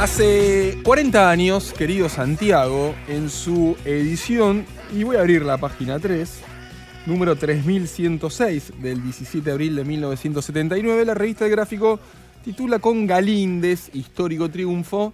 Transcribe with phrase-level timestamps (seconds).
[0.00, 4.64] Hace 40 años, querido Santiago, en su edición,
[4.94, 6.40] y voy a abrir la página 3,
[7.04, 12.00] número 3106 del 17 de abril de 1979, la revista de gráfico
[12.42, 15.12] titula con Galíndez, histórico triunfo,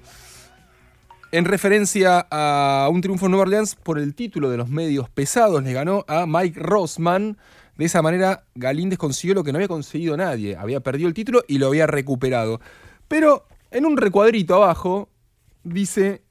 [1.32, 5.64] en referencia a un triunfo en Nueva Orleans por el título de los medios pesados,
[5.64, 7.36] le ganó a Mike Rossman.
[7.76, 10.54] De esa manera, Galíndez consiguió lo que no había conseguido nadie.
[10.54, 12.60] Había perdido el título y lo había recuperado.
[13.08, 13.44] Pero
[13.76, 15.10] en un recuadrito abajo
[15.62, 16.22] dice,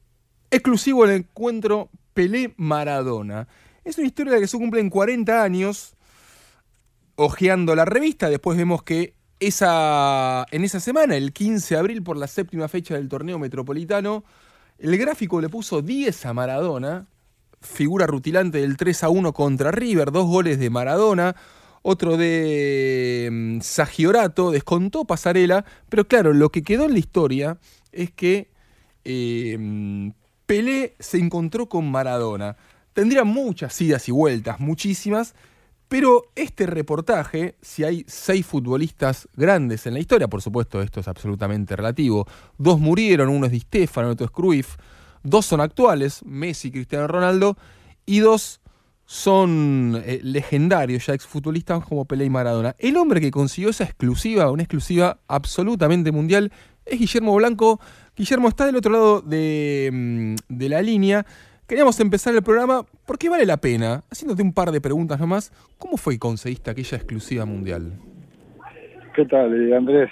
[0.50, 3.46] exclusivo el encuentro Pelé-Maradona.
[3.84, 5.94] Es una historia que se cumplen 40 años.
[7.14, 12.16] Ojeando la revista, después vemos que esa, en esa semana, el 15 de abril, por
[12.16, 14.24] la séptima fecha del torneo metropolitano,
[14.78, 17.06] el gráfico le puso 10 a Maradona,
[17.60, 21.36] figura rutilante del 3 a 1 contra River, dos goles de Maradona,
[21.88, 27.58] otro de mm, Sagiorato, descontó Pasarela, pero claro, lo que quedó en la historia
[27.92, 28.50] es que
[29.04, 30.12] eh,
[30.46, 32.56] Pelé se encontró con Maradona.
[32.92, 35.36] Tendría muchas idas y vueltas, muchísimas,
[35.86, 41.06] pero este reportaje, si hay seis futbolistas grandes en la historia, por supuesto esto es
[41.06, 42.26] absolutamente relativo,
[42.58, 44.76] dos murieron, uno es Di Stefano, otro es Cruyff,
[45.22, 47.56] dos son actuales, Messi Cristiano Ronaldo,
[48.06, 48.60] y dos
[49.06, 52.74] son eh, legendarios ya exfutbolistas como Pelé y Maradona.
[52.78, 56.50] El hombre que consiguió esa exclusiva, una exclusiva absolutamente mundial,
[56.84, 57.80] es Guillermo Blanco.
[58.16, 61.24] Guillermo está del otro lado de, mm, de la línea.
[61.68, 65.96] Queríamos empezar el programa porque vale la pena, haciéndote un par de preguntas nomás, ¿cómo
[65.96, 67.92] fue que conseguiste aquella exclusiva mundial?
[69.14, 70.10] ¿Qué tal, eh, Andrés?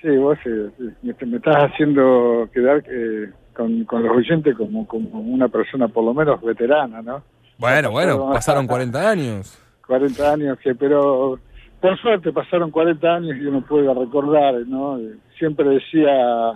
[0.00, 0.70] Sí, vos eh,
[1.02, 4.12] me, me estás haciendo quedar eh, con, con los
[4.56, 7.22] como, como una persona por lo menos veterana, ¿no?
[7.58, 9.58] Bueno, bueno, pasaron 40 años.
[9.86, 11.38] 40 años, que pero
[11.80, 14.98] por suerte pasaron 40 años y uno puede recordar, ¿no?
[15.38, 16.52] Siempre decía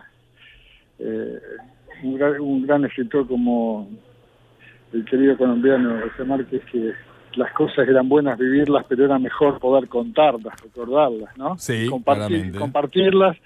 [0.98, 1.38] eh,
[2.02, 3.88] un, gran, un gran escritor como
[4.92, 6.92] el querido colombiano José Márquez que
[7.36, 11.56] las cosas eran buenas vivirlas, pero era mejor poder contarlas, recordarlas, ¿no?
[11.58, 13.36] Sí, Compartir, compartirlas,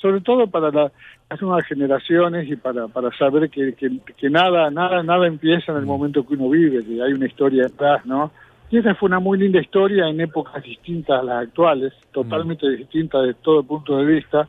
[0.00, 0.92] sobre todo para la-
[1.30, 5.78] las nuevas generaciones y para, para saber que, que, que nada, nada, nada empieza en
[5.78, 8.30] el momento que uno vive, que hay una historia detrás, ¿no?
[8.70, 13.26] Y esa fue una muy linda historia en épocas distintas a las actuales, totalmente distintas
[13.26, 14.48] de todo punto de vista,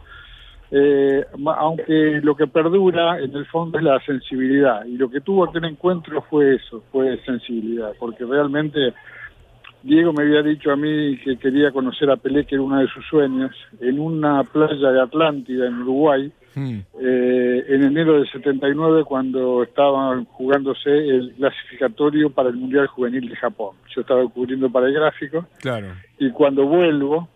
[0.72, 1.26] eh,
[1.58, 5.66] aunque lo que perdura en el fondo es la sensibilidad y lo que tuvo aquel
[5.66, 8.94] encuentro fue eso, fue sensibilidad, porque realmente
[9.82, 12.88] Diego me había dicho a mí que quería conocer a Pelé, que era uno de
[12.88, 19.04] sus sueños, en una playa de Atlántida, en Uruguay, Mm, eh, en enero del 79,
[19.06, 23.76] cuando estaban jugándose el clasificatorio para el Mundial Juvenil de Japón.
[23.96, 25.88] Yo estaba cubriendo para el gráfico claro.
[26.18, 27.28] y cuando vuelvo,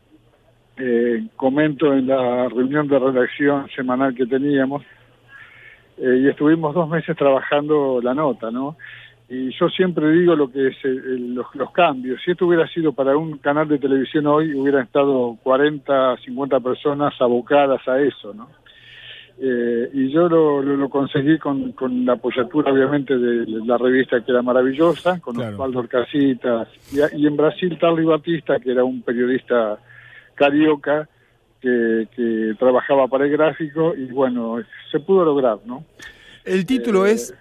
[0.78, 4.84] eh, comento en la reunión de redacción semanal que teníamos,
[5.98, 8.76] eh, y estuvimos dos meses trabajando la nota, ¿no?
[9.30, 12.20] Y yo siempre digo lo que es eh, el- los, los cambios.
[12.26, 17.14] Si esto hubiera sido para un canal de televisión hoy, hubieran estado 40, 50 personas
[17.22, 18.50] abocadas a eso, ¿no?
[19.40, 24.24] Eh, y yo lo, lo, lo conseguí con, con la apoyatura, obviamente, de la revista
[24.24, 25.54] que era maravillosa, con Claro.
[25.56, 29.80] Osvaldo Orcasitas, y, y en Brasil, Tarly Batista, que era un periodista
[30.36, 31.10] carioca
[31.60, 34.58] que, que trabajaba para el gráfico, y bueno,
[34.92, 35.84] se pudo lograr, ¿no?
[36.46, 37.34] El título Eh, es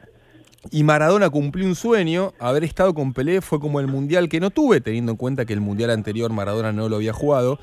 [0.70, 4.50] Y Maradona cumplió un sueño, haber estado con Pelé fue como el mundial que no
[4.50, 7.59] tuve, teniendo en cuenta que el mundial anterior Maradona no lo había jugado.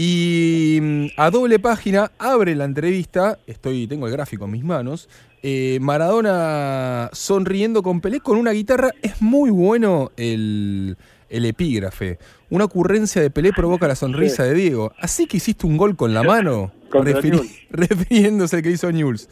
[0.00, 5.08] Y mm, a doble página abre la entrevista, estoy, tengo el gráfico en mis manos,
[5.42, 8.92] eh, Maradona sonriendo con Pelé con una guitarra.
[9.02, 10.96] Es muy bueno el,
[11.28, 12.20] el epígrafe.
[12.48, 14.92] Una ocurrencia de Pelé provoca la sonrisa de Diego.
[15.00, 17.52] Así que hiciste un gol con la mano, refiri- Newell's.
[17.70, 19.28] refiriéndose al que hizo Newell's.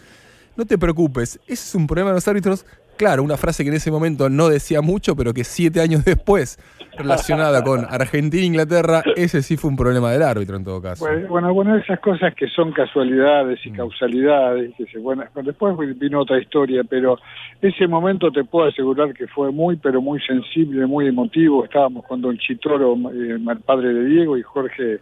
[0.57, 2.67] No te preocupes, ese es un problema de los árbitros.
[2.97, 6.59] Claro, una frase que en ese momento no decía mucho, pero que siete años después,
[6.99, 11.05] relacionada con Argentina e Inglaterra, ese sí fue un problema del árbitro en todo caso.
[11.05, 13.77] Bueno, bueno, bueno, esas cosas que son casualidades y Mm.
[13.77, 17.19] causalidades, que se, bueno, después vino otra historia, pero
[17.61, 21.65] ese momento te puedo asegurar que fue muy, pero muy sensible, muy emotivo.
[21.65, 25.01] Estábamos con Don Chitoro, eh, el padre de Diego, y Jorge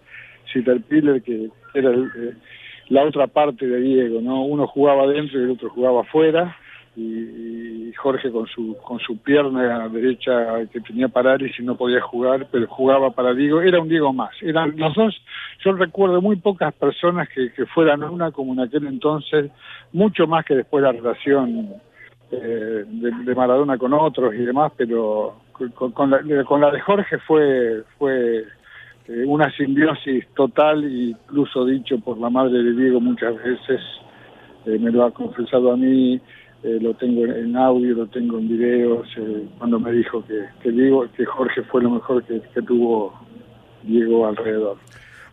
[0.53, 2.33] Sitterpiller, que era el, eh,
[2.89, 4.45] la otra parte de Diego, ¿no?
[4.45, 6.57] Uno jugaba adentro y el otro jugaba afuera,
[6.97, 12.67] y, Jorge con su con su pierna derecha que tenía parálisis no podía jugar, pero
[12.67, 14.31] jugaba para Diego, era un Diego más.
[14.43, 15.15] Eran los dos,
[15.65, 19.51] yo recuerdo muy pocas personas que, que fueran una como en aquel entonces,
[19.93, 21.75] mucho más que después la relación
[22.31, 27.19] eh, de, Maradona con otros y demás, pero con, con la, con la de Jorge
[27.19, 28.45] fue fue
[29.07, 33.81] eh, una simbiosis total, incluso dicho por la madre de Diego muchas veces,
[34.65, 36.19] eh, me lo ha confesado a mí,
[36.65, 40.71] eh, lo tengo en audio, lo tengo en videos, eh, cuando me dijo que, que
[40.73, 43.13] Diego, que Jorge fue lo mejor que, que tuvo
[43.83, 44.79] Diego alrededor.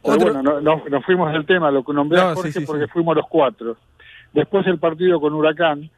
[0.03, 2.51] Pero Otro- bueno, no, no- nos fuimos del tema, lo que nombré No, a Jorge
[2.51, 2.91] sí, sí, porque sí.
[2.91, 3.77] fuimos los cuatro.
[4.33, 5.89] Después el partido con Huracán,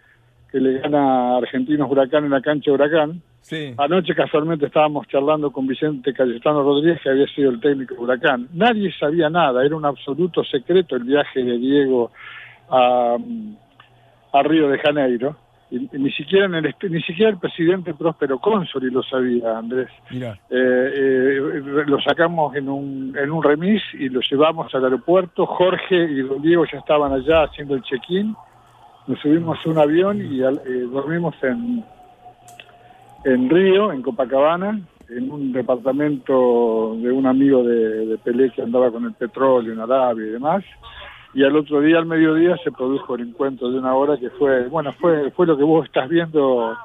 [0.51, 3.21] que le gana a Argentinos Huracán en la cancha de Huracán.
[3.41, 3.73] Sí.
[3.77, 8.47] Anoche casualmente estábamos charlando con Vicente Cayetano Rodríguez, que había sido el técnico de Huracán.
[8.53, 12.11] Nadie sabía nada, era un absoluto secreto el viaje de Diego
[12.69, 13.17] a,
[14.33, 15.35] a Río de Janeiro.
[15.71, 19.89] Y, y ni siquiera en el, ni siquiera el presidente Próspero Consoli lo sabía, Andrés.
[20.49, 20.55] Eh,
[20.95, 25.45] eh, lo sacamos en un, en un remis y lo llevamos al aeropuerto.
[25.47, 28.35] Jorge y Don Diego ya estaban allá haciendo el check-in.
[29.07, 31.83] Nos subimos a un avión y al- eh, dormimos en,
[33.25, 38.91] en Río, en Copacabana, en un departamento de un amigo de, de Pelé que andaba
[38.91, 40.63] con el petróleo en Arabia y demás.
[41.33, 44.67] Y al otro día, al mediodía, se produjo el encuentro de una hora que fue,
[44.67, 46.77] bueno, fue, fue lo que vos estás viendo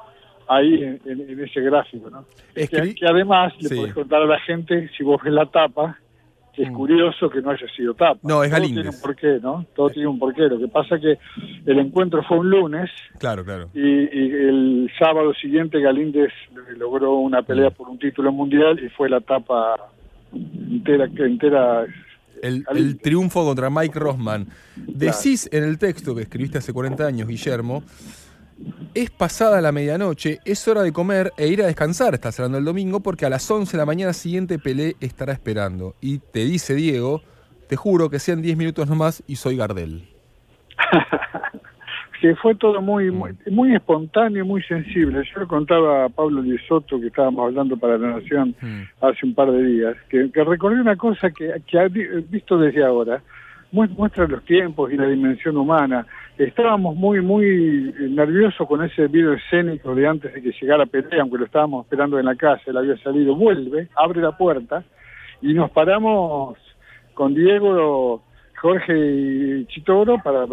[0.47, 2.25] ahí en, en- en ese gráfico, ¿no?
[2.55, 5.97] Escri- que, que además le podés contar a la gente, si vos ves la tapa,
[6.55, 6.73] que es Mm.
[6.73, 8.19] curioso que no haya sido tapa.
[8.23, 8.83] No, es Todo Galíndez.
[8.83, 9.65] tiene un porqué, ¿no?
[9.75, 10.41] Todo tiene un porqué.
[10.49, 11.17] Lo que pasa es que
[11.71, 13.69] el encuentro fue un lunes Claro, claro.
[13.75, 16.33] y, y el sábado siguiente Galíndez
[16.75, 17.45] logró una Mm.
[17.45, 19.75] pelea por un título mundial y fue la tapa
[20.33, 21.85] entera, que entera
[22.41, 24.47] El, triunfo contra Mike Rossman.
[24.75, 27.83] Decís en el texto que escribiste hace 40 años, Guillermo,
[28.93, 32.65] es pasada la medianoche, es hora de comer e ir a descansar, estás hablando el
[32.65, 35.95] domingo, porque a las 11 de la mañana siguiente Pelé estará esperando.
[36.01, 37.21] Y te dice Diego,
[37.67, 40.09] te juro que sean 10 minutos nomás y soy Gardel.
[42.21, 45.23] que fue todo muy, muy muy espontáneo, muy sensible.
[45.33, 48.81] Yo le contaba a Pablo Lisoto, que estábamos hablando para La Nación Mm.
[49.01, 52.57] hace un par de días, que, que recordé una cosa que, que ha vi- visto
[52.57, 53.21] desde ahora,
[53.71, 56.05] mu- muestra los tiempos y la dimensión humana.
[56.37, 61.37] Estábamos muy, muy nerviosos con ese video escénico de antes de que llegara Pelé, aunque
[61.37, 64.83] lo estábamos esperando en la casa, él había salido, vuelve, abre la puerta
[65.41, 66.57] y nos paramos
[67.13, 68.23] con Diego,
[68.61, 70.45] Jorge y Chitoro para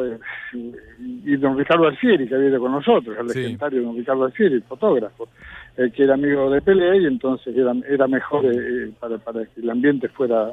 [0.53, 3.41] y don Ricardo Alfieri, que había ido con nosotros, el Sí.
[3.41, 5.29] legendario don Ricardo Alfieri, el fotógrafo,
[5.77, 9.45] eh, que era amigo de Pelé y entonces era, era mejor eh, eh, para, para
[9.45, 10.53] que el ambiente fuera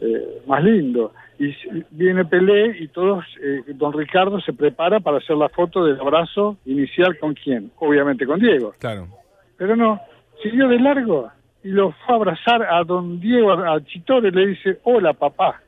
[0.00, 1.12] eh, más lindo.
[1.38, 1.54] Y
[1.90, 6.56] viene Pelé y todos, eh, don Ricardo se prepara para hacer la foto del abrazo
[6.66, 8.72] inicial con quién, obviamente con Diego.
[8.78, 9.06] Claro.
[9.56, 10.00] Pero no,
[10.42, 11.30] siguió de largo
[11.64, 15.12] y lo fue a abrazar a don Diego, a, a Chitoro, y le dice, hola
[15.14, 15.60] papá.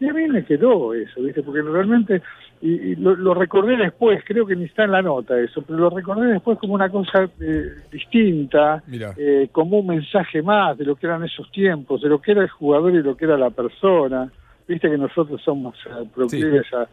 [0.00, 1.42] Y a mí me quedó eso, ¿viste?
[1.42, 2.22] Porque realmente,
[2.60, 5.78] y, y lo, lo recordé después, creo que ni está en la nota eso, pero
[5.78, 8.82] lo recordé después como una cosa eh, distinta,
[9.16, 12.42] eh, como un mensaje más de lo que eran esos tiempos, de lo que era
[12.42, 14.30] el jugador y lo que era la persona.
[14.68, 16.86] Viste que nosotros somos eh, proclives a,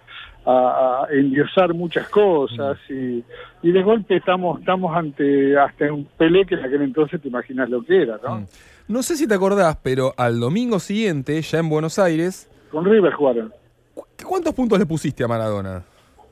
[0.50, 3.22] a- a endiosar muchas cosas y,
[3.62, 7.70] y de golpe estamos estamos ante hasta un Pelé que en aquel entonces te imaginas
[7.70, 8.40] lo que era, ¿no?
[8.40, 8.46] Mm.
[8.88, 13.14] No sé si te acordás, pero al domingo siguiente, ya en Buenos Aires, Con River
[13.14, 13.54] jugaron,
[13.94, 15.82] ¿cu- ¿cuántos puntos le pusiste a Maradona?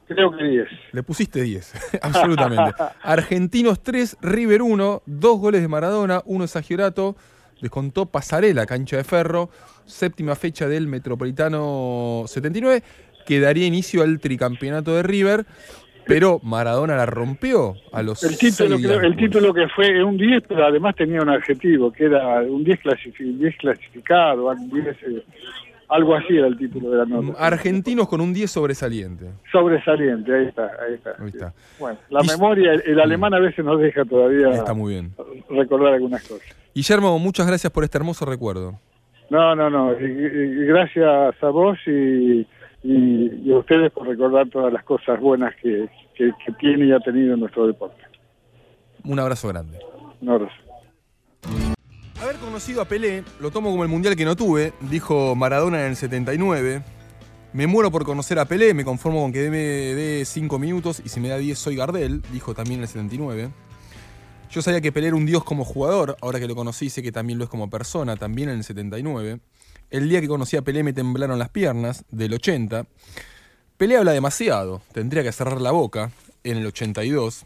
[0.06, 0.68] creo que 10.
[0.92, 2.74] Le pusiste 10, absolutamente.
[3.02, 7.16] Argentinos 3, River 1, dos goles de Maradona, uno de Sagiorato,
[7.62, 9.50] descontó Pasarela, cancha de ferro,
[9.86, 12.84] séptima fecha del Metropolitano 79,
[13.26, 15.46] que daría inicio al tricampeonato de River,
[16.06, 20.18] pero Maradona la rompió a los El título, seis creo- el título que fue un
[20.18, 24.88] 10, pero además tenía un adjetivo, que era un 10, clasifi- 10 clasificado, un 10,
[25.08, 25.24] eh,
[25.94, 27.38] algo así era el título de la nota.
[27.46, 29.26] Argentinos con un 10 sobresaliente.
[29.52, 31.12] Sobresaliente, ahí está, ahí está.
[31.20, 31.54] Ahí está.
[31.80, 35.14] Bueno, la Y- memoria, el, el alemán a veces nos deja todavía Está muy bien.
[35.50, 36.48] recordar algunas cosas.
[36.76, 38.80] Guillermo, muchas gracias por este hermoso recuerdo.
[39.30, 42.46] No, no, no, gracias a vos y,
[42.84, 46.92] y- y a ustedes por recordar todas las cosas buenas que, que, que tiene y
[46.92, 48.02] ha tenido nuestro deporte.
[49.06, 49.80] Un abrazo grande.
[50.22, 50.54] Un abrazo.
[52.22, 55.92] Haber conocido a Pelé lo tomo como el mundial que no tuve, dijo Maradona en
[55.92, 56.84] el 79.
[57.54, 61.10] Me muero por conocer a Pelé, me conformo con que me dé 5 minutos y
[61.10, 63.50] si me da 10 soy Gardel, dijo también en el 79.
[64.50, 67.12] Yo sabía que Pelé era un dios como jugador, ahora que lo conocí sé que
[67.12, 69.40] también lo es como persona, también en el 79.
[69.90, 72.86] El día que conocí a Pelé me temblaron las piernas, del 80.
[73.78, 76.12] Pelé habla demasiado, tendría que cerrar la boca,
[76.44, 77.46] en el 82.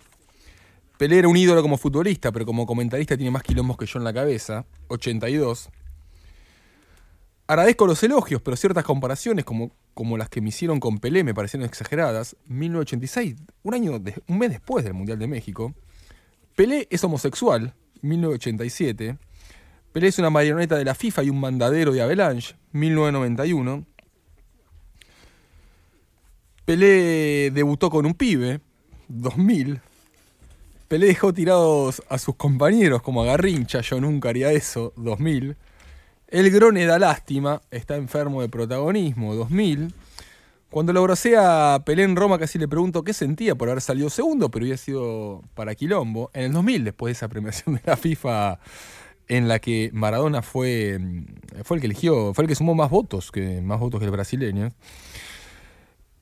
[0.98, 4.04] Pelé era un ídolo como futbolista, pero como comentarista tiene más quilombos que yo en
[4.04, 5.70] la cabeza, 82.
[7.46, 11.36] Agradezco los elogios, pero ciertas comparaciones, como, como las que me hicieron con Pelé, me
[11.36, 12.36] parecieron exageradas.
[12.48, 15.74] 1986, un, año un mes después del Mundial de México.
[16.56, 19.18] Pelé es homosexual, 1987.
[19.94, 23.86] Pelé es una marioneta de la FIFA y un mandadero de Avalanche, 1991.
[26.66, 28.60] Pelé debutó con un pibe,
[29.08, 29.80] 2000.
[30.88, 35.58] Pelé dejó tirados a sus compañeros como a Garrincha, yo nunca haría eso, 2000.
[36.29, 39.94] El Grone da lástima, está enfermo de protagonismo, 2000.
[40.70, 44.50] Cuando lo a Pelé en Roma casi le pregunto qué sentía por haber salido segundo,
[44.50, 46.29] pero había sido para Quilombo.
[46.34, 48.60] En el 2000, después de esa premiación de la FIFA
[49.27, 51.00] en la que Maradona fue,
[51.63, 54.12] fue el que eligió, fue el que sumó más votos que, más votos que el
[54.12, 54.72] brasileño.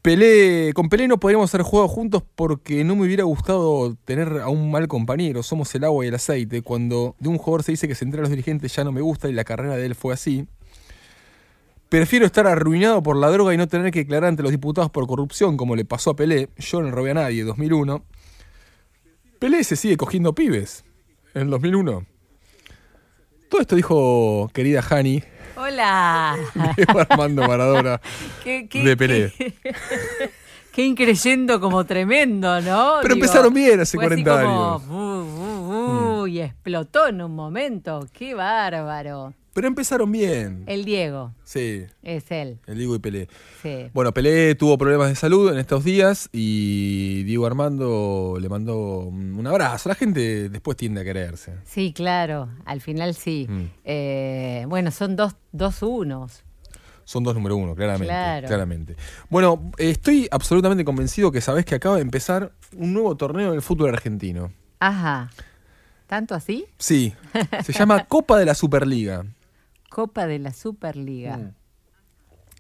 [0.06, 4.50] Pelé, con Pelé no podríamos haber jugado juntos porque no me hubiera gustado tener a
[4.50, 5.42] un mal compañero.
[5.42, 6.62] Somos el agua y el aceite.
[6.62, 9.02] Cuando de un jugador se dice que se entera a los dirigentes ya no me
[9.02, 10.46] gusta y la carrera de él fue así.
[11.90, 15.08] Prefiero estar arruinado por la droga y no tener que declarar ante los diputados por
[15.08, 16.50] corrupción como le pasó a Pelé.
[16.56, 18.06] Yo no robé a nadie, 2001.
[19.40, 20.86] Pelé se sigue cogiendo pibes.
[21.34, 22.06] En el 2001.
[23.50, 25.24] Todo esto dijo querida Hani,
[25.58, 26.36] Hola.
[26.76, 28.02] Diego Armando Maradona.
[28.44, 29.32] ¿Qué, qué- De Pelé.
[29.38, 29.54] Qué,
[30.72, 33.00] qué increyendo como tremendo, ¿no?
[33.02, 34.84] Pero empezaron bien hace fue así 40 como, años.
[34.88, 36.28] Mm.
[36.28, 38.08] Y explotó en un momento.
[38.12, 39.34] Qué bárbaro.
[39.56, 40.66] Pero empezaron bien.
[40.68, 42.60] El Diego Sí, es él.
[42.68, 43.30] el Diego y Pelé.
[43.64, 43.90] Sí.
[43.94, 49.48] Bueno, Pelé tuvo problemas de salud en estos días y Diego Armando le mandó un
[49.48, 49.88] abrazo.
[49.88, 51.54] La gente después tiende a quererse.
[51.64, 52.50] Sí, claro.
[52.66, 53.48] Al final sí.
[53.50, 53.64] Mm.
[53.86, 56.44] Eh, bueno, son dos, dos unos.
[57.06, 58.08] Son dos número uno, claramente.
[58.08, 58.48] Claro.
[58.48, 58.98] claramente.
[59.30, 63.90] Bueno, estoy absolutamente convencido que sabés que acaba de empezar un nuevo torneo del fútbol
[63.94, 64.52] argentino.
[64.80, 65.32] Ajá.
[66.08, 66.66] ¿Tanto así?
[66.78, 67.14] Sí,
[67.64, 69.24] se llama Copa de la Superliga.
[69.96, 71.38] Copa de la Superliga.
[71.38, 71.54] Mm.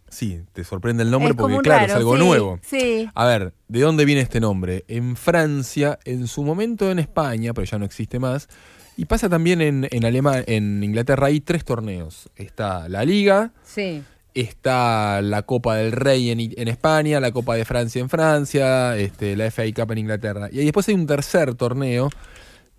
[0.07, 2.59] Sí, te sorprende el nombre Es porque, claro, raro, es algo sí, nuevo.
[2.61, 3.09] Sí.
[3.13, 4.85] A ver, ¿de dónde viene este nombre?
[4.87, 8.47] En Francia, en su momento en España, pero ya no existe más,
[8.95, 12.29] y pasa también en, en, Alema- en Inglaterra, hay tres torneos.
[12.37, 14.01] Está la Liga, Sí.
[14.33, 19.51] está la Copa del Rey en España, la Copa de Francia en Francia, este, la
[19.51, 20.47] FA Cup en Inglaterra.
[20.53, 22.09] Y después hay un tercer torneo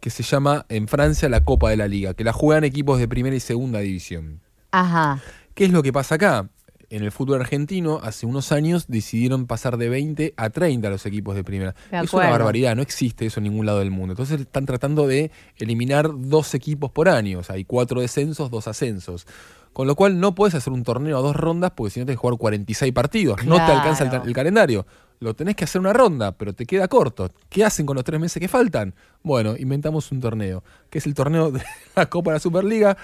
[0.01, 3.09] que se llama en Francia la Copa de la Liga, que la juegan equipos de
[3.09, 4.41] primera y segunda división.
[4.71, 5.21] Ajá.
[5.55, 6.49] ¿Qué es lo que pasa acá?
[6.89, 11.35] En el fútbol argentino, hace unos años decidieron pasar de 20 a 30 los equipos
[11.35, 11.75] de primera.
[11.91, 14.13] De es una barbaridad, no existe eso en ningún lado del mundo.
[14.13, 17.41] Entonces están tratando de eliminar dos equipos por año.
[17.41, 19.27] O sea, hay cuatro descensos, dos ascensos.
[19.73, 22.17] Con lo cual no puedes hacer un torneo a dos rondas porque si no tenés
[22.17, 23.45] que jugar 46 partidos.
[23.45, 24.87] No te alcanza el, el calendario.
[25.19, 27.31] Lo tenés que hacer una ronda, pero te queda corto.
[27.49, 28.95] ¿Qué hacen con los tres meses que faltan?
[29.23, 31.63] Bueno, inventamos un torneo, que es el torneo de
[31.97, 32.97] la Copa de la Superliga,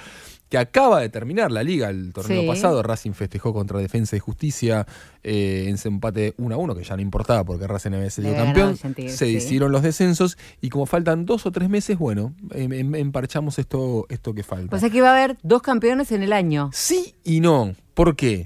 [0.52, 2.46] que acaba de terminar la liga el torneo Sí.
[2.46, 2.82] pasado.
[2.82, 4.86] Racing festejó contra Defensa y Justicia
[5.22, 8.34] eh, en ese empate 1 a 1, que ya no importaba porque Racing había sido
[8.34, 8.76] campeón.
[8.76, 9.24] Se sí.
[9.28, 14.04] hicieron los descensos y como faltan dos o tres meses, bueno, em- em- emparchamos esto,
[14.10, 14.76] esto que falta.
[14.76, 16.68] O sea que va a haber dos campeones en el año.
[16.74, 17.74] Sí y no.
[17.94, 18.44] ¿Por qué?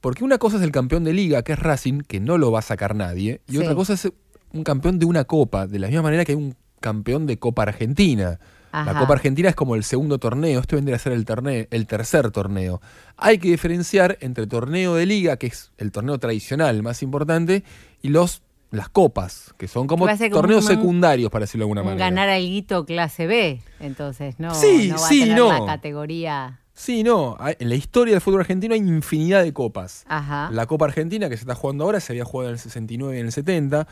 [0.00, 2.60] Porque una cosa es el campeón de liga, que es Racing, que no lo va
[2.60, 3.58] a sacar nadie, y Sí.
[3.58, 4.08] otra cosa es
[4.52, 7.62] un campeón de una copa, de la misma manera que hay un campeón de Copa
[7.64, 8.38] Argentina.
[8.72, 8.92] Ajá.
[8.92, 11.86] La Copa Argentina es como el segundo torneo, este vendría a ser el, torneo, el
[11.86, 12.80] tercer torneo.
[13.16, 17.62] Hay que diferenciar entre torneo de liga, que es el torneo tradicional más importante,
[18.02, 21.86] y los las copas, que son como torneos un- secundarios, para decirlo de alguna Un
[21.88, 22.06] manera.
[22.06, 23.60] ganar alguito clase B.
[23.80, 25.66] Entonces, no, Sí, no va sí, a tener no.
[25.66, 26.58] categoría.
[26.72, 30.04] Sí, no, en la historia del fútbol argentino hay infinidad de copas.
[30.08, 30.48] Ajá.
[30.52, 33.20] La Copa Argentina que se está jugando ahora se había jugado en el 69 y
[33.20, 33.86] en el 70.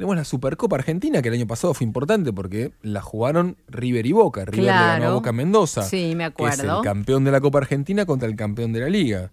[0.00, 4.12] Tenemos la Supercopa Argentina que el año pasado fue importante porque la jugaron River y
[4.12, 4.46] Boca.
[4.46, 5.12] River le ganó a.
[5.12, 5.82] Boca en Mendoza.
[5.82, 6.80] Sí, me que Es el acuerdo.
[6.80, 9.30] campeón de la Copa Argentina contra el campeón de la Liga.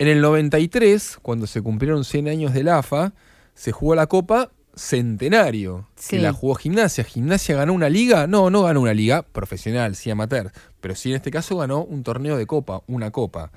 [0.00, 3.12] En el 93, cuando se cumplieron 100 años del AFA,
[3.54, 6.16] se jugó la Copa Centenario, Sí.
[6.16, 7.04] que la jugó Gimnasia.
[7.04, 8.26] ¿Gimnasia ganó una liga?
[8.26, 12.02] No, no ganó una liga profesional, sí amateur, pero sí en este caso ganó un
[12.02, 13.52] torneo de Copa, una Copa.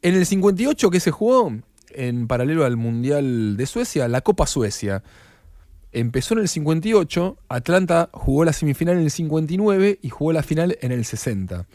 [0.00, 1.52] En el 58 que se jugó,
[1.90, 5.02] en paralelo al Mundial de Suecia, la Copa Suecia.
[6.00, 10.76] Empezó en el 58, Atlanta jugó la semifinal en el 59 y jugó la final
[10.82, 11.66] en el 60.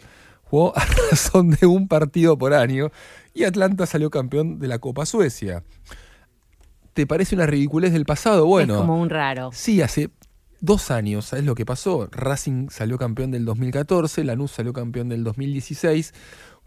[0.44, 2.92] Jugó a razón de un partido por año
[3.34, 5.64] y Atlanta salió campeón de la Copa Suecia.
[6.94, 8.46] ¿Te parece una ridiculez del pasado?
[8.46, 9.50] Bueno, es como un raro.
[9.54, 10.12] Sí, hace
[10.60, 12.08] dos años, ¿sabes lo que pasó?
[12.12, 16.14] Racing salió campeón del 2014, Lanús salió campeón del 2016.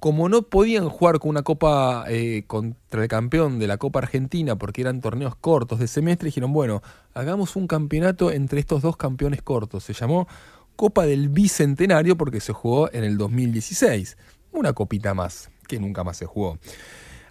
[0.04, 4.54] Como no podían jugar con una copa eh, contra el campeón de la Copa Argentina
[4.54, 6.82] porque eran torneos cortos de semestre, dijeron, bueno,
[7.14, 9.82] hagamos un campeonato entre estos dos campeones cortos.
[9.84, 10.28] Se llamó
[10.76, 14.18] Copa del Bicentenario porque se jugó en el 2016.
[14.52, 16.58] Una copita más, que nunca más se jugó.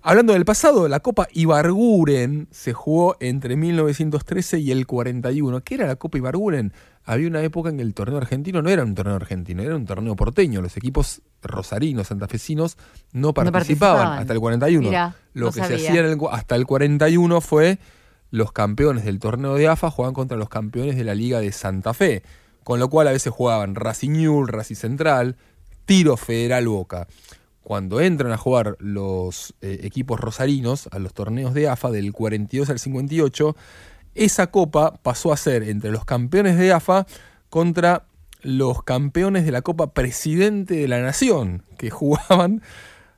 [0.02, 5.64] Hablando del pasado, la Copa Ibarguren se jugó entre 1913 y el 41.
[5.64, 6.74] ¿Qué era la Copa Ibarguren?
[7.06, 9.86] Había una época en que el torneo argentino no era un torneo argentino, era un
[9.86, 10.62] torneo porteño.
[10.62, 12.78] Los equipos rosarinos, santafesinos,
[13.12, 15.14] no participaban, hasta el 41.
[15.34, 17.80] Lo que se hacía hasta el 41 fue
[18.32, 21.94] los campeones del torneo de AFA jugaban contra los campeones de la Liga de Santa
[21.94, 22.24] Fe.
[22.64, 25.36] Con lo cual a veces jugaban Racing Newell, Racing Central,
[25.86, 27.08] Tiro Federal Boca
[27.64, 32.70] cuando entran a jugar los eh, equipos rosarinos a los torneos de AFA del 42
[32.70, 33.56] al 58,
[34.16, 37.06] esa copa pasó a ser entre los campeones de AFA
[37.50, 38.06] contra
[38.42, 42.62] los campeones de la Copa Presidente de la Nación, que jugaban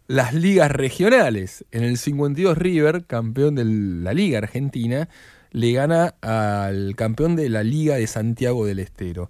[0.08, 1.66] las ligas regionales.
[1.72, 5.10] En el 52 River, campeón de la Liga Argentina,
[5.52, 9.30] le gana al campeón de la Liga de Santiago del Estero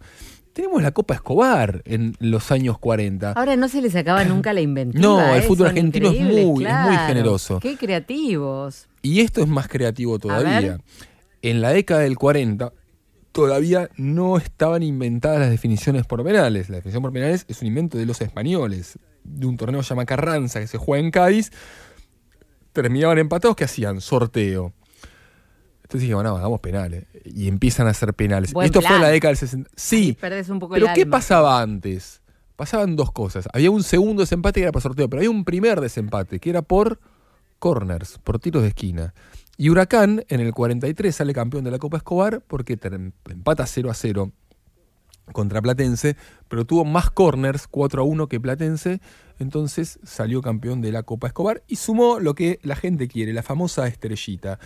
[0.56, 3.34] tenemos la Copa Escobar en los años 40.
[3.34, 5.02] Ahora no se les acaba nunca la inventiva.
[5.06, 5.46] No, el ¿eh?
[5.46, 7.60] fútbol argentino es muy, es muy generoso.
[7.60, 8.88] Qué creativos.
[9.02, 10.80] Y esto es más creativo todavía.
[11.46, 12.74] En la década del 40
[13.32, 16.70] todavía no estaban inventadas las definiciones por penales.
[16.70, 20.60] La definición por penales es un invento de los españoles, de un torneo llamado Carranza
[20.60, 21.52] que se juega en Cádiz.
[22.74, 24.02] Terminaban empatados, ¿qué hacían?
[24.02, 24.74] Sorteo.
[25.84, 27.06] Entonces dijimos, no, hagamos penales.
[27.24, 28.52] Y empiezan a hacer penales.
[28.64, 29.70] Esto fue en la década del 60.
[29.76, 30.18] Sí.
[30.20, 32.24] pero ¿qué pasaba antes?
[32.56, 33.48] Pasaban dos cosas.
[33.54, 36.64] Había un segundo desempate que era por sorteo, pero había un primer desempate que era
[36.64, 37.00] por
[37.60, 39.14] corners, por tiros de esquina.
[39.58, 42.78] Y Huracán en el 43 sale campeón de la Copa Escobar porque
[43.30, 44.32] empata 0 a 0
[45.32, 46.16] contra Platense,
[46.48, 49.02] pero tuvo más corners 4 a 1 que Platense,
[49.40, 53.44] entonces salió campeón de la Copa Escobar y sumó lo que la gente quiere, la
[53.44, 54.60] famosa estrellita.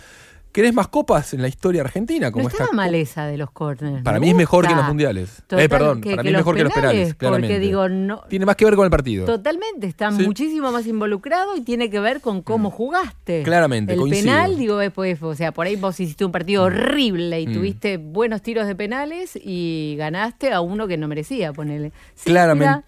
[0.52, 2.32] ¿Querés más copas en la historia argentina?
[2.32, 4.02] Como no estaba mal esa de los corners.
[4.02, 5.42] Para mí es mejor que los mundiales.
[5.50, 7.54] eh, perdón, para mí es mejor que los penales, claramente.
[7.54, 9.26] Porque digo, no, tiene más que ver con el partido.
[9.26, 12.72] Totalmente, está muchísimo más involucrado y tiene que ver con cómo mm.
[12.72, 13.42] jugaste.
[13.44, 16.66] Claramente, El penal, digo, después, o sea, por ahí vos hiciste un partido mm.
[16.66, 17.52] horrible y mm.
[17.52, 21.92] tuviste buenos tiros de penales y ganaste a uno que no merecía, ponerle.
[22.24, 22.84] claramente,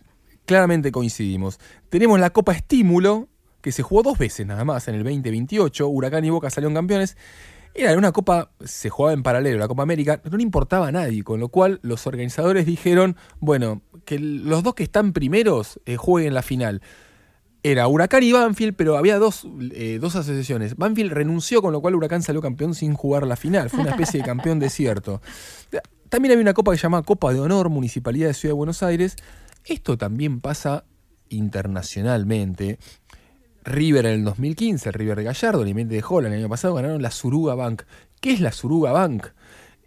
[0.46, 1.60] claramente coincidimos.
[1.90, 3.28] Tenemos la Copa Estímulo,
[3.60, 5.86] que se jugó dos veces nada más, en el 2028.
[5.86, 7.16] Huracán y Boca salieron campeones.
[7.74, 11.24] Era una copa, se jugaba en paralelo, la Copa América, no le importaba a nadie,
[11.24, 16.34] con lo cual los organizadores dijeron, bueno, que los dos que están primeros eh, jueguen
[16.34, 16.82] la final.
[17.62, 20.76] Era Huracán y Banfield, pero había dos, eh, dos asociaciones.
[20.76, 23.70] Banfield renunció, con lo cual Huracán salió campeón sin jugar la final.
[23.70, 25.22] Fue una especie de campeón desierto.
[26.08, 28.82] También había una copa que se llamaba Copa de Honor, Municipalidad de Ciudad de Buenos
[28.82, 29.16] Aires.
[29.64, 30.84] Esto también pasa
[31.28, 32.78] internacionalmente.
[33.64, 37.02] River en el 2015, el River de Gallardo, el de Holland el año pasado, ganaron
[37.02, 37.82] la Suruga Bank.
[38.20, 39.28] ¿Qué es la Suruga Bank?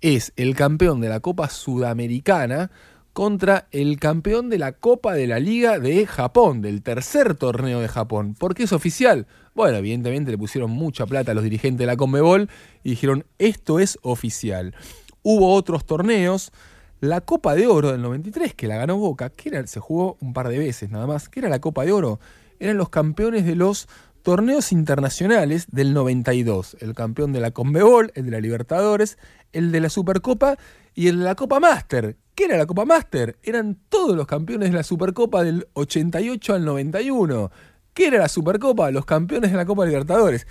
[0.02, 2.72] Es el campeón de la Copa Sudamericana
[3.14, 7.88] contra el campeón de la Copa de la Liga de Japón, del tercer torneo de
[7.88, 8.36] Japón.
[8.38, 9.26] ¿Por qué es oficial?
[9.54, 12.50] Bueno, evidentemente le pusieron mucha plata a los dirigentes de la Conmebol
[12.84, 14.76] y dijeron, esto es oficial.
[15.24, 16.52] Hubo otros torneos,
[17.00, 20.50] la Copa de Oro del 93, que la ganó Boca, que se jugó un par
[20.50, 22.20] de veces nada más, que era la Copa de Oro
[22.66, 23.88] eran los campeones de los
[24.24, 26.78] torneos internacionales del 92.
[26.80, 29.18] El campeón de la Conmebol, el de la Libertadores,
[29.54, 30.58] el de la Supercopa
[30.96, 32.18] y el de la Copa Master.
[32.34, 33.38] ¿Qué era la Copa Master?
[33.44, 37.52] Eran todos los campeones de la Supercopa del 88 al 91.
[37.94, 38.90] ¿Qué era la Supercopa?
[38.92, 40.48] Los campeones de la Copa Libertadores.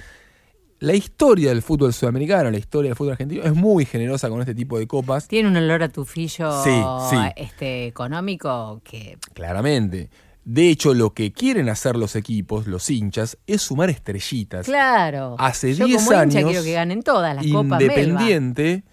[0.79, 4.55] La historia del fútbol sudamericano, la historia del fútbol argentino es muy generosa con este
[4.55, 5.29] tipo de copas.
[5.29, 6.51] Tiene un olor a tufillo
[7.37, 9.19] Este, económico que...
[9.35, 10.11] Claramente.
[10.45, 14.67] De hecho, lo que quieren hacer los equipos, los hinchas, es sumar estrellitas.
[14.67, 15.37] Claro.
[15.39, 18.85] Hace 10 años, quiero que ganen todas las Independiente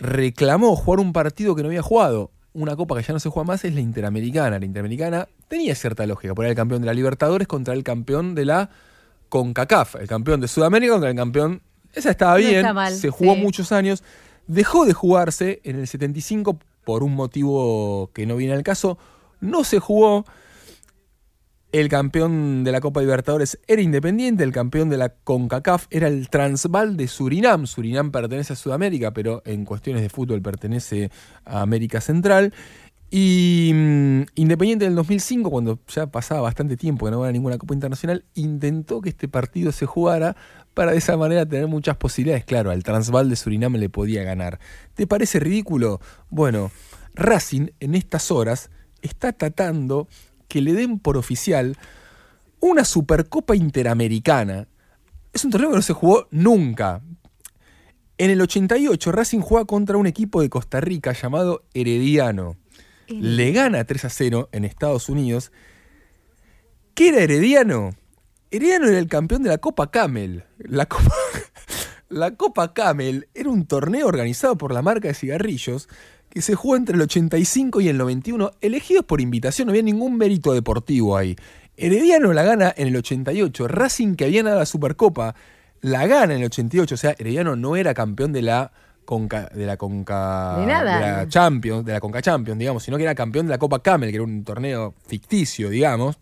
[0.00, 2.30] reclamó jugar un partido que no había jugado.
[2.52, 4.58] Una copa que ya no se juega más es la Interamericana.
[4.58, 8.44] La Interamericana tenía cierta lógica, poner el campeón de la Libertadores contra el campeón de
[8.44, 8.70] la
[9.28, 11.62] CONCACAF, el campeón de Sudamérica contra el campeón...
[11.92, 14.04] Esa estaba bien, se jugó muchos años.
[14.46, 18.96] Dejó de jugarse en el 75 por un motivo que no viene al caso
[19.40, 20.24] no se jugó.
[21.72, 26.28] El campeón de la Copa Libertadores era Independiente, el campeón de la CONCACAF era el
[26.28, 27.68] Transvaal de Surinam.
[27.68, 31.12] Surinam pertenece a Sudamérica, pero en cuestiones de fútbol pertenece
[31.44, 32.52] a América Central.
[33.08, 37.74] Y mm, Independiente del 2005, cuando ya pasaba bastante tiempo que no ganaba ninguna Copa
[37.74, 40.36] Internacional, intentó que este partido se jugara
[40.74, 42.44] para de esa manera tener muchas posibilidades.
[42.44, 44.58] Claro, al Transvaal de Surinam le podía ganar.
[44.94, 46.00] ¿Te parece ridículo?
[46.30, 46.70] Bueno,
[47.14, 48.70] Racing en estas horas
[49.02, 50.08] está tratando
[50.48, 51.76] que le den por oficial
[52.60, 54.68] una Supercopa Interamericana.
[55.32, 57.02] Es un torneo que no se jugó nunca.
[58.18, 62.56] En el 88 Racing juega contra un equipo de Costa Rica llamado Herediano.
[63.08, 65.52] Le gana 3 a 0 en Estados Unidos.
[66.94, 67.94] ¿Qué era Herediano?
[68.50, 70.44] Herediano era el campeón de la Copa Camel.
[70.58, 71.14] La Copa,
[72.08, 75.88] la Copa Camel era un torneo organizado por la marca de cigarrillos
[76.30, 80.16] que se jugó entre el 85 y el 91, elegidos por invitación, no había ningún
[80.16, 81.36] mérito deportivo ahí.
[81.76, 85.34] Herediano la gana en el 88, Racing que había ganado la Supercopa
[85.82, 88.72] la gana en el 88, o sea, Herediano no era campeón de la
[89.04, 91.00] Conca, de la Conca De nada.
[91.00, 94.10] la Champions, de la Conca Champions, digamos, sino que era campeón de la Copa Camel,
[94.10, 96.18] que era un torneo ficticio, digamos.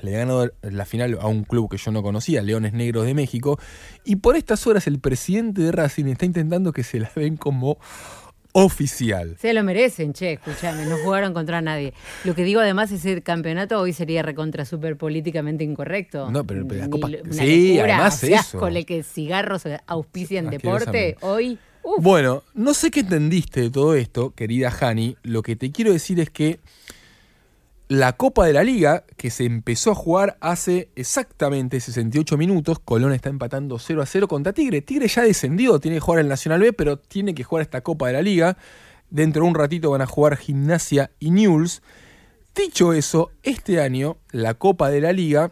[0.00, 3.58] Le ganó la final a un club que yo no conocía, Leones Negros de México.
[4.02, 7.78] Y por estas horas el presidente de Racing está intentando que se la den como
[8.52, 9.36] oficial.
[9.40, 11.92] Se lo merecen, che, escúchame, no jugaron contra nadie.
[12.24, 16.30] Lo que digo además es el campeonato hoy sería recontra súper políticamente incorrecto.
[16.30, 18.58] No, pero la Ni Copa- una sí, locura, además o sea, eso.
[18.58, 21.58] Con el que cigarros auspician deporte, hoy...
[21.82, 25.16] uf, Bueno, no sé qué entendiste de todo esto, querida Hani.
[25.22, 26.60] Lo que te quiero decir es que
[27.90, 33.12] la Copa de la Liga, que se empezó a jugar hace exactamente 68 minutos, Colón
[33.12, 34.80] está empatando 0 a 0 contra Tigre.
[34.80, 38.06] Tigre ya descendió, tiene que jugar el Nacional B, pero tiene que jugar esta Copa
[38.06, 38.56] de la Liga.
[39.10, 41.82] Dentro de un ratito van a jugar Gimnasia y Newell's.
[42.54, 45.50] Dicho eso, este año la Copa de la Liga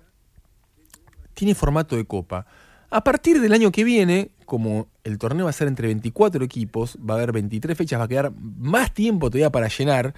[1.35, 2.47] tiene formato de copa.
[2.91, 6.97] A partir del año que viene, como el torneo va a ser entre 24 equipos,
[6.99, 10.15] va a haber 23 fechas, va a quedar más tiempo todavía para llenar.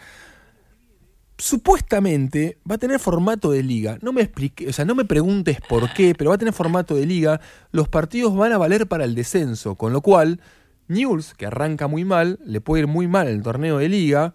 [1.41, 3.99] Supuestamente va a tener formato de liga.
[4.03, 6.95] No me explique, o sea, no me preguntes por qué, pero va a tener formato
[6.95, 7.41] de liga.
[7.73, 10.41] Los partidos van a valer para el descenso, con lo cual
[10.89, 14.35] Newell's, que arranca muy mal, le puede ir muy mal en el torneo de liga,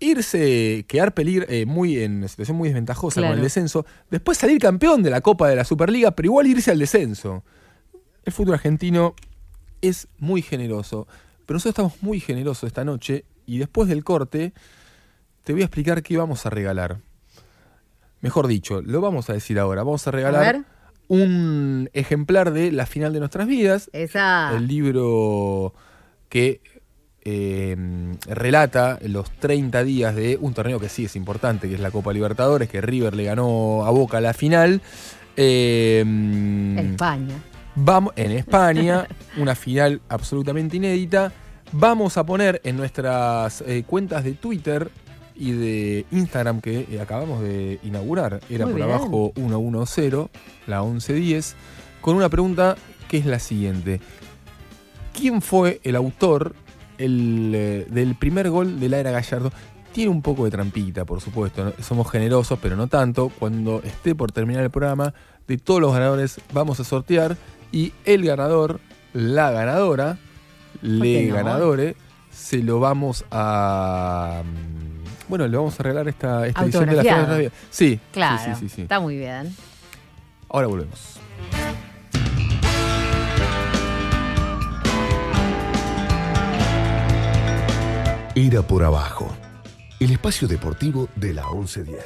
[0.00, 4.58] irse, quedar peligro, eh, muy en una situación muy desventajosa con el descenso, después salir
[4.58, 7.44] campeón de la Copa de la Superliga, pero igual irse al descenso.
[8.24, 9.14] El fútbol argentino
[9.80, 11.06] es muy generoso,
[11.46, 14.52] pero nosotros estamos muy generosos esta noche y después del corte
[15.46, 16.98] te voy a explicar qué vamos a regalar.
[18.20, 19.84] Mejor dicho, lo vamos a decir ahora.
[19.84, 20.64] Vamos a regalar
[21.06, 24.50] un ejemplar de La final de nuestras vidas, esa...
[24.56, 25.72] el libro
[26.28, 26.60] que
[27.22, 27.76] eh,
[28.26, 32.12] relata los 30 días de un torneo que sí es importante, que es la Copa
[32.12, 34.82] Libertadores, que River le ganó a Boca la final.
[35.36, 36.04] Eh,
[36.90, 37.36] España.
[37.76, 39.06] Vamos, en España,
[39.36, 41.30] una final absolutamente inédita.
[41.70, 44.90] Vamos a poner en nuestras eh, cuentas de Twitter
[45.36, 48.90] y de Instagram que eh, acabamos de inaugurar, era Muy por bien.
[48.96, 50.28] abajo 110,
[50.66, 51.54] la 1110,
[52.00, 52.76] con una pregunta
[53.08, 54.00] que es la siguiente.
[55.12, 56.54] ¿Quién fue el autor
[56.98, 59.50] el, eh, del primer gol de la era Gallardo?
[59.92, 61.64] Tiene un poco de trampita, por supuesto.
[61.64, 61.72] ¿no?
[61.82, 63.30] Somos generosos, pero no tanto.
[63.38, 65.14] Cuando esté por terminar el programa,
[65.48, 67.36] de todos los ganadores vamos a sortear
[67.72, 68.80] y el ganador,
[69.14, 70.18] la ganadora,
[70.82, 71.34] le no?
[71.36, 71.96] ganadores,
[72.30, 74.42] se lo vamos a.
[74.44, 74.95] mm,
[75.28, 77.02] Bueno, le vamos a regalar esta, esta edición de la.
[77.02, 77.50] Final de la Vida.
[77.70, 78.82] Sí, Claro, sí, sí, sí, sí.
[78.82, 79.54] está muy bien.
[80.48, 81.18] Ahora volvemos.
[88.34, 89.34] Era por abajo.
[89.98, 92.04] El espacio deportivo de la 1110.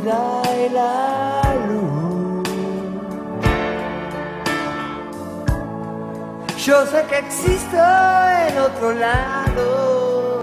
[0.00, 2.48] Oscuridad y la luz.
[6.64, 10.42] Yo sé que existo en otro lado.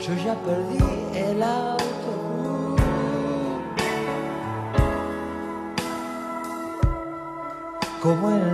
[0.00, 0.78] Yo ya perdí
[1.14, 1.82] el autobús.
[8.02, 8.51] como el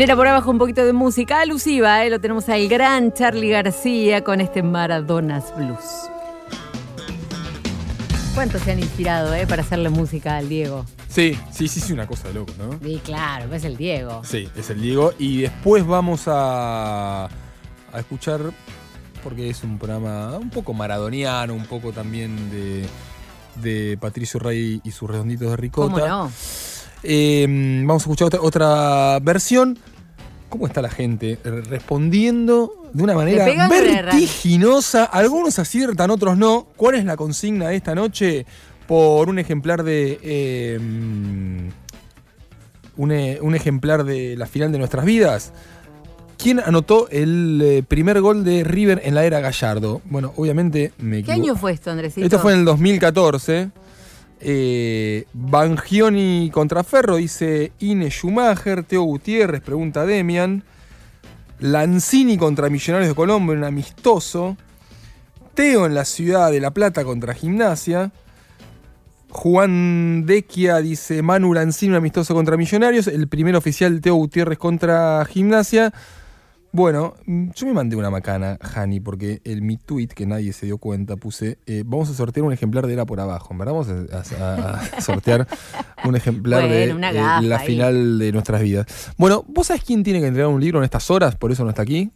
[0.00, 0.02] llorando.
[0.02, 2.10] En era por abajo un poquito de música alusiva, ¿eh?
[2.10, 6.10] lo tenemos al gran Charlie García con este Maradonas Blues.
[8.34, 10.86] ¿Cuántos se han inspirado eh, para hacerle música al Diego?
[11.08, 12.78] Sí, sí, sí, sí, una cosa de loco, ¿no?
[12.82, 14.22] Sí, claro, es el Diego.
[14.24, 15.12] Sí, es el Diego.
[15.18, 18.40] Y después vamos a, a escuchar,
[19.24, 22.86] porque es un programa un poco maradoniano, un poco también de,
[23.56, 25.92] de Patricio Rey y sus redonditos de ricota.
[25.92, 26.32] ¿Cómo no?
[27.02, 27.46] Eh,
[27.84, 29.78] vamos a escuchar otra, otra versión.
[30.50, 31.38] ¿Cómo está la gente?
[31.44, 35.04] Respondiendo de una manera vertiginosa.
[35.04, 36.66] Algunos aciertan, otros no.
[36.76, 38.44] ¿Cuál es la consigna de esta noche?
[38.86, 40.18] Por un ejemplar de.
[40.22, 40.78] eh,
[42.96, 45.52] un, eh, un ejemplar de la final de nuestras vidas.
[46.36, 50.00] ¿Quién anotó el eh, primer gol de River en la era Gallardo?
[50.06, 52.24] Bueno, obviamente me ¿Qué equivo- año fue esto, Andresito?
[52.26, 53.70] esto fue en el 2014.
[54.40, 58.84] Eh, Bangioni contra Ferro, dice Ine Schumacher.
[58.84, 60.64] Teo Gutiérrez, pregunta Demian.
[61.58, 64.56] Lanzini contra Millonarios de Colombia, un amistoso.
[65.54, 68.12] Teo en la ciudad de La Plata contra Gimnasia.
[69.28, 73.06] Juan Dequia dice Manu Lanzini, un amistoso contra Millonarios.
[73.06, 75.92] El primer oficial Teo Gutiérrez contra Gimnasia.
[76.72, 80.66] Bueno, mm, yo me mandé una macana, Hani, porque en mi tweet, que nadie se
[80.66, 83.88] dio cuenta, puse, eh, vamos a sortear un ejemplar de Era por Abajo, verdad vamos
[83.88, 85.48] a, a- a sortear
[86.04, 87.66] un ejemplar de Bueno, eh, la ahí.
[87.66, 88.86] final de nuestras vidas.
[89.18, 91.34] Bueno, ¿vos sabés quién tiene que entregar un libro en estas horas?
[91.34, 92.10] Por eso no está aquí.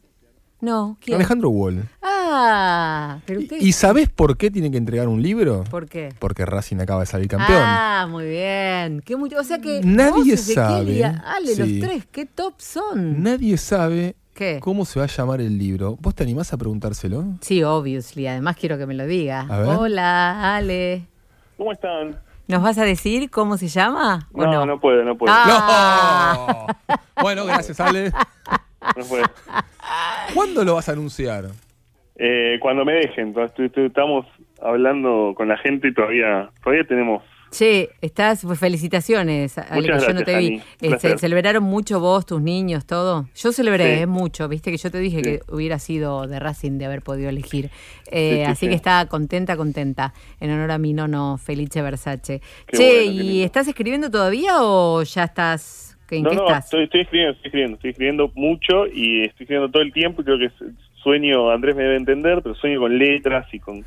[0.60, 1.16] No, ¿quién?
[1.16, 1.88] Alejandro Wall.
[2.00, 3.56] Ah, pero usted.
[3.60, 5.64] ¿Y sabés por qué tiene que entregar un libro?
[5.64, 6.10] ¿Por qué?
[6.18, 7.60] Porque Racing acaba de salir campeón.
[7.60, 9.02] Ah, muy bien.
[9.04, 11.04] Qué mucho, o sea que Nadie vos, sabe.
[11.04, 11.80] Ale, Sí.
[11.80, 13.22] los tres, qué top son.
[13.22, 14.58] Nadie sabe ¿Qué?
[14.60, 15.96] cómo se va a llamar el libro.
[16.00, 17.24] ¿Vos te animás a preguntárselo?
[17.40, 18.26] Sí, obviously.
[18.26, 19.46] Además quiero que me lo diga.
[19.48, 19.68] A ver.
[19.68, 21.06] Hola, Ale.
[21.56, 22.16] ¿Cómo están?
[22.46, 24.28] ¿Nos vas a decir cómo se llama?
[24.32, 25.32] ¿o No, no, puedo, no puedo.
[25.34, 26.66] Ah.
[26.88, 26.96] ¡No!
[27.22, 28.10] bueno, gracias, Ale.
[28.96, 29.24] No puedo.
[30.34, 31.46] ¿Cuándo lo vas a anunciar?
[32.16, 33.34] Eh, cuando me dejen,
[33.76, 34.26] estamos
[34.60, 37.22] hablando con la gente y todavía, todavía tenemos.
[37.56, 40.60] Che, estás, pues, felicitaciones, Ale, que yo no te vi.
[40.82, 43.28] Eh, ce- ¿Celebraron mucho vos, tus niños, todo?
[43.36, 44.02] Yo celebré Sí.
[44.02, 45.22] eh, mucho, viste que yo te dije Sí.
[45.22, 47.70] que hubiera sido de Racing de haber podido elegir.
[48.10, 48.68] Eh, Sí, sí, así sí.
[48.70, 52.40] que está contenta, contenta, en honor a mi nono Felice Versace.
[52.66, 56.64] Qué che, bueno, ¿y estás escribiendo todavía o ya estás, ¿en no, qué no, estás?
[56.64, 60.24] Estoy, estoy escribiendo, estoy escribiendo, estoy escribiendo mucho y estoy escribiendo todo el tiempo y
[60.24, 60.50] creo que
[61.04, 63.84] sueño, Andrés me debe entender, pero sueño con letras y con,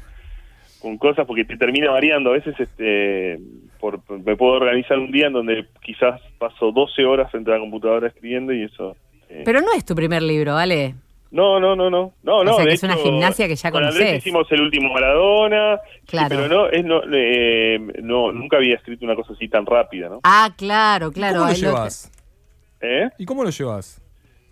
[0.88, 2.30] con cosas porque te termina variando.
[2.32, 3.38] A veces este
[3.80, 7.60] por, me puedo organizar un día en donde quizás paso 12 horas frente a la
[7.60, 8.96] computadora escribiendo y eso...
[9.30, 10.96] eh, Pero no es tu primer libro, ¿vale?
[11.30, 12.14] No, no, no, no.
[12.24, 14.18] No, O no, sea, de que es una gimnasia que ya con Andrés conocés.
[14.20, 16.30] hicimos el último Maradona, sí, Claro.
[16.30, 20.22] pero no, es no, eh, no, nunca había escrito una cosa así tan rápida, ¿no?
[20.24, 21.40] Ah, claro, claro.
[21.40, 22.12] ¿Cómo lo llevas?
[22.82, 23.10] ¿Eh?
[23.18, 24.02] ¿Y cómo lo llevas?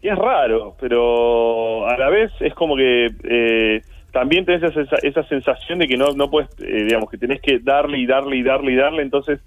[0.02, 3.82] Y es raro, pero a la vez es como que eh,
[4.16, 7.60] también tenés esa, esa sensación de que no, no puedes, eh, digamos, que tenés que
[7.60, 9.42] darle y darle y darle y darle, entonces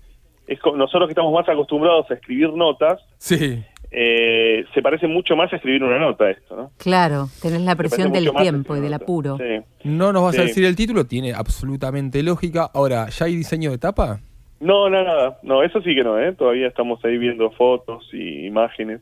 [0.46, 3.64] es co- nosotros que estamos más acostumbrados a escribir notas, Sí.
[3.90, 6.70] eh, se parece mucho más a escribir una nota esto, ¿no?
[6.76, 9.38] Claro, tenés la presión del tiempo y del apuro.
[9.38, 9.64] Sí.
[9.84, 12.70] No nos vas a decir el título, tiene absolutamente lógica.
[12.74, 14.20] Ahora, ¿ya hay diseño de tapa?
[14.60, 15.38] No, no, nada.
[15.42, 16.34] No, eso sí que no, ¿eh?
[16.34, 19.00] Todavía estamos ahí viendo fotos y imágenes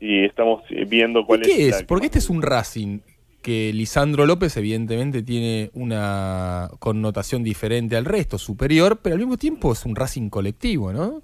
[0.00, 1.74] y estamos eh, viendo ¿Y cuál qué es.
[1.76, 1.80] es?
[1.82, 2.98] la Porque que este es un Racing
[3.42, 9.72] que Lisandro López evidentemente tiene una connotación diferente al resto, superior, pero al mismo tiempo
[9.72, 11.22] es un Racing colectivo, ¿no?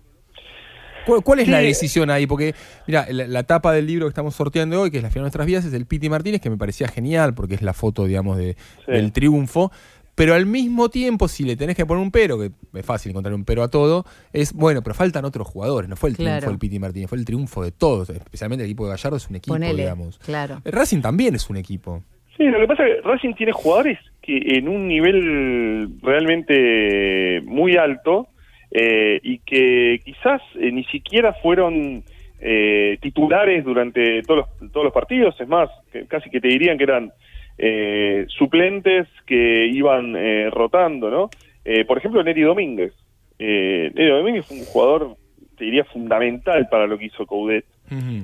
[1.07, 2.27] ¿Cuál, cuál es la decisión ahí?
[2.27, 2.55] Porque,
[2.89, 5.27] mira, la, la tapa del libro que estamos sorteando hoy, que es La final de
[5.27, 8.37] nuestras vidas, es el Piti Martínez, que me parecía genial, porque es la foto, digamos,
[8.39, 8.91] de, Sí.
[8.93, 9.71] del triunfo.
[10.17, 13.35] Pero al mismo tiempo, si le tenés que poner un pero, que es fácil encontrar
[13.35, 15.89] un pero a todo, es bueno, pero faltan otros jugadores.
[15.91, 16.51] No fue el triunfo Claro.
[16.51, 19.37] del Piti Martínez, fue el triunfo de todos, especialmente el equipo de Gallardo es un
[19.37, 20.19] equipo, Ponele, digamos.
[20.19, 20.63] claro.
[20.65, 22.03] El Racing también es un equipo.
[22.37, 27.77] Sí, lo que pasa es que Racing tiene jugadores que en un nivel realmente muy
[27.77, 28.29] alto
[28.71, 32.03] eh, y que quizás eh, ni siquiera fueron
[32.41, 36.77] eh, titulares durante todos los, todos los partidos, es más, que casi que te dirían
[36.77, 37.13] que eran
[37.59, 41.31] eh, suplentes que iban eh, rotando, ¿no?
[41.65, 42.93] Eh, por ejemplo, Neri Domínguez.
[43.39, 45.17] Eh, Neri Domínguez fue un jugador,
[45.59, 47.65] te diría, fundamental para lo que hizo Coudet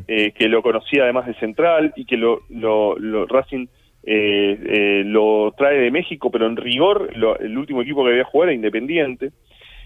[0.09, 3.66] eh, que lo conocía además de Central y que lo, lo, lo- Racing
[4.05, 8.25] eh, eh, lo trae de México, pero en rigor lo- el último equipo que había
[8.25, 9.31] jugado era Independiente.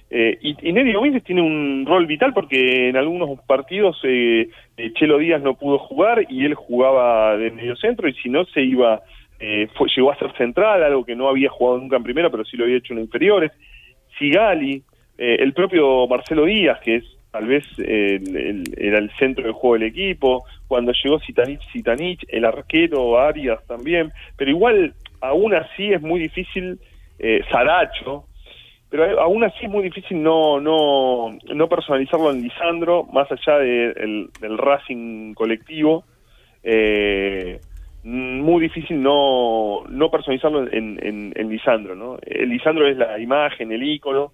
[0.08, 4.48] Eh, y, y Neri Domínguez tiene un rol vital porque en algunos partidos eh,
[4.94, 8.62] Chelo Díaz no pudo jugar y él jugaba de medio centro y si no se
[8.62, 9.02] iba,
[9.40, 12.44] eh, fue- llegó a ser central, algo que no había jugado nunca en primera, pero
[12.44, 13.52] sí lo había hecho en inferiores.
[14.18, 14.82] Sigali,
[15.18, 19.52] eh, el propio Marcelo Díaz, que es tal vez eh, el- era el centro del
[19.52, 25.92] juego del equipo, cuando llegó Zitanich, Zitanich, el arquero Arias también, pero igual aún así
[25.92, 26.78] es muy difícil,
[27.18, 28.24] eh, Saracho,
[28.88, 33.90] pero aún así es muy difícil no no no personalizarlo en Lisandro, más allá de-
[33.90, 36.04] el- del Racing colectivo,
[36.62, 37.60] eh,
[38.06, 42.18] muy difícil no, no personalizarlo en, en, en Lisandro, ¿no?
[42.24, 44.32] El Lisandro es la imagen, el ícono,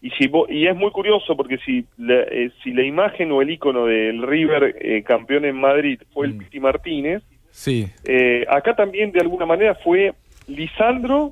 [0.00, 3.42] y si vo- y es muy curioso porque si la, eh, si la imagen o
[3.42, 6.38] el ícono del River eh, campeón en Madrid fue el Mm.
[6.38, 7.86] Piti Martínez, Sí.
[8.04, 10.14] eh, acá también de alguna manera fue
[10.48, 11.30] Lisandro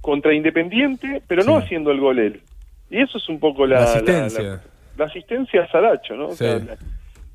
[0.00, 2.40] contra Independiente, pero no haciendo el gol él.
[2.90, 4.42] Y eso es un poco la, asistencia.
[4.42, 4.60] la-
[4.98, 6.26] la asistencia a Saracho, ¿no?
[6.28, 6.58] O sea,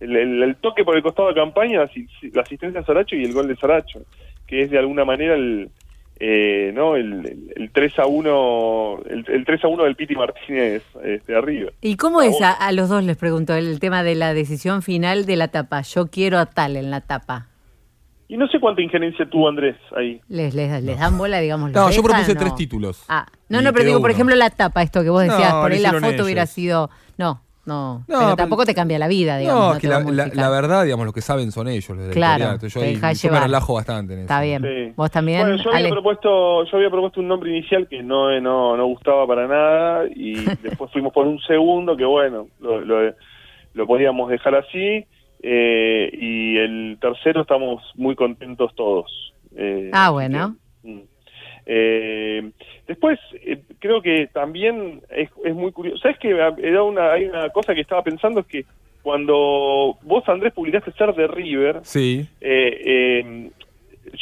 [0.05, 3.15] el, el- el toque por el costado de campaña, la, asi- la asistencia a Saracho
[3.15, 3.99] y el gol de Saracho,
[4.47, 5.69] que es de alguna manera el
[6.17, 10.15] eh, no el, el- el 3 a 1 el, el 3 a 1 del Piti
[10.15, 11.71] Martínez este, arriba.
[11.81, 15.25] ¿Y cómo es a, a los dos, les pregunto, el tema de la decisión final
[15.25, 15.81] de la tapa?
[15.81, 17.47] Yo quiero a tal en la tapa.
[18.27, 20.19] Y no sé cuánta injerencia tuvo Andrés ahí.
[20.29, 21.71] ¿Les, les, les dan bola, digamos?
[21.71, 23.03] No, yo propuse tres títulos.
[23.09, 25.71] Ah, no, no, pero digo, por ejemplo, la tapa, esto que vos decías, No, por
[25.71, 26.89] ahí la foto hubiera sido...
[27.17, 29.59] No, No, No, pero pero- tampoco te cambia la vida, digamos.
[29.59, 32.43] no, no es te que la, verdad, digamos, lo que saben son ellos, los Claro.
[32.43, 33.43] Entonces yo, te ahí- yo me llevar.
[33.43, 34.23] relajo bastante en eso.
[34.25, 34.61] Está bien.
[34.61, 34.93] Sí.
[34.95, 35.89] Vos también, Bueno, yo había Ale.
[35.89, 40.33] propuesto, yo había propuesto un nombre inicial que no, no, no gustaba para nada y
[40.61, 43.13] después fuimos por un segundo que bueno, lo, lo,
[43.73, 45.05] lo podíamos dejar así
[45.41, 49.33] eh, y el tercero estamos muy contentos todos.
[49.55, 50.55] Eh, Ah, bueno.
[50.83, 51.01] que, mm.
[51.67, 52.51] Eh,
[52.87, 55.97] después eh, creo que también es, es muy curioso.
[55.99, 58.65] ¿Sabes que Era una, hay una cosa que estaba pensando es que
[59.01, 62.81] cuando vos Andrés publicaste Ser de River, Sí, eh,
[63.23, 63.49] eh,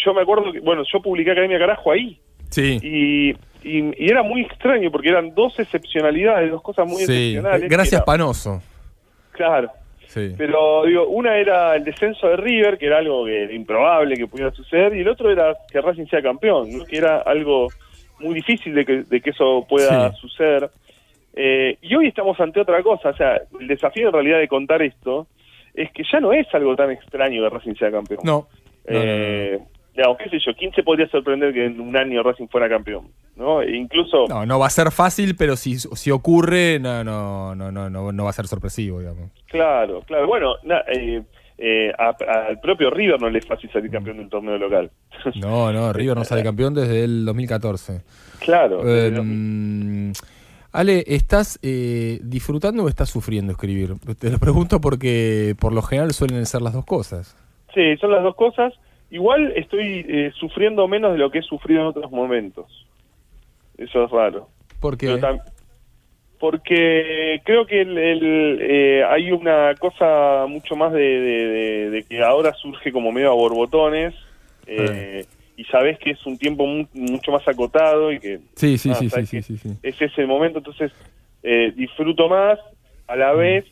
[0.04, 2.80] yo me acuerdo que, bueno, yo publiqué Academia Carajo ahí sí.
[2.82, 3.30] y,
[3.68, 7.12] y, y era muy extraño porque eran dos excepcionalidades, dos cosas muy sí.
[7.12, 7.70] excepcionales.
[7.70, 8.62] Gracias, era- Panoso.
[9.32, 9.70] Claro,
[10.08, 10.36] Sí.
[10.38, 14.28] pero digo, una era el descenso de River, que era algo que era improbable que
[14.28, 16.86] pudiera suceder, y el otro era que Racing sea campeón, ¿no?
[16.86, 17.70] que era algo
[18.24, 20.18] muy difícil de que, de que eso pueda Sí.
[20.22, 20.70] suceder.
[21.36, 24.82] Eh, y hoy estamos ante otra cosa, o sea, el desafío en realidad de contar
[24.82, 25.28] esto
[25.74, 28.20] es que ya no es algo tan extraño que Racing sea campeón.
[28.24, 28.48] No.
[28.88, 29.12] No, no, no, no.
[29.12, 29.60] Eh,
[29.96, 33.08] digamos, qué sé yo, ¿quién se podría sorprender que en un año Racing fuera campeón?
[33.36, 33.64] ¿no?
[33.64, 37.72] E incluso, No, no va a ser fácil, pero si, si ocurre, no, no, no,
[37.72, 39.32] no, no, no va a ser sorpresivo, digamos.
[39.48, 41.24] claro, claro, bueno, na- eh,
[41.58, 44.90] eh, al propio River no le es fácil salir campeón de un torneo local.
[45.36, 48.02] No, no, River no sale campeón desde el 2014.
[48.40, 48.82] claro.
[48.88, 50.12] Eh, mm,
[50.72, 53.94] Ale, ¿estás eh, disfrutando o estás sufriendo escribir?
[54.20, 57.36] Te lo pregunto porque por lo general suelen ser las dos cosas.
[57.74, 58.74] sí, son las dos cosas.
[59.12, 62.66] Igual estoy eh, sufriendo menos de lo que he sufrido en otros momentos.
[63.78, 64.50] Eso es raro.
[64.80, 65.42] Porque Pero tam-
[66.44, 72.04] porque creo que el, el, eh, hay una cosa mucho más de, de- de- de
[72.04, 74.14] que ahora surge como medio a borbotones
[74.68, 75.24] eh,
[75.56, 78.96] y sabes que es un tiempo mu- mucho más acotado y que sí, sí, ah,
[78.96, 79.70] sí, sí, sabes sí, que sí, sí.
[79.84, 80.92] es ese momento, entonces
[81.44, 82.60] eh, disfruto más,
[83.08, 83.64] a la vez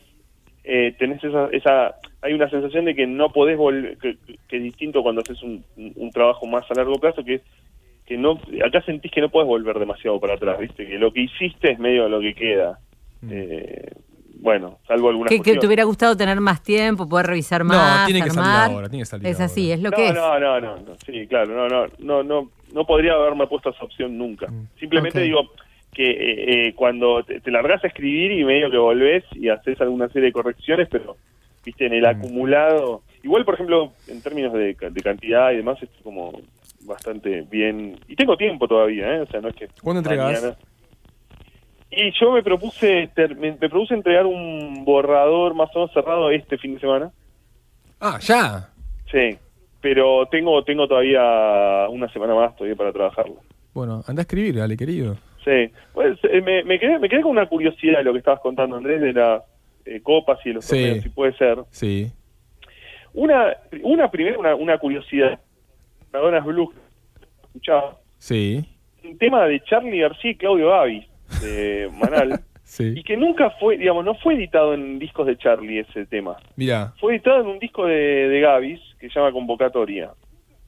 [0.64, 4.16] eh, tenés esa, esa, hay una sensación de que no podés volver, que,
[4.48, 7.42] que es distinto cuando haces un- un trabajo más a largo plazo, que es
[8.12, 11.20] que no, acá sentís que no puedes volver demasiado para atrás, viste, que lo que
[11.22, 12.78] hiciste es medio lo que queda.
[13.30, 13.90] Eh,
[14.40, 18.04] bueno, salvo algunas Que, que te hubiera gustado tener más tiempo, poder revisar No, más,
[18.04, 20.14] tiene que salir ahora, tiene que salir Es así, es lo no, que es.
[20.14, 23.84] no, no, no, no, sí, claro, no, no, no, no, no podría haberme puesto esa
[23.84, 24.48] opción nunca.
[24.80, 25.24] Simplemente Ok.
[25.24, 25.50] digo
[25.94, 29.80] que eh, eh, cuando te, te largas a escribir y medio que volvés y haces
[29.80, 31.16] alguna serie de correcciones, pero
[31.64, 35.80] viste en el acumulado, igual por ejemplo en términos de, ca- de cantidad y demás
[35.80, 36.32] estoy como
[36.84, 39.20] bastante bien y tengo tiempo todavía, ¿eh?
[39.20, 40.56] o sea no es que ¿Cuándo entregás?
[41.90, 46.56] Y yo me propuse me, me propuse entregar un borrador más o menos cerrado este
[46.58, 47.10] fin de semana.
[48.00, 48.68] Ah, ya.
[49.10, 49.36] Sí,
[49.80, 53.36] pero tengo tengo todavía una semana más todavía para trabajarlo.
[53.74, 55.16] Bueno, anda a escribir, Ale, querido.
[55.44, 58.40] Sí, pues eh, me, me, quedé, me quedé con una curiosidad de lo que estabas
[58.40, 59.42] contando, Andrés, de las
[59.84, 60.76] eh, copas y de los Sí.
[60.76, 61.58] torneos, si puede ser.
[61.70, 62.10] Sí.
[63.12, 65.38] Una, una primera, una, una curiosidad.
[66.12, 66.74] Madonas Blues,
[67.44, 67.96] escuchaba.
[68.18, 68.64] Sí.
[69.04, 71.06] Un tema de Charlie García y Claudio Gavis,
[71.42, 72.94] de Manal, Sí.
[72.96, 76.36] y que nunca fue, digamos, no fue editado en discos de Charlie ese tema.
[76.56, 76.92] Mira.
[77.00, 80.10] Fue editado en un disco de, de Gavis que se llama Convocatoria.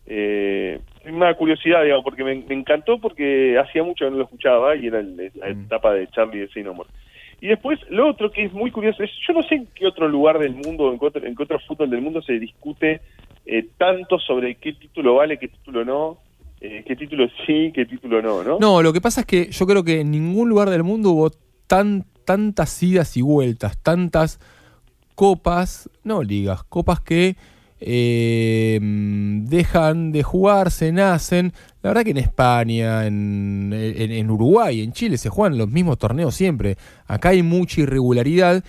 [0.07, 4.77] Eh, una curiosidad, digamos, porque me, me encantó porque hacía mucho que no lo escuchaba
[4.77, 5.65] y era el- la Mm.
[5.65, 6.91] etapa de Charlie de More.
[7.41, 10.07] Y después, lo otro que es muy curioso es, yo no sé en qué otro
[10.09, 13.01] lugar del mundo, en qué otro, en qué otro fútbol del mundo se discute
[13.47, 16.19] eh, tanto sobre qué título vale, qué título no,
[16.61, 18.59] eh, qué título sí, qué título no, ¿no?
[18.59, 21.31] No, lo que pasa es que yo creo que en ningún lugar del mundo hubo
[21.67, 24.41] tan, tantas idas y vueltas, tantas
[25.15, 27.37] copas, no ligas, copas que
[27.81, 31.53] eh, dejan de jugarse, nacen.
[31.83, 35.99] La verdad que en España, en, en- en Uruguay, en Chile se juegan los mismos
[35.99, 36.77] torneos siempre.
[37.07, 38.65] Acá hay mucha irregularidad.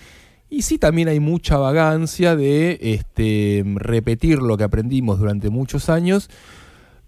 [0.48, 6.30] Y sí también hay mucha vagancia de este, repetir lo que aprendimos durante muchos años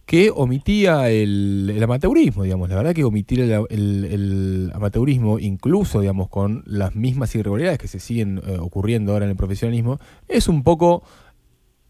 [0.08, 2.70] que omitía el, amateurismo, digamos.
[2.70, 8.40] La verdad que omitir el amateurismo, incluso, digamos, con las mismas irregularidades que se siguen
[8.46, 11.02] eh, ocurriendo ahora en el profesionalismo, es un poco,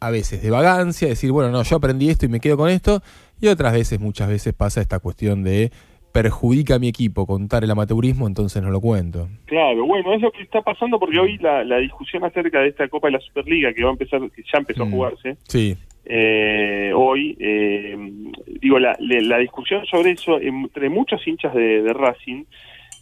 [0.01, 3.05] a veces, de vagancia, decir, bueno, no, yo aprendí esto y me quedo con esto,
[3.41, 5.71] y otras veces, muchas veces pasa esta cuestión de
[6.13, 9.29] perjudica a mi equipo contar el amateurismo, entonces no lo cuento.
[9.47, 12.89] Claro, bueno, es lo que está pasando porque hoy la, la discusión acerca de esta
[12.89, 14.89] Copa de la Superliga que va a empezar, que ya empezó Mm.
[14.89, 17.97] a jugarse, Sí, eh, hoy, eh,
[18.61, 22.45] digo, la, la discusión sobre eso entre muchos hinchas de, de Racing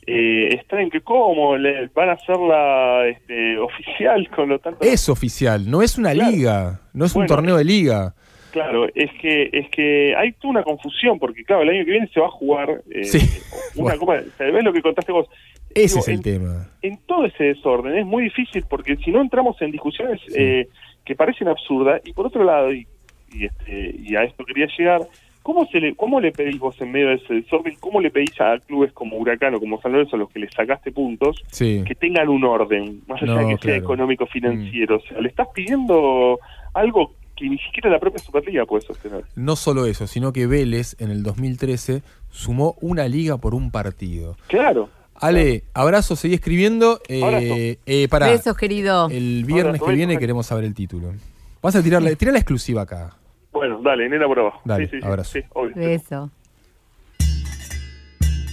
[0.09, 4.79] eh, está en que cómo le van a hacerla este, oficial con lo tanto...
[4.85, 6.31] es oficial, no es una Claro.
[6.31, 8.15] liga, no es un torneo de liga.
[8.53, 12.09] Claro, es que es que hay toda una confusión porque claro, el año que viene
[12.09, 13.19] se va a jugar eh, Sí.
[13.77, 13.99] una Bueno.
[14.01, 15.29] Copa, ¿sabés lo que contaste vos?
[15.75, 16.69] Ese Digo, es el en- tema.
[16.83, 20.69] en todo ese desorden es muy difícil porque si no entramos en discusiones eh,
[21.05, 22.87] que parecen absurdas y por otro lado y,
[23.33, 25.03] y, este, y a esto quería llegar
[25.43, 28.41] cómo se le cómo le pedís vos en medio de ese desorden cómo le pedís
[28.41, 31.85] a clubes como Huracán o como San Lorenzo a los que le sacaste puntos Sí.
[31.87, 33.81] que tengan un orden más allá No, de que sea claro.
[33.81, 33.85] Mm.
[33.85, 36.39] económico financiero o sea le estás pidiendo
[36.75, 40.97] algo que ni siquiera la propia Superliga puede sostener No solo eso, sino que Vélez
[40.99, 44.37] en el 2013 sumó una liga por un partido.
[44.49, 44.89] claro
[45.21, 47.01] Ale, abrazo, seguí escribiendo.
[47.09, 49.09] Eh, eh, pará, Besos, querido.
[49.11, 51.15] el viernes Abrazo, que viene queremos saber el título.
[51.63, 53.17] Vas a tirar la, tira la exclusiva acá.
[53.51, 55.33] bueno dale nena por abajo Dale, sí, sí, sí, abrazo.
[55.33, 55.75] sí, obvio.
[55.75, 56.31] Beso.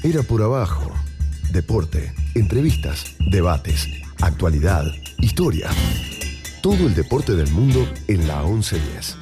[0.04, 0.92] Era por abajo.
[1.52, 3.88] Deporte, entrevistas, debates,
[4.22, 4.86] actualidad,
[5.20, 5.70] historia.
[6.64, 9.18] Todo el deporte del mundo en la 1110.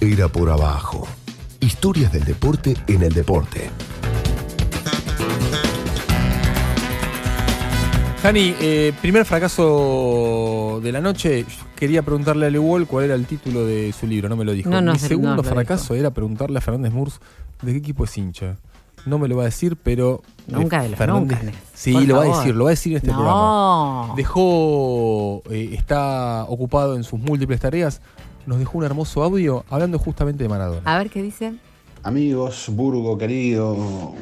[0.00, 1.08] Era por abajo.
[1.60, 3.70] Historias del deporte en el deporte.
[8.22, 11.46] Jani, eh, primer fracaso de la noche.
[11.76, 14.68] Quería preguntarle a Lewol cuál era el título de su libro, no me lo dijo.
[14.68, 17.20] No, no, Mi se- segundo no fracaso era preguntarle a Fernández Murs
[17.62, 18.56] de qué equipo es hincha.
[19.06, 20.22] No me lo va a decir, pero.
[20.46, 21.58] Nunca de los Fernández- nunca.
[21.74, 24.12] Sí, Por lo va a decir, lo va a decir en este programa.
[24.16, 25.42] Dejó.
[25.50, 28.00] eh, está ocupado en sus múltiples tareas.
[28.46, 30.80] Nos dejó un hermoso audio hablando justamente de Maradona.
[30.84, 31.54] A ver qué dice.
[32.02, 33.74] Amigos, Burgo querido,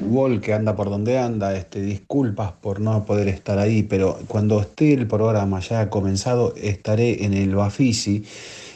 [0.03, 4.61] Wall que anda por donde anda, este, disculpas por no poder estar ahí, pero cuando
[4.61, 8.24] esté el programa ya comenzado, estaré en el Bafisi,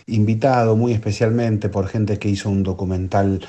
[0.06, 3.40] invitado muy especialmente por gente que hizo un documental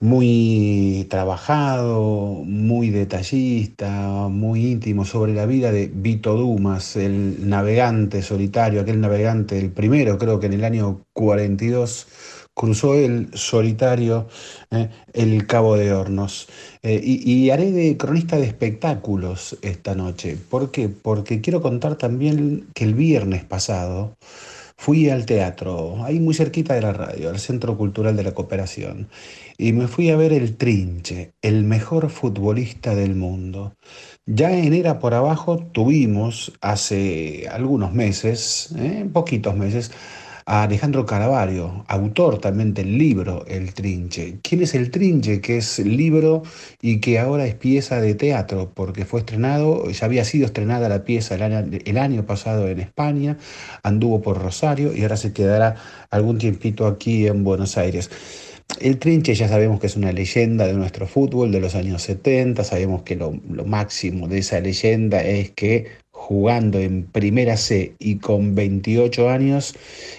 [0.00, 8.80] muy trabajado, muy detallista, muy íntimo sobre la vida de Vito Dumas, el navegante solitario,
[8.80, 12.06] aquel navegante, el primero creo que en el año 42
[12.54, 14.28] cruzó el solitario
[14.70, 16.48] eh, el Cabo de Hornos.
[16.82, 20.36] Eh, y, y haré de cronista de espectáculos esta noche.
[20.36, 20.88] ¿Por qué?
[20.88, 24.16] Porque quiero contar también que el viernes pasado
[24.78, 29.08] fui al teatro, ahí muy cerquita de la radio, al Centro Cultural de la Cooperación,
[29.58, 33.74] y me fui a ver el Trinche, el mejor futbolista del mundo.
[34.24, 39.90] Ya en Era por Abajo tuvimos hace algunos meses, eh, poquitos meses,
[40.48, 44.38] a Alejandro Caravario, autor también del libro El Trinche.
[44.42, 45.42] ¿Quién es El Trinche?
[45.42, 46.42] Que es libro
[46.80, 51.04] y que ahora es pieza de teatro, porque fue estrenado, ya había sido estrenada la
[51.04, 53.36] pieza el año, pasado en España,
[53.82, 55.76] anduvo por Rosario y ahora se quedará
[56.10, 58.10] algún tiempito aquí en Buenos Aires.
[58.80, 62.64] El Trinche ya sabemos que es una leyenda de nuestro fútbol de los años 70,
[62.64, 68.54] sabemos que lo máximo de esa leyenda es que jugando en Primera C y con
[68.54, 69.74] 28 años,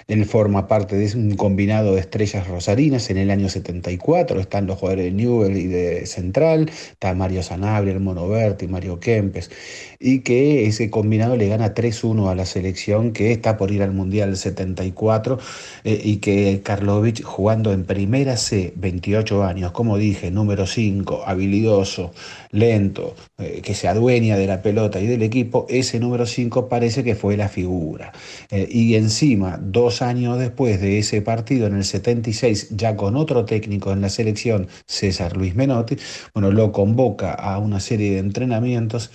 [0.07, 3.09] él forma parte de un combinado de estrellas rosarinas.
[3.11, 7.93] En el año 74 están los jugadores de Newell y de Central, está Mario Sanabria,
[7.93, 9.51] el Mono Berti, Mario Kempes,
[9.99, 13.91] y que ese combinado le gana 3-1 a la selección que está por ir al
[13.91, 15.37] Mundial 74
[15.83, 22.13] eh, y que Karlovic jugando en Primera C, 28 años, como dije, número 5, habilidoso,
[22.51, 27.03] lento, eh, que se adueña de la pelota y del equipo, ese número 5 parece
[27.03, 28.11] que fue la figura.
[28.51, 33.45] Eh, y encima, dos años después de ese partido, en el 76, ya con otro
[33.45, 35.97] técnico en la selección, César Luis Menotti,
[36.33, 39.09] bueno, lo convoca a una serie de entrenamientos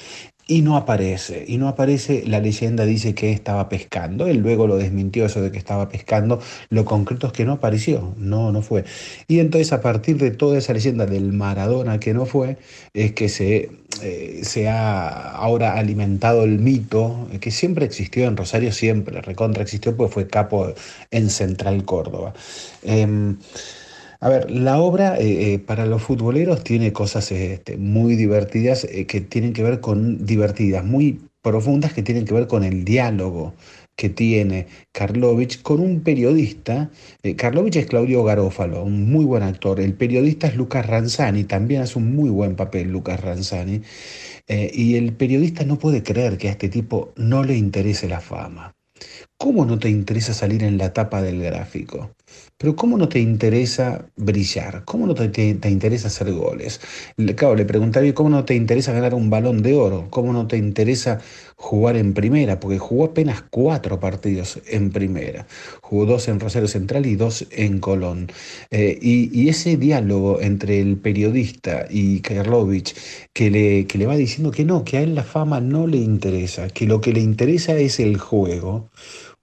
[0.47, 4.77] y no aparece, y no aparece, la leyenda dice que estaba pescando, él luego lo
[4.77, 8.85] desmintió eso de que estaba pescando, lo concreto es que no apareció, no, no fue.
[9.27, 12.59] Y entonces a partir de toda esa leyenda del Maradona que no fue,
[12.93, 13.71] es que se,
[14.03, 19.63] eh, se ha ahora alimentado el mito, eh, que siempre existió en Rosario, siempre, recontra
[19.63, 20.75] existió, pues fue capo
[21.11, 22.35] en Central Córdoba.
[22.83, 23.37] Em,
[24.25, 29.05] a ver, la obra eh, eh, para los futboleros tiene cosas este, muy divertidas eh,
[29.07, 33.53] que tienen que ver con divertidas, muy profundas que tienen que ver con el diálogo
[33.95, 36.91] que tiene Karlovich con un periodista.
[37.37, 39.79] Karlovich es Claudio Garófalo, un muy buen actor.
[39.79, 43.83] El periodista es Lucas Ranzani, también hace un muy buen papel Lucas Ranzani.
[44.49, 48.75] Y el periodista no puede creer que a este tipo no le interese la fama.
[49.37, 52.11] ¿Cómo no te interesa salir en la tapa del gráfico?
[52.65, 54.85] Pero ¿cómo no te interesa brillar?
[54.87, 56.81] ¿Cómo no te, te- te interesa hacer goles?
[57.19, 60.09] Le, claro, le preguntaría, ¿cómo no te interesa ganar un balón de oro?
[60.11, 61.21] ¿Cómo no te interesa
[61.57, 62.61] jugar en primera?
[62.61, 65.47] Porque jugó apenas cuatro partidos en primera.
[65.83, 68.29] Jugó dos en Rosario Central y dos en Colón.
[68.71, 72.95] Eh, y, y ese diálogo entre el periodista y Karlovich,
[73.35, 75.99] que le, que le va diciendo que no, que a él la fama no le
[75.99, 78.91] interesa, que lo que le interesa es el juego.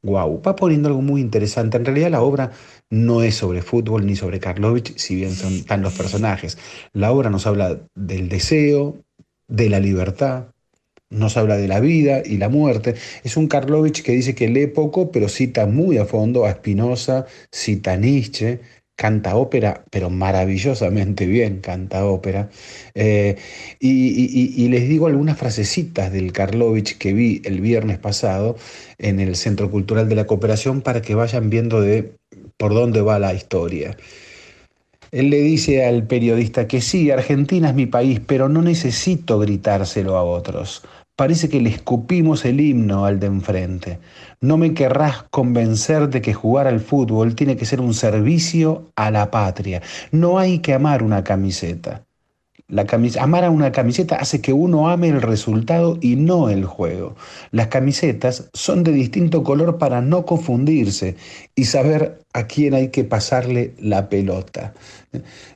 [0.04, 1.78] Wow, va poniendo algo muy interesante.
[1.78, 2.52] En realidad la obra
[2.92, 6.58] no es sobre fútbol ni sobre Karlovich, si bien son tan los personajes.
[6.94, 8.98] La obra nos habla del deseo,
[9.48, 10.48] de la libertad,
[11.10, 12.96] nos habla de la vida y la muerte.
[13.24, 17.26] Es un Karlovich que dice que lee poco, pero cita muy a fondo a Spinoza,
[17.52, 18.60] cita a Nietzsche,
[18.96, 22.50] canta ópera, pero maravillosamente bien canta ópera.
[22.94, 23.36] Eh,
[23.80, 28.58] y, y, les digo algunas frasecitas del Karlovich que vi el viernes pasado
[28.98, 32.14] en el Centro Cultural de la Cooperación para que vayan viendo de
[32.58, 33.96] por dónde va la historia.
[35.12, 40.16] Él le dice al periodista que sí, Argentina es mi país, pero no necesito gritárselo
[40.16, 40.84] a otros.
[41.18, 44.00] Parece que le escupimos el himno al de enfrente.
[44.40, 49.12] No me querrás convencer de que jugar al fútbol tiene que ser un servicio a
[49.12, 49.82] la patria.
[50.12, 52.06] No hay que amar una camiseta.
[53.20, 57.16] Amar a una camiseta hace que uno ame el resultado y no el juego.
[57.52, 61.16] Las camisetas son de distinto color para no confundirse
[61.56, 64.74] y saber a quién hay que pasarle la pelota.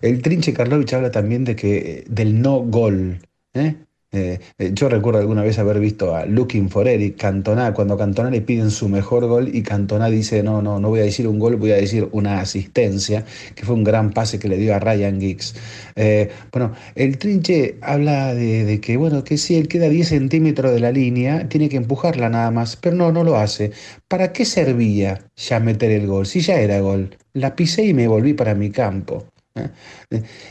[0.02, 3.20] El Trinche Karlovich habla también de que, del no gol.
[3.54, 3.85] ¿eh?
[4.16, 8.30] Eh, eh, yo recuerdo alguna vez haber visto a Looking for Eric, Cantona, cuando Cantona
[8.30, 11.38] le piden su mejor gol y Cantona dice, no, no, no voy a decir un
[11.38, 14.80] gol, voy a decir una asistencia, que fue un gran pase que le dio a
[14.80, 15.56] Ryan Giggs.
[15.96, 20.80] Eh, bueno, el Trinche habla de, que, bueno, que si él queda 10 centímetros de
[20.80, 23.72] la línea, tiene que empujarla nada más, pero no, no lo hace.
[24.08, 26.26] ¿Para qué servía ya meter el gol?
[26.26, 27.18] Si ya era gol.
[27.34, 29.26] La pisé y me volví para mi campo.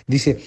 [0.07, 0.39] Dice,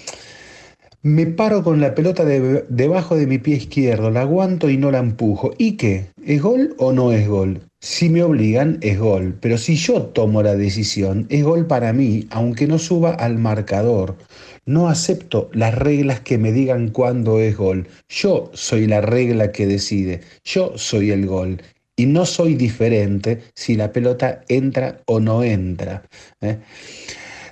[1.04, 5.00] me paro con la pelota debajo de mi pie izquierdo, la aguanto y no la
[5.00, 5.52] empujo.
[5.58, 6.08] ¿Y qué?
[6.26, 7.62] ¿Es gol o no es gol?
[7.80, 9.38] Si me obligan, es gol.
[9.40, 14.18] Pero si yo tomo la decisión, es gol para mí, aunque no suba al marcador.
[14.66, 17.88] No acepto las reglas que me digan cuándo es gol.
[18.10, 20.22] Yo soy la regla que decide.
[20.44, 21.62] Yo soy el gol.
[21.96, 26.04] Y no soy diferente si la pelota entra o no entra.
[26.42, 26.58] ¿eh?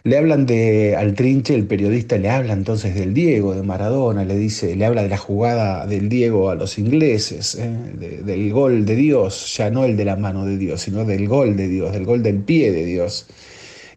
[0.05, 4.37] Le hablan de al Trinche, el periodista le habla entonces del Diego, de Maradona, le
[4.37, 8.21] dice, le habla de la jugada del Diego a los ingleses, ¿eh?
[8.23, 11.57] del gol de Dios, ya no el de la mano de Dios, sino del gol
[11.57, 13.25] de Dios, del gol del pie de Dios.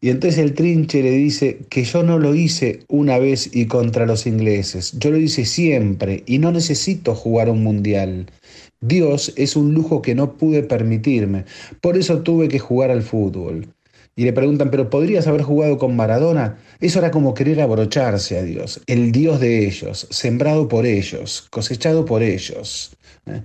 [0.00, 4.06] Y entonces el Trinche le dice que yo no lo hice una vez y contra
[4.06, 8.30] los ingleses, yo lo hice siempre y no necesito jugar un mundial.
[8.80, 11.44] Dios es un lujo que no pude permitirme,
[11.82, 13.68] por eso tuve que jugar al fútbol
[14.18, 16.58] y le preguntan, pero ¿podrías haber jugado con Maradona?
[16.80, 22.04] Eso era como querer abrocharse a Dios, el Dios de ellos, sembrado por ellos, cosechado
[22.04, 22.96] por ellos.
[23.26, 23.42] ¿eh?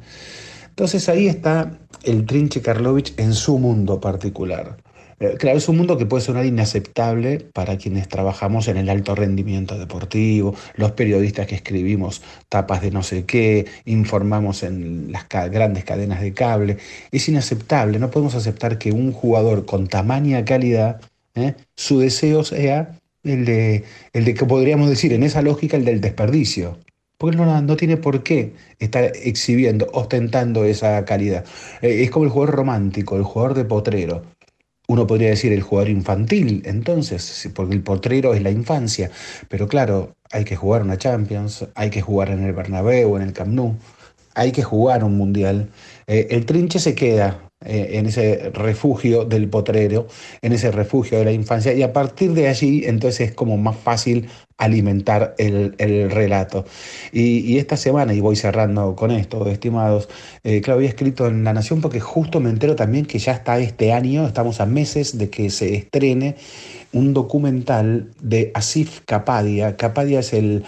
[0.69, 4.75] Entonces ahí está el Trinche Karlovich en su mundo particular.
[5.23, 9.15] Eh, claro, es un mundo que puede sonar inaceptable para quienes trabajamos en el alto
[9.15, 15.85] rendimiento deportivo, los periodistas que escribimos tapas de no sé qué, informamos en las grandes
[15.85, 16.77] cadenas de cable.
[17.11, 20.99] Es inaceptable, no podemos aceptar que un jugador con tamaña calidad,
[21.35, 21.55] ¿eh?
[21.75, 26.01] su deseo sea el de, el de que podríamos decir en esa lógica el del
[26.01, 26.77] desperdicio.
[27.17, 31.45] Porque no, no tiene por qué estar exhibiendo, ostentando esa calidad.
[31.81, 34.32] Eh, es como el jugador romántico, el jugador de potrero
[34.93, 39.09] uno podría decir el jugador infantil, entonces, porque el portero es la infancia.
[39.49, 43.33] Pero claro, hay que jugar una Champions, hay que jugar en el Bernabéu, en el
[43.33, 43.75] Camp Nou,
[44.35, 45.69] hay que jugar un Mundial.
[46.07, 50.07] Eh, el trinche se queda eh, en ese refugio del potrero,
[50.41, 53.75] en ese refugio de la infancia, y a partir de allí entonces es como más
[53.77, 55.73] fácil alimentar el,
[56.11, 56.65] relato.
[57.11, 60.09] Y, esta semana, y voy cerrando con esto, estimados,
[60.43, 63.59] eh, claro, había escrito en La Nación porque justo me entero también que ya está
[63.59, 66.35] este año, estamos a meses de que se estrene
[66.93, 69.75] un documental de Asif Kapadia.
[69.75, 70.63] Kapadia es el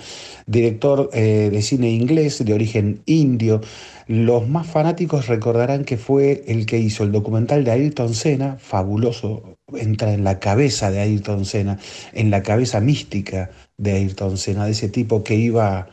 [0.48, 3.62] director eh, de cine inglés de origen indio.
[4.08, 9.58] Los más fanáticos recordarán que fue el que hizo el documental de Ayrton Senna, fabuloso,
[9.74, 11.80] entra en la cabeza de Ayrton Senna,
[12.14, 15.89] en la cabeza mística de Ayrton Senna, de ese tipo que iba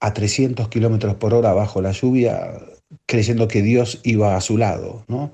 [0.00, 2.52] a 300 kilómetros por hora bajo la lluvia,
[3.06, 5.32] creyendo que Dios iba a su lado, ¿no?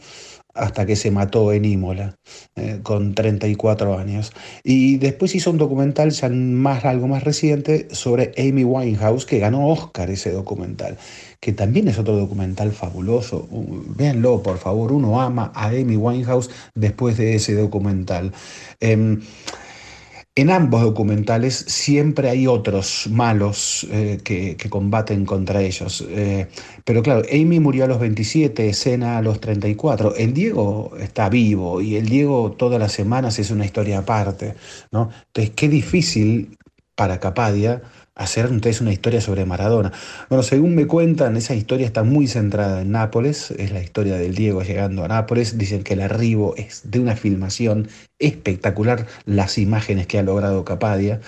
[0.59, 2.17] Hasta que se mató en Imola,
[2.57, 4.33] eh, con 34 años.
[4.65, 10.11] Y después hizo un documental, más, algo más reciente, sobre Amy Winehouse, que ganó Oscar
[10.11, 10.99] ese documental,
[11.41, 13.49] que también es otro documental fabuloso.
[13.97, 18.33] Véanlo, por favor, uno ama a Amy Winehouse después de ese documental.
[18.81, 19.21] Em,
[20.41, 26.05] en ambos documentales siempre hay otros malos eh, que, combaten contra ellos.
[26.09, 26.47] Eh,
[26.85, 30.15] pero claro, Amy murió a los 27, Sena a los 34.
[30.15, 34.55] El Diego está vivo y el Diego todas las semanas es una historia aparte.
[34.93, 35.11] ¿no?
[35.27, 36.57] Entonces, qué difícil
[36.95, 37.83] para Capadia
[38.19, 39.93] hacer entonces una historia sobre Maradona.
[40.29, 44.35] Bueno, según me cuentan, esa historia está muy centrada en Nápoles, es la historia del
[44.35, 47.89] Diego llegando a Nápoles, dicen que el arribo es de una filmación
[48.19, 51.21] espectacular, las imágenes que ha logrado Capadia.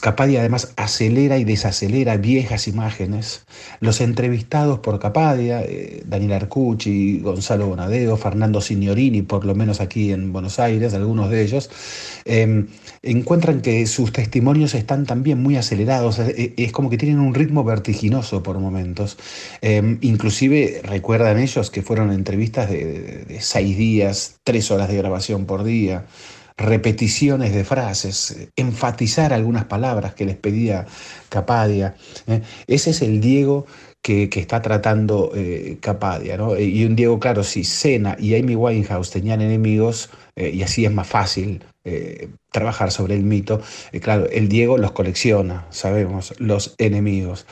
[0.00, 3.44] Capadia además acelera y desacelera viejas imágenes.
[3.80, 10.12] Los entrevistados por Capadia, eh, Daniel Arcucci, Gonzalo Bonadeo, Fernando Signorini, por lo menos aquí
[10.12, 11.70] en Buenos Aires, algunos de ellos,
[12.24, 12.66] eh,
[13.04, 16.18] encuentran que sus testimonios están también muy acelerados.
[16.18, 19.18] Es como que tienen un ritmo vertiginoso por momentos.
[19.62, 25.64] Eh, inclusive recuerdan ellos que fueron entrevistas de, seis días, tres horas de grabación por
[25.64, 26.06] día
[26.56, 30.86] repeticiones de frases, enfatizar algunas palabras que les pedía
[31.28, 31.96] Capadia.
[32.28, 32.42] ¿eh?
[32.68, 33.66] Ese es el Diego
[34.00, 36.36] que, está tratando eh, Capadia.
[36.36, 36.56] ¿no?
[36.56, 40.92] Y un Diego, claro, si Sena y Amy Winehouse tenían enemigos, eh, y así es
[40.92, 43.60] más fácil eh, trabajar sobre el mito,
[43.92, 47.46] eh, claro, el Diego los colecciona, sabemos, los enemigos.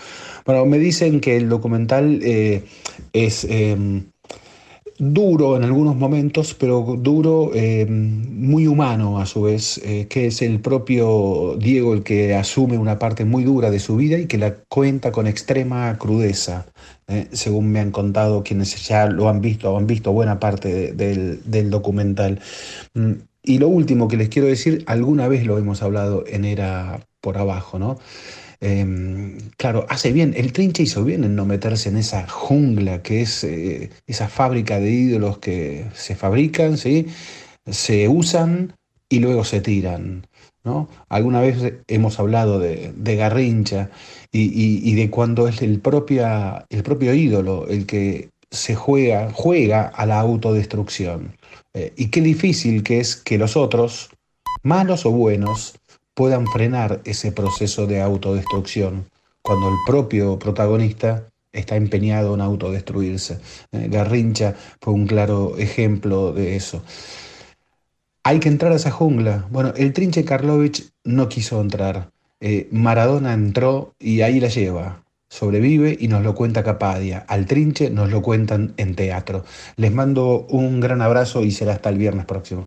[0.47, 2.64] Bueno, me dicen que el documental eh,
[3.12, 3.45] es...
[3.45, 4.05] em,
[4.99, 10.61] duro en algunos momentos, pero duro, eh, muy humano a su vez, que es el
[10.61, 14.55] propio Diego el que asume una parte muy dura de su vida y que la
[14.68, 16.66] cuenta con extrema crudeza,
[17.33, 20.93] según me han contado quienes ya lo han visto o han visto buena parte de-
[20.93, 22.41] del, del documental.
[23.45, 27.38] Y lo último que les quiero decir, alguna vez lo hemos hablado en Era por
[27.38, 27.99] abajo, ¿no?
[28.61, 33.22] Eh, claro, hace bien, el trinche hizo bien en no meterse en esa jungla que
[33.22, 36.76] es eh, esa fábrica de ídolos que se fabrican,
[37.70, 38.74] se usan
[39.09, 40.26] y luego se tiran.
[40.64, 40.88] ¿no?
[41.09, 41.57] Alguna vez
[41.88, 43.90] hemos hablado de, de Garrincha
[44.30, 49.30] y, y- y de cuando es el, propia, el propio ídolo el que se juega,
[49.32, 51.36] juega a la autodestrucción.
[51.74, 54.10] Eh, y qué difícil que es que los otros,
[54.62, 55.74] malos o buenos,
[56.14, 59.06] puedan frenar ese proceso de autodestrucción
[59.42, 63.38] cuando el propio protagonista está empeñado en autodestruirse.
[63.72, 66.82] Eh, Garrincha fue un claro ejemplo de eso.
[68.24, 69.46] Hay que entrar a esa jungla.
[69.50, 72.10] Bueno, el Trinche Karlovich no quiso entrar.
[72.40, 75.01] Eh, Maradona entró y ahí la lleva.
[75.33, 77.24] Sobrevive y nos lo cuenta Capadia.
[77.26, 79.47] Al Trinche nos lo cuentan en teatro.
[79.76, 82.66] Les mando un gran abrazo y será hasta el viernes próximo.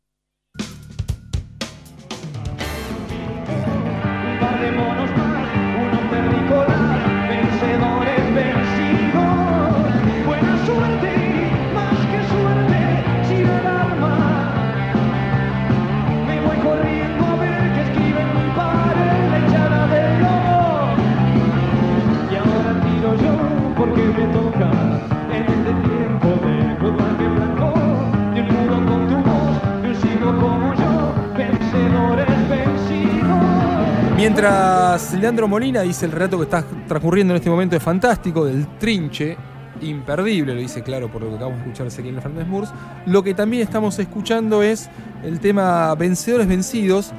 [35.48, 39.38] Molina dice el relato que está transcurriendo en este momento es fantástico, del trinche,
[39.82, 42.70] imperdible, lo dice claro por lo que acabamos de escuchar Ezequiel Fernández Murs,
[43.06, 44.90] lo que también estamos escuchando es
[45.24, 47.12] el tema Vencedores Vencidos.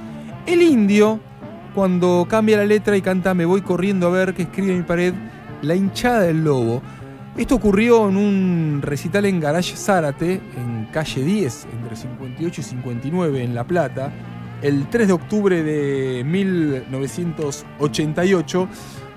[0.47, 1.21] El indio,
[1.75, 4.85] cuando cambia la letra y canta Me voy corriendo a ver qué escribe en mi
[4.85, 5.15] pared,
[5.63, 6.83] la hinchada del lobo.
[7.37, 13.45] Esto ocurrió en un recital en Garage Zárate, en calle 10, entre 58 y 59,
[13.45, 14.11] en La Plata,
[14.63, 18.69] el 3 de octubre de 1988.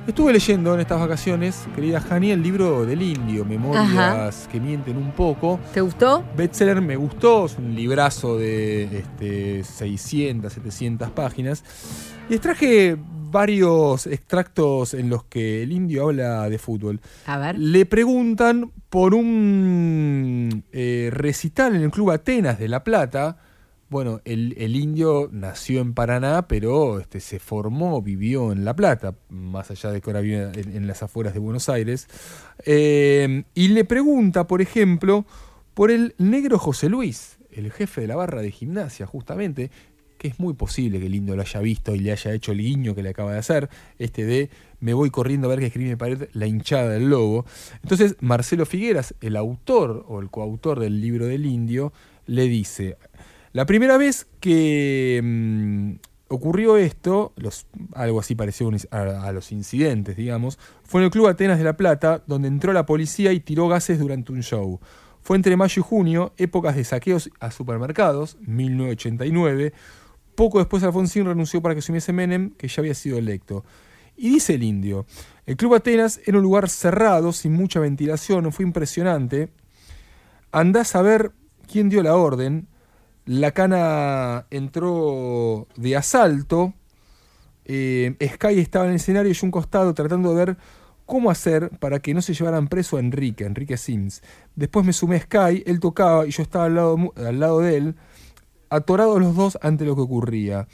[0.08, 4.32] Estuve leyendo en estas vacaciones, querida Jani, el libro del indio, Memorias Ajá.
[4.52, 5.60] que mienten un poco.
[5.74, 6.24] ¿Te gustó?
[6.36, 11.64] Bestseller me gustó, es un librazo de este, 600, 700 páginas.
[12.28, 12.98] Y extraje
[13.32, 17.00] varios extractos en los que el indio habla de fútbol.
[17.28, 17.60] A ver.
[17.60, 23.38] Le preguntan por un eh, recital en el Club Atenas de La Plata.
[23.90, 29.72] Bueno, el, indio nació en Paraná, pero este, se formó, vivió en La Plata, más
[29.72, 32.08] allá de que ahora vive en, las afueras de Buenos Aires.
[32.66, 35.26] Eh, y le pregunta, por ejemplo,
[35.74, 39.72] por el negro José Luis, el jefe de la barra de gimnasia, justamente,
[40.20, 42.60] que es muy posible que el indio lo haya visto y le haya hecho el
[42.60, 45.92] guiño que le acaba de hacer, este de me voy corriendo a ver que escribe
[45.92, 47.46] en pared la hinchada del lobo.
[47.82, 51.92] Entonces Marcelo Figueras, el autor o el coautor del libro del indio,
[52.28, 52.98] le dice,
[53.54, 55.93] la primera vez que mm,
[56.30, 57.34] ocurrió esto,
[57.93, 58.36] algo así
[58.91, 62.72] a, a los incidentes, digamos, fue en el Club Atenas de La Plata, donde entró
[62.74, 64.80] la policía y tiró gases durante un show.
[65.22, 69.74] Fue entre mayo y junio, épocas de saqueos a supermercados, 1989.
[70.36, 73.66] Poco después Alfonsín renunció para que asumiese Menem, que ya había sido electo.
[74.16, 75.06] Y dice el indio,
[75.45, 79.50] el Club Atenas era un lugar cerrado, sin mucha ventilación, fue impresionante.
[80.52, 81.32] Andás a ver
[81.72, 82.68] quién dio la orden.
[83.30, 86.74] La cana entró de asalto.
[87.64, 90.58] Eh, Sky estaba en el escenario y un costado tratando de ver
[91.06, 94.24] cómo hacer para que no se llevaran preso a Enrique, Enrique Sims.
[94.56, 97.78] Después me sumé a Sky, él tocaba y yo estaba al lado, al lado de
[97.78, 97.96] él,
[98.72, 100.68] atorados los dos ante lo que ocurría.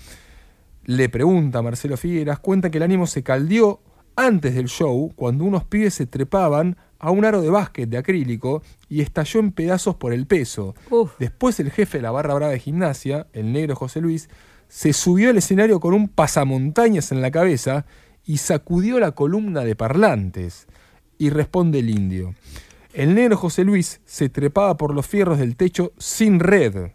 [0.86, 3.82] le pregunta Marcelo Figueras, cuenta que el ánimo se caldeó
[4.16, 8.64] antes del show cuando unos pibes se trepaban a un aro de básquet de acrílico
[8.90, 10.76] y estalló en pedazos por el peso.
[10.90, 11.12] Uf.
[11.20, 14.30] Después el jefe de la barra brava de gimnasia, el negro José Luis,
[14.68, 17.86] se subió al escenario con un pasamontañas en la cabeza
[18.26, 20.68] y sacudió la columna de parlantes.
[21.18, 22.36] Y responde el indio.
[22.94, 26.92] El negro José Luis se trepaba por los fierros del techo sin red.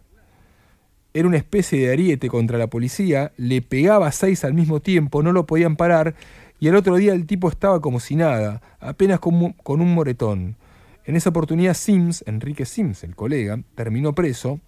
[1.13, 5.21] Era una especie de ariete contra la policía, le pegaba a seis al mismo tiempo,
[5.23, 6.15] no lo podían parar,
[6.61, 10.57] y el otro día el tipo estaba como si nada, apenas con, con un moretón.
[11.05, 14.59] En esa oportunidad Sims, Enrique Sims, el colega, terminó preso,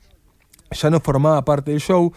[0.72, 2.12] ya no formaba parte del show,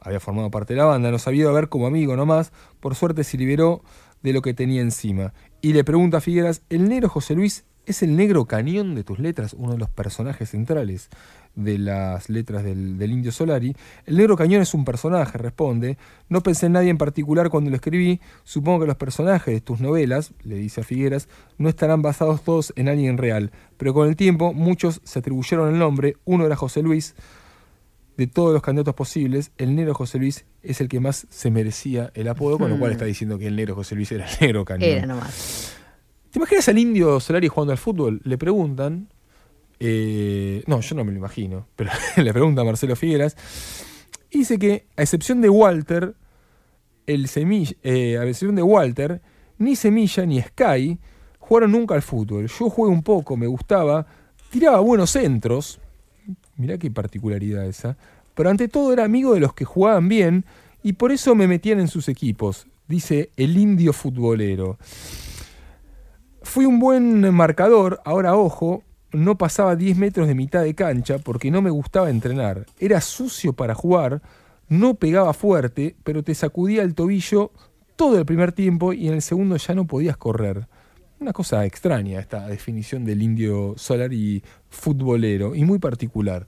[0.00, 3.22] había formado parte de la banda, nos había ido ver como amigo nomás, por suerte
[3.22, 3.82] se liberó
[4.22, 5.34] de lo que tenía encima.
[5.60, 9.18] Y le pregunta a Figueras, ¿el negro José Luis es el negro cañón de tus
[9.18, 9.54] letras?
[9.54, 11.08] Uno de los personajes centrales
[11.54, 13.76] de las letras del, del Indio Solari.
[14.06, 15.98] El negro cañón es un personaje, responde.
[16.28, 18.20] No pensé en nadie en particular cuando lo escribí.
[18.44, 21.28] Supongo que los personajes de tus novelas, le dice a Figueras,
[21.58, 23.50] no estarán basados todos en alguien real.
[23.76, 26.16] Pero con el tiempo muchos se atribuyeron el nombre.
[26.24, 27.14] Uno era José Luis,
[28.16, 32.12] de todos los candidatos posibles, el negro José Luis es el que más se merecía
[32.14, 34.64] el apodo, con lo cual está diciendo que el negro José Luis era el negro
[34.64, 34.88] cañón.
[34.88, 35.76] Era nomás.
[36.32, 38.22] ¿Te imaginas al indio Solari jugando al fútbol?
[38.24, 39.08] Le preguntan.
[39.78, 43.36] eh, no, yo no me lo imagino, pero le pregunta a Marcelo Figueras.
[44.30, 46.14] Dice que, a excepción de Walter,
[47.06, 49.20] el Semilla, eh, a excepción de Walter,
[49.58, 50.98] ni Semilla ni Sky
[51.38, 52.46] jugaron nunca al fútbol.
[52.46, 54.06] Yo jugué un poco, me gustaba,
[54.50, 55.80] tiraba buenos centros.
[56.56, 57.98] Mirá qué particularidad esa.
[58.34, 60.46] Pero ante todo era amigo de los que jugaban bien
[60.82, 64.78] y por eso me metían en sus equipos, dice el indio futbolero.
[66.52, 71.50] Fui un buen marcador, ahora ojo, no pasaba 10 metros de mitad de cancha porque
[71.50, 72.66] no me gustaba entrenar.
[72.78, 74.20] Era sucio para jugar,
[74.68, 77.52] no pegaba fuerte, pero te sacudía el tobillo
[77.96, 80.66] todo el primer tiempo y en el segundo ya no podías correr.
[81.20, 86.46] Una cosa extraña esta definición del indio Solari futbolero y muy particular.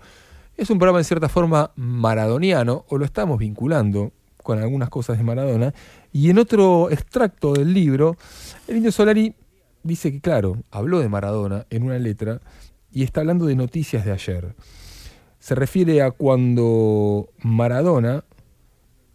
[0.58, 5.24] Es un programa en cierta forma maradoniano, o lo estamos vinculando con algunas cosas de
[5.24, 5.72] Maradona,
[6.12, 8.18] y en otro extracto del libro,
[8.68, 9.34] el indio Solari
[9.84, 12.40] dice que, claro, habló de Maradona en una letra
[12.90, 14.54] y está hablando de noticias de ayer.
[15.38, 18.24] Se refiere a cuando Maradona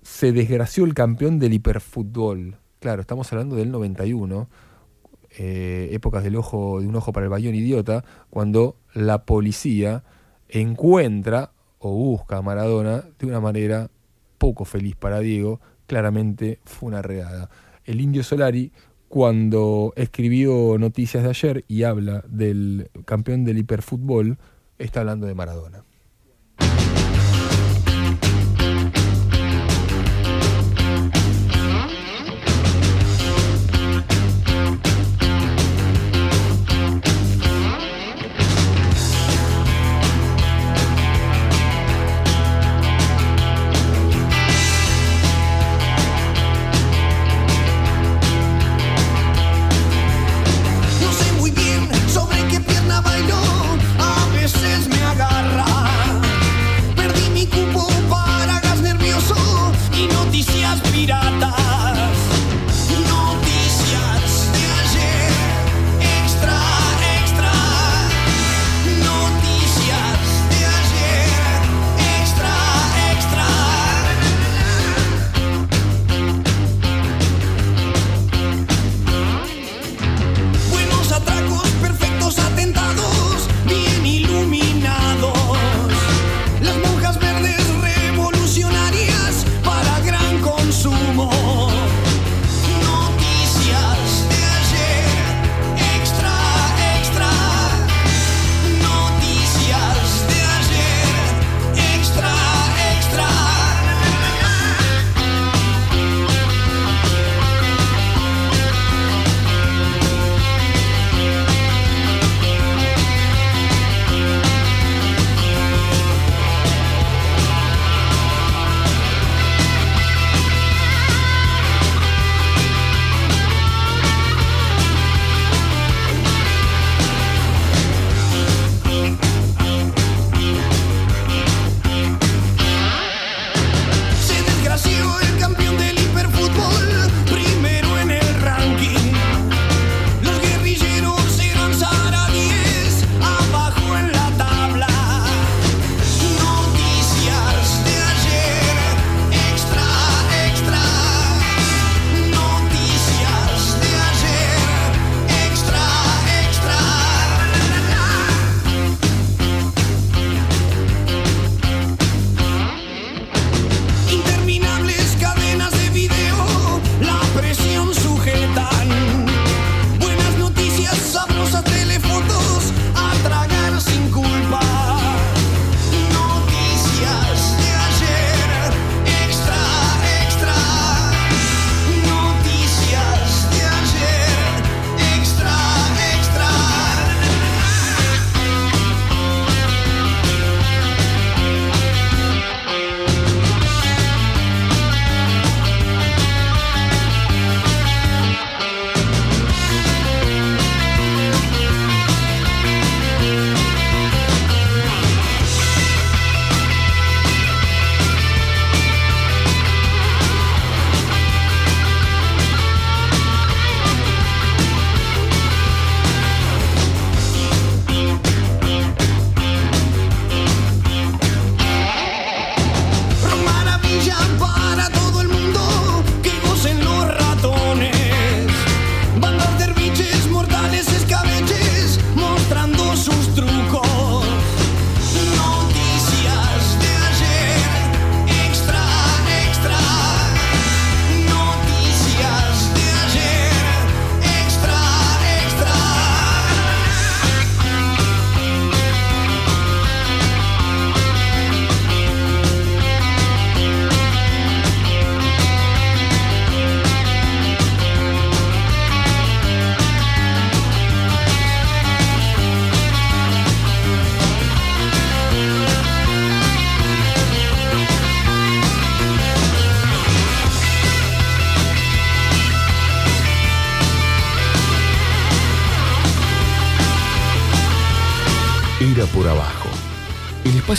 [0.01, 2.57] se desgració el campeón del hiperfútbol.
[2.80, 4.47] Claro, estamos hablando del 91,
[5.38, 10.03] eh, épocas del ojo, de un ojo para el bayón idiota, cuando la policía
[10.47, 13.89] encuentra o busca a Maradona de una manera
[14.38, 17.49] poco feliz para Diego, claramente fue una redada.
[17.86, 18.72] El indio Solari,
[19.10, 24.38] cuando escribió Noticias de ayer y habla del campeón del hiperfútbol,
[24.78, 25.84] está hablando de Maradona.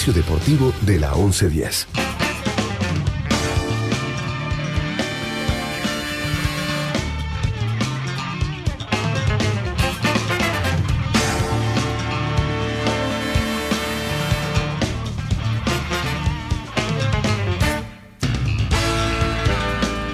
[0.09, 1.86] Deportivo de la 1110.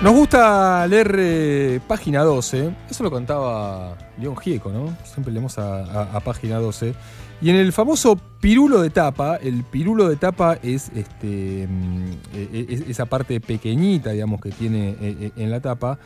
[0.03, 4.97] Nos gusta leer eh, página 12, eso lo contaba León Gieco, ¿no?
[5.05, 6.95] Siempre leemos a página 12.
[7.41, 12.66] Y en el famoso pirulo de tapa, el pirulo de tapa es este, mm, eh,
[12.68, 15.99] es- esa parte pequeñita, digamos, que tiene eh, en la tapa.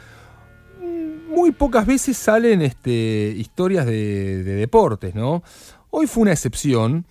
[1.28, 5.42] Muy pocas veces salen este, historias de, de deportes, ¿no?
[5.90, 7.04] Hoy fue una excepción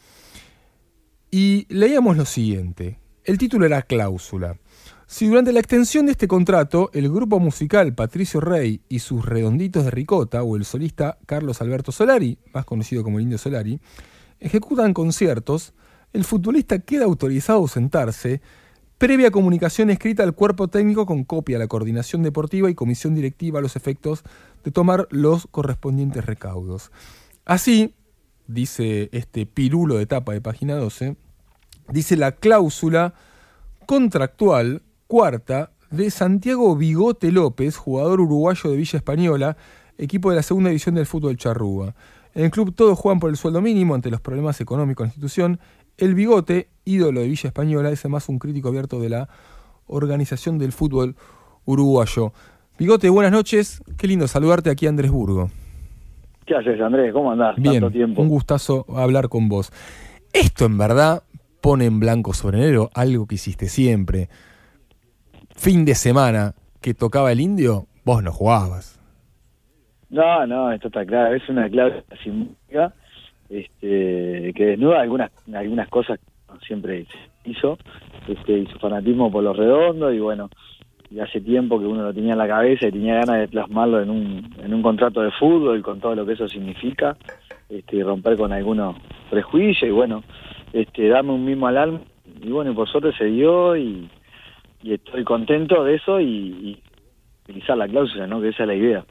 [1.29, 2.97] y leíamos lo siguiente.
[3.23, 4.57] El título era Cláusula.
[5.05, 9.85] Si durante la extensión de este contrato el grupo musical Patricio Rey y sus redonditos
[9.85, 13.79] de ricota o el solista Carlos Alberto Solari, más conocido como el Indio Solari,
[14.39, 15.73] ejecutan conciertos,
[16.13, 18.41] el futbolista queda autorizado a ausentarse
[18.97, 23.59] previa comunicación escrita al cuerpo técnico con copia a la coordinación deportiva y comisión directiva
[23.59, 24.23] a los efectos
[24.63, 26.91] de tomar los correspondientes recaudos.
[27.45, 27.95] Así,
[28.47, 31.15] dice este pirulo de tapa de página 12,
[31.87, 33.13] dice la cláusula
[33.85, 39.57] contractual cuarta de Santiago Bigote López, jugador uruguayo de Villa Española,
[39.97, 41.95] equipo de la segunda división del fútbol charrúa.
[42.35, 45.09] En el club todos juegan por el sueldo mínimo ante los problemas económicos de la
[45.09, 45.59] institución.
[45.97, 49.29] El Bigote, ídolo de Villa Española, es además un crítico abierto de la
[49.87, 51.15] organización del fútbol
[51.65, 52.31] uruguayo.
[52.77, 53.81] Bigote, buenas noches.
[53.97, 55.49] Qué lindo saludarte aquí, Andrés Burgo.
[56.45, 57.11] ¿Qué haces, Andrés?
[57.13, 57.55] ¿Cómo andás?
[57.57, 58.21] Bien, Tanto tiempo.
[58.21, 59.71] un gustazo hablar con vos.
[60.31, 61.23] Esto en verdad
[61.61, 64.29] pone en blanco sobre negro algo que hiciste siempre.
[65.55, 68.98] Fin de semana que tocaba el indio, vos no jugabas.
[70.09, 71.35] No, no, esto está claro.
[71.35, 72.93] Es una clave simbólica
[73.49, 77.05] este, que desnuda algunas algunas cosas que siempre
[77.45, 77.77] hizo
[78.27, 80.49] este, y su fanatismo por los redondos y bueno,
[81.11, 84.01] y hace tiempo que uno lo tenía en la cabeza y tenía ganas de plasmarlo
[84.01, 87.17] en un, en un contrato de fútbol con todo lo que eso significa
[87.69, 88.95] este, y romper con algunos
[89.29, 90.23] prejuicios y bueno,
[90.73, 92.01] este, darme un mismo al alma
[92.41, 94.09] y bueno, y por suerte se dio y,
[94.83, 96.83] y estoy contento de eso y, y
[97.43, 98.39] utilizar la cláusula, ¿no?
[98.41, 99.05] Que esa es la idea.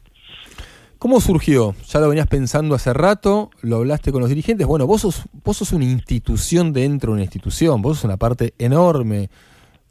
[0.98, 1.74] ¿Cómo surgió?
[1.86, 3.50] ¿Ya lo venías pensando hace rato?
[3.62, 4.66] ¿Lo hablaste con los dirigentes?
[4.66, 8.52] Bueno, vos sos, vos sos una institución dentro de una institución, vos sos una parte
[8.58, 9.30] enorme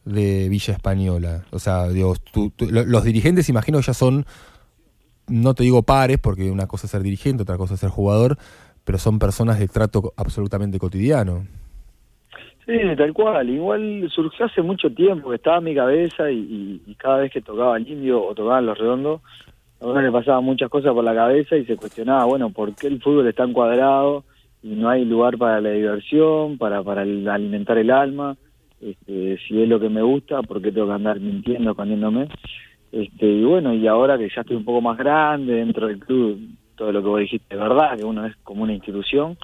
[0.04, 1.46] de Villa Española.
[1.52, 2.16] O sea, lo-
[2.86, 4.26] los dirigentes imagino ya son,
[5.28, 8.38] no te digo pares, porque una cosa es ser dirigente, otra cosa es ser jugador,
[8.84, 11.48] pero son personas de trato absolutamente cotidiano.
[12.66, 13.50] Sí, tal cual.
[13.50, 17.32] Igual surgió hace mucho tiempo, que estaba en mi cabeza y, y- y cada vez
[17.32, 19.22] que tocaba el indio o tocaban los redondos,
[19.80, 22.88] a uno le pasaban muchas cosas por la cabeza y se cuestionaba, bueno, ¿por qué
[22.88, 24.24] el fútbol está encuadrado
[24.64, 28.36] y no hay lugar para la diversión, para, para alimentar el alma?
[28.82, 32.28] Este, si es lo que me gusta, ¿por qué tengo que andar mintiendo, escondiéndome?
[32.92, 36.40] Este, y bueno, y ahora que ya estoy un poco más grande dentro del club,
[36.76, 39.38] todo lo que vos dijiste es verdad, que uno es como una institución,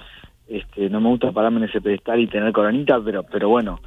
[0.47, 3.79] este, no me gusta pararme en ese pedestal y tener coronita, pero, pero bueno,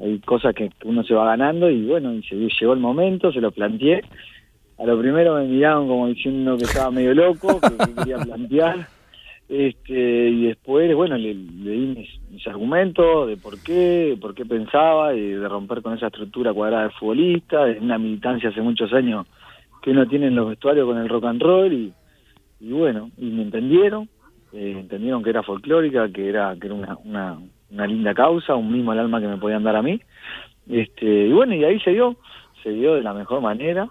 [0.00, 3.40] hay cosas que uno se va ganando y bueno, y se llegó el momento, se
[3.40, 4.02] lo planteé.
[4.78, 8.88] A lo primero me miraron como diciendo que estaba medio loco, que, que quería plantear.
[9.48, 14.44] Este, y después, bueno, le, le di mis, mis argumentos de por qué, por qué
[14.46, 19.26] pensaba, de romper con esa estructura cuadrada de futbolista, de una militancia hace muchos años
[19.82, 21.92] que uno tiene en los vestuarios con el rock and roll, y,
[22.60, 24.08] y bueno, y me entendieron,
[24.54, 27.38] eh, entendieron que era folclórica, que era, que era una, una,
[27.70, 30.00] una linda causa, un mismo al alma que me podían dar a mí.
[30.70, 32.16] Este, y bueno, y ahí se dio,
[32.62, 33.86] se dio de la mejor manera,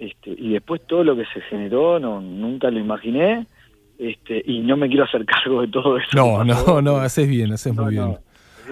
[0.00, 3.46] este, y después todo lo que se generó, no, nunca lo imaginé,
[3.98, 6.08] este, y no me quiero hacer cargo de todo eso.
[6.14, 8.18] No, no, no, haces bien, haces No, muy no, bien.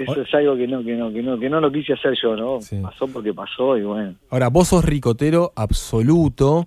[0.09, 2.35] Eso es algo que no, que no, que no, que no lo quise hacer yo,
[2.35, 2.63] ¿no?
[2.63, 2.79] Sí.
[2.81, 4.15] Pasó porque pasó y bueno.
[4.31, 6.67] Ahora, vos sos ricotero absoluto.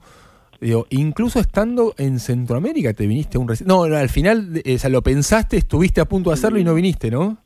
[0.60, 4.92] Digo, incluso estando en Centroamérica te viniste a un No, al final, eh, o sea,
[4.92, 7.38] lo pensaste, estuviste a punto de hacerlo y no viniste, ¿no?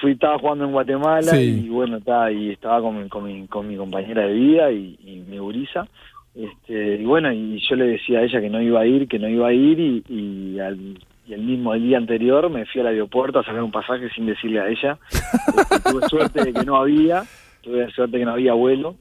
[0.00, 1.64] Fui, estaba jugando en Guatemala Sí.
[1.66, 4.98] y bueno, estaba, y estaba con, mi- con, mi, con mi compañera de vida y,
[5.04, 5.86] y mi gurisa.
[6.34, 9.18] Este, y bueno, y yo le decía a ella que no iba a ir, que
[9.18, 10.78] no iba a ir y, y, al,
[11.26, 14.26] y el mismo el día anterior me fui al aeropuerto a sacar un pasaje sin
[14.26, 14.98] decirle a ella.
[15.12, 17.24] Este, tuve suerte de que no había,
[17.62, 18.94] tuve suerte de que no había vuelo.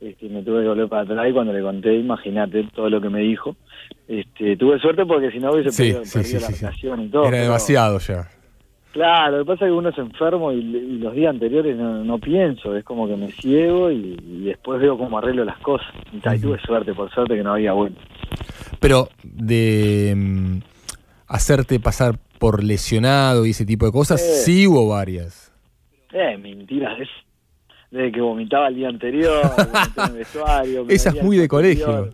[0.00, 3.10] Este, me tuve que volver para atrás y cuando le conté, imagínate todo lo que
[3.10, 3.54] me dijo.
[4.08, 7.08] Este, tuve suerte porque si no hubiese Sí, perdido, sí, perdido sí, la relación y
[7.08, 7.24] todo.
[7.26, 8.26] Era demasiado ya.
[8.92, 12.02] Claro, lo que pasa es que uno es enfermo y, y los días anteriores no,
[12.02, 15.86] no pienso, es como que me ciego y, y después veo cómo arreglo las cosas.
[16.12, 18.00] Y, tuve suerte, por suerte que no había vuelto.
[18.80, 20.56] Pero de mm,
[21.28, 24.42] hacerte pasar por lesionado y ese tipo de cosas, Eh.
[24.44, 25.52] sí hubo varias.
[26.12, 26.98] Eh, mentiras.
[27.00, 27.08] Es,
[27.92, 29.42] desde que vomitaba el día anterior,
[29.96, 30.86] en el vestuario.
[30.88, 32.10] Esa es muy de colegio.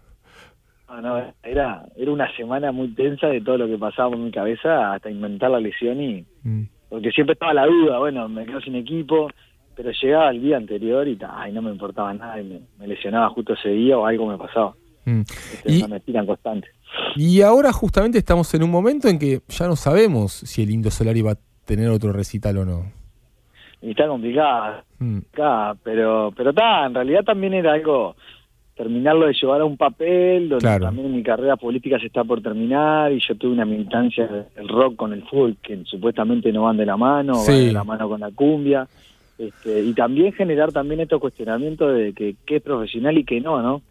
[0.89, 4.31] No, no, era, era una semana muy tensa de todo lo que pasaba por mi
[4.31, 6.63] cabeza hasta inventar la lesión y Mm.
[6.89, 9.29] porque siempre estaba la duda, bueno, me quedo sin equipo,
[9.75, 13.29] pero llegaba el día anterior y, ay, no me importaba nada y me, me lesionaba
[13.31, 14.75] justo ese día o algo me pasaba.
[15.05, 15.21] Mm.
[15.21, 16.69] Este, Y- una mentira constante.
[17.17, 20.91] Y ahora justamente estamos en un momento en que ya no sabemos si el Indio
[20.93, 22.93] Solari va a tener otro recital o no.
[23.83, 25.19] Y está complicada, Mm.
[25.83, 28.17] pero pero está, en realidad también era algo
[28.77, 30.85] terminarlo de llevar a un papel donde Claro.
[30.87, 34.97] también mi carrera política se está por terminar y yo tuve una militancia del rock
[34.97, 37.53] con el fútbol que supuestamente no van de la mano, Sí.
[37.53, 38.87] van de la mano con la cumbia
[39.39, 43.61] este, y también generar también estos cuestionamientos de que qué es profesional y qué no,
[43.63, 43.83] ¿no?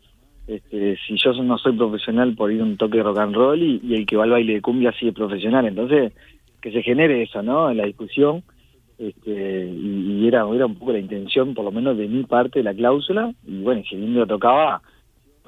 [0.48, 3.62] Este, si yo no soy profesional por ir a un toque de rock and roll
[3.64, 6.14] y, y el que va al baile de cumbia sí es profesional, entonces
[6.62, 7.70] que se genere eso, ¿no?
[7.72, 8.44] En la discusión
[8.98, 12.60] este, y, y era, era un poco la intención, por lo menos de mi parte,
[12.60, 13.34] de la cláusula.
[13.46, 14.82] Y bueno, si el indio tocaba,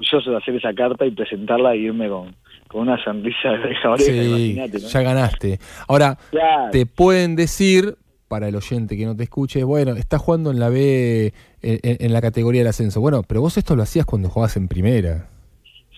[0.00, 2.34] yo de hacer esa carta y presentarla y irme con,
[2.68, 4.56] con una sonrisa de oreja Sí,
[4.92, 5.58] ya ganaste.
[5.88, 6.70] Ahora, Claro.
[6.70, 7.96] te pueden decir,
[8.28, 11.32] para el oyente que no te escuche, bueno, estás jugando en la B,
[11.62, 13.00] en, la categoría del ascenso.
[13.00, 15.28] Bueno, pero vos esto lo hacías cuando jugabas en primera.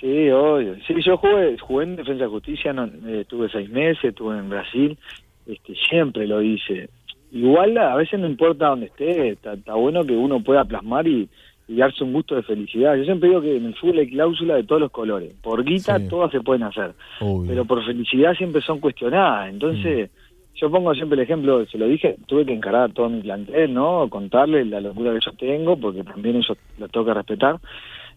[0.01, 0.77] Sí, obvio.
[0.87, 4.49] Sí, yo jugué, jugué en Defensa de Justicia, no, eh, estuve seis meses, estuve en
[4.49, 4.99] Brasil,
[5.47, 6.89] este, siempre lo hice.
[7.33, 11.29] Igual a veces no importa dónde esté, está, está bueno que uno pueda plasmar y,
[11.69, 12.97] y darse un gusto de felicidad.
[12.97, 15.33] Yo siempre digo que en el fútbol hay cláusula de todos los colores.
[15.43, 16.09] Por guita Sí.
[16.09, 17.49] todas se pueden hacer, Obvio.
[17.49, 19.49] pero por felicidad siempre son cuestionadas.
[19.51, 20.11] Entonces,
[20.57, 23.73] yo pongo siempre el ejemplo, se lo dije, tuve que encarar a todo mi plantel,
[23.73, 24.09] ¿no?
[24.11, 27.57] Contarle la locura que yo tengo, porque también ellos lo tengo que respetar.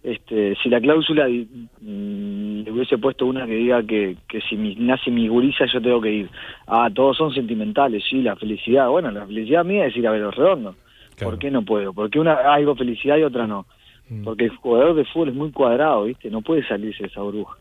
[0.03, 4.75] Este, si la cláusula mm, le hubiese puesto una que diga que, que si mi,
[4.75, 6.29] nace mi gurisa yo tengo que ir.
[6.67, 8.89] Ah, todos son sentimentales, sí, la felicidad.
[8.89, 10.75] Bueno, la felicidad mía es ir a ver los redondos.
[11.15, 11.31] Claro.
[11.31, 11.93] ¿Por qué no puedo?
[11.93, 13.65] Porque una algo felicidad y otra no.
[14.09, 14.23] Mm.
[14.23, 16.29] Porque el jugador de fútbol es muy cuadrado, ¿viste?
[16.29, 17.57] No puede salirse de esa burbuja.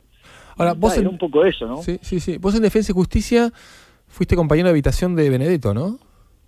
[0.56, 1.76] Ahora, vos Ah, era un poco eso, ¿no?
[1.78, 2.38] sí, sí, sí.
[2.38, 3.50] Vos en Defensa y Justicia
[4.08, 5.98] fuiste compañero de habitación de Benedetto, ¿no?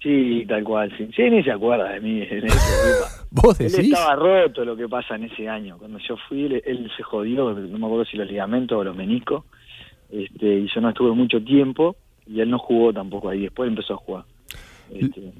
[0.04, 1.08] Sí, tal cual, sí.
[1.16, 2.20] Sí, ni se acuerda de mí.
[2.20, 2.44] en.
[3.30, 3.94] ¿Vos Él decís?
[3.94, 5.78] estaba roto lo que pasa en ese año.
[5.78, 8.94] Cuando yo fui, él, él se jodió, no me acuerdo si los ligamentos o los
[8.94, 9.44] meniscos,
[10.10, 13.40] este, y yo no estuve mucho tiempo, y él no jugó tampoco ahí.
[13.44, 14.24] Después empezó a jugar.
[14.92, 15.32] Este,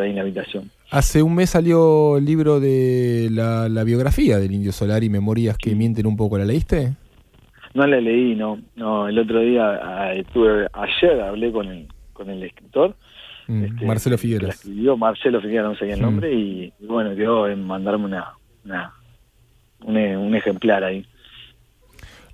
[0.00, 0.70] ahí en la habitación.
[0.90, 5.74] Hace un mes salió el libro de la, la biografía del Indio Solari, Memorias que
[5.74, 6.38] mienten un poco.
[6.38, 6.94] ¿La leíste?
[7.74, 8.58] No la leí, no.
[8.76, 12.96] No, el otro día, ah, estuve, ayer hablé con el, con el escritor.
[13.48, 14.54] Mm, este, Marcelo la Figueras.
[14.56, 16.02] escribió Marcelo Figueras, no sé el Mm.
[16.02, 18.32] nombre, y, y bueno, quedó en mandarme una,
[18.64, 18.92] una
[19.84, 21.06] un, e- un ejemplar ahí.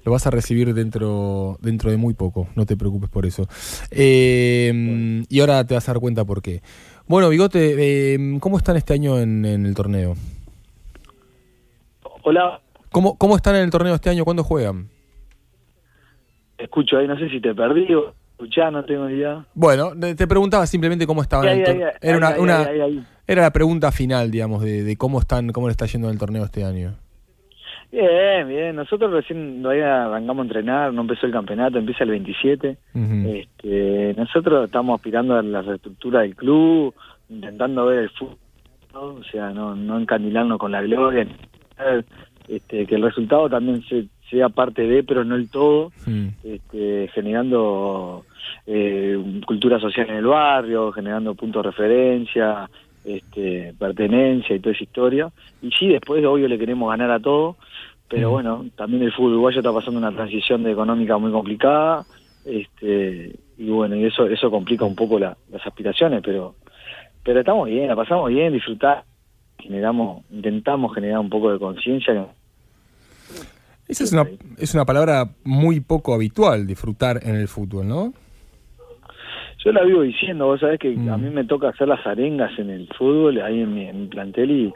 [0.05, 3.47] Lo vas a recibir dentro, dentro de muy poco, no te preocupes por eso.
[3.91, 6.61] Eh, y ahora te vas a dar cuenta por qué.
[7.07, 10.15] Bueno, Bigote, eh, ¿cómo están este año en, en el torneo?
[12.25, 12.61] Hola,
[12.91, 14.25] ¿Cómo, ¿Cómo están en el torneo este año?
[14.25, 14.89] ¿Cuándo juegan?
[16.59, 18.15] escucho ahí, no sé si te perdí o
[18.71, 19.45] no tengo idea.
[19.55, 21.89] Bueno, te preguntaba simplemente cómo estaban Ahí, el ahí, torneo.
[21.89, 22.69] ahí, Era una, una-
[23.43, 26.45] la pregunta final, digamos, de, de cómo están, cómo le está yendo en el torneo
[26.45, 26.95] este año.
[27.91, 28.75] Bien, bien.
[28.77, 32.79] Nosotros recién todavía arrancamos a entrenar, no empezó el campeonato, empieza el 27.
[32.95, 33.29] Ujú.
[33.29, 36.95] Este, nosotros estamos aspirando a la reestructura del club,
[37.29, 38.39] intentando ver el fútbol,
[38.95, 39.01] ¿no?
[39.03, 41.27] o sea, no, no encandilarnos con la gloria,
[42.49, 46.29] este, que el resultado también se- sea parte de, pero no el todo, Mm.
[46.45, 48.25] este, generando
[48.67, 52.69] eh, cultura social en el barrio, generando puntos de referencia,
[53.05, 55.33] este, pertenencia y toda esa historia.
[55.61, 57.57] Y sí, después, obvio, le queremos ganar a todo,
[58.09, 58.33] pero Mm.
[58.33, 62.05] bueno, también el fútbol uruguayo está pasando una transición de económica muy complicada,
[62.45, 66.55] este, y bueno, y eso eso complica un poco la- las aspiraciones, pero
[67.25, 69.05] pero estamos bien, la pasamos bien, disfrutar,
[69.59, 72.27] generamos, intentamos generar un poco de conciencia.
[73.89, 74.27] Esa es una,
[74.59, 78.13] es una palabra muy poco habitual, disfrutar en el fútbol, ¿no?
[79.65, 81.09] Yo la vivo diciendo, vos sabés que Mm.
[81.11, 84.07] a mí me toca hacer las arengas en el fútbol, ahí en mi, en mi
[84.09, 84.73] plantel, y,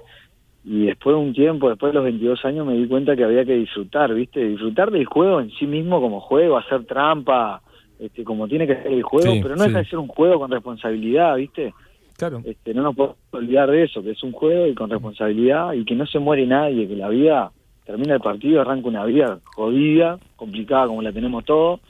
[0.64, 3.44] y después de un tiempo, después de los 22 años, me di cuenta que había
[3.44, 4.44] que disfrutar, ¿viste?
[4.46, 7.62] Disfrutar del juego en sí mismo como juego, hacer trampa,
[7.98, 9.72] este, como tiene que ser el juego, Sí, pero no sí.
[9.72, 11.72] de ser un juego con responsabilidad, ¿viste?
[12.16, 12.40] Claro.
[12.44, 15.84] Este, no nos podemos olvidar de eso, que es un juego y con responsabilidad y
[15.84, 17.50] que no se muere nadie, que la vida
[17.84, 21.80] termina el partido, arranca una vida jodida, complicada como la tenemos todos,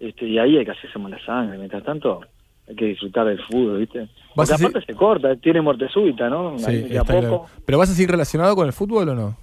[0.00, 1.58] este, y ahí hay que hacerse la sangre.
[1.58, 2.20] Mientras tanto,
[2.68, 4.08] hay que disfrutar del fútbol, ¿viste?
[4.34, 6.58] ¿Vas Porque aparte se corta, tiene muerte súbita, ¿no?
[6.58, 7.20] Sí, Ahí de a está poco.
[7.20, 7.44] claro.
[7.66, 9.36] ¿Pero vas a seguir relacionado con el fútbol o no?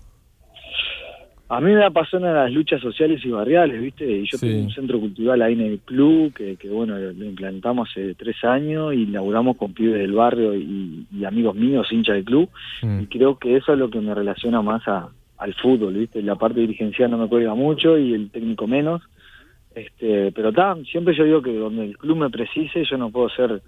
[1.51, 4.05] A mí me apasionan las luchas sociales y barriales, ¿viste?
[4.05, 4.47] Y yo Sí.
[4.47, 8.35] tengo un centro cultural ahí en el club que, que bueno, lo implantamos hace tres
[8.43, 12.49] años y laburamos con pibes del barrio y, y amigos míos, hinchas del club.
[12.83, 12.99] Mm.
[13.01, 15.09] Y creo que eso es lo que me relaciona más a-
[15.39, 16.21] al fútbol, ¿viste?
[16.21, 19.01] La parte dirigencial no me cuelga mucho y el técnico menos.
[19.75, 23.29] Este, pero está, siempre yo digo que donde el club me precise, yo no puedo
[23.29, 23.61] ser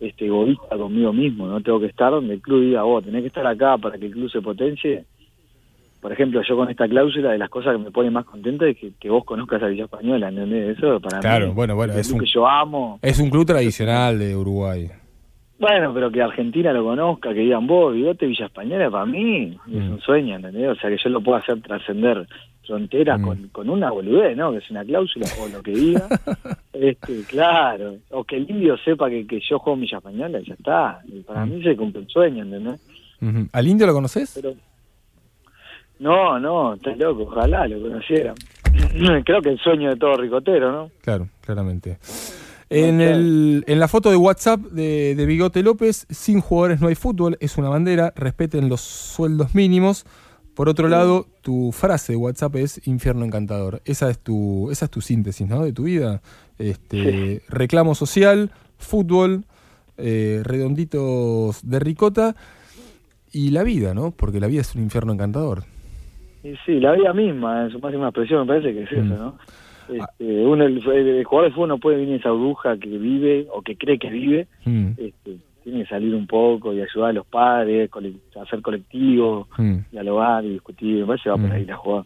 [0.00, 3.28] este egoísta conmigo mismo, no tengo que estar donde el club diga, vos tenés que
[3.28, 5.04] estar acá para que el club se potencie.
[6.02, 8.76] Por ejemplo, yo con esta cláusula de las cosas que me pone más contenta es
[8.76, 10.76] que, que vos conozcas a Villa Española, ¿entendés?
[10.76, 12.98] Eso para Claro, mí bueno, bueno, es club un- que yo amo.
[13.00, 14.90] Es un club tradicional de Uruguay.
[15.58, 19.72] Bueno, pero que Argentina lo conozca, que digan vos, Bigote Villa Española, para mí es
[19.72, 19.92] Mm.
[19.92, 20.68] un sueño, ¿entendés?
[20.68, 22.26] O sea, que yo lo puedo hacer trascender
[22.66, 23.24] fronteras Mm.
[23.24, 24.52] con, con una boludez, ¿no?
[24.52, 26.06] Que es una cláusula o lo que diga.
[26.72, 27.96] este, claro.
[28.10, 31.00] O que el indio sepa que, que yo juego en Villa Española, ya está.
[31.06, 31.50] Y para Mm.
[31.50, 32.80] mí se cumple el sueño, ¿entendés?
[33.52, 34.32] ¿Al indio lo conoces?
[34.34, 34.54] Pero.
[35.98, 38.34] No, no, estás loco, ojalá lo conociera.
[39.24, 40.90] Creo que el sueño de todo ricotero, ¿no?
[41.02, 41.98] Claro, claramente.
[42.70, 46.96] En, el, en la foto de WhatsApp de, de Bigote López, sin jugadores no hay
[46.96, 50.04] fútbol, es una bandera, respeten los sueldos mínimos.
[50.54, 53.80] Por otro lado, tu frase de WhatsApp es infierno encantador.
[53.84, 55.64] Esa es tu, esa es tu síntesis, ¿no?
[55.64, 56.20] De tu vida.
[56.58, 59.44] Este, Reclamo social, fútbol,
[59.98, 62.36] eh, redonditos de ricota
[63.32, 64.12] y la vida, ¿no?
[64.12, 65.64] Porque la vida es un infierno encantador.
[66.44, 69.12] Y sí, la vida misma, en su máxima expresión, me parece que es Mm.
[69.12, 69.38] eso, ¿no?
[69.88, 73.60] Este, uno, el, el jugador de fútbol no puede venir esa burbuja que vive o
[73.60, 77.26] que cree que vive, Mm, este, tiene que salir un poco y ayudar a los
[77.26, 77.90] padres,
[78.40, 79.76] hacer colectivo, mm.
[79.90, 81.52] dialogar y discutir, me parece que va por Mm.
[81.52, 82.04] ahí la jugada.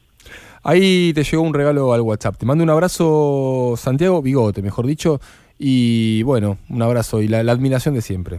[0.63, 2.37] Ahí te llegó un regalo al WhatsApp.
[2.39, 5.21] Te mando un abrazo, Santiago Bigote, mejor dicho.
[5.59, 8.39] Y bueno, un abrazo y la, la admiración de siempre.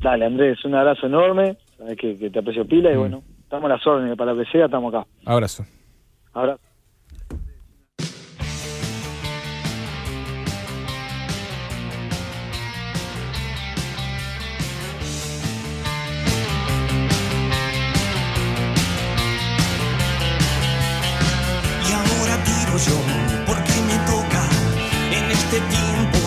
[0.00, 2.98] Dale, Andrés, un abrazo enorme, sabes que, que te aprecio pila y Mm.
[2.98, 5.06] bueno, estamos a las órdenes, para lo que sea, estamos acá.
[5.24, 5.64] Abrazo.
[6.34, 6.56] Ahora.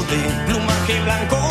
[0.09, 1.48] De plumaje blanco.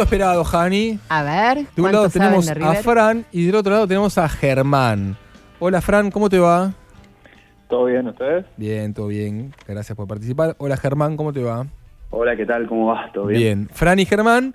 [0.00, 0.98] Momento esperado, Hani.
[1.08, 2.74] A ver, De un ¿cuánto lado tenemos de a?
[2.76, 5.16] Fran y del otro lado tenemos a Germán.
[5.58, 6.72] Hola, Fran, ¿cómo te va?
[7.68, 8.46] ¿Todo bien ustedes?
[8.56, 9.54] Bien, todo bien.
[9.68, 10.56] Gracias por participar.
[10.58, 11.66] Hola, Germán, ¿cómo te va?
[12.10, 12.66] Hola, ¿qué tal?
[12.66, 13.12] ¿Cómo vas?
[13.12, 13.40] ¿Todo bien?
[13.40, 13.68] Bien.
[13.72, 14.54] Fran y Germán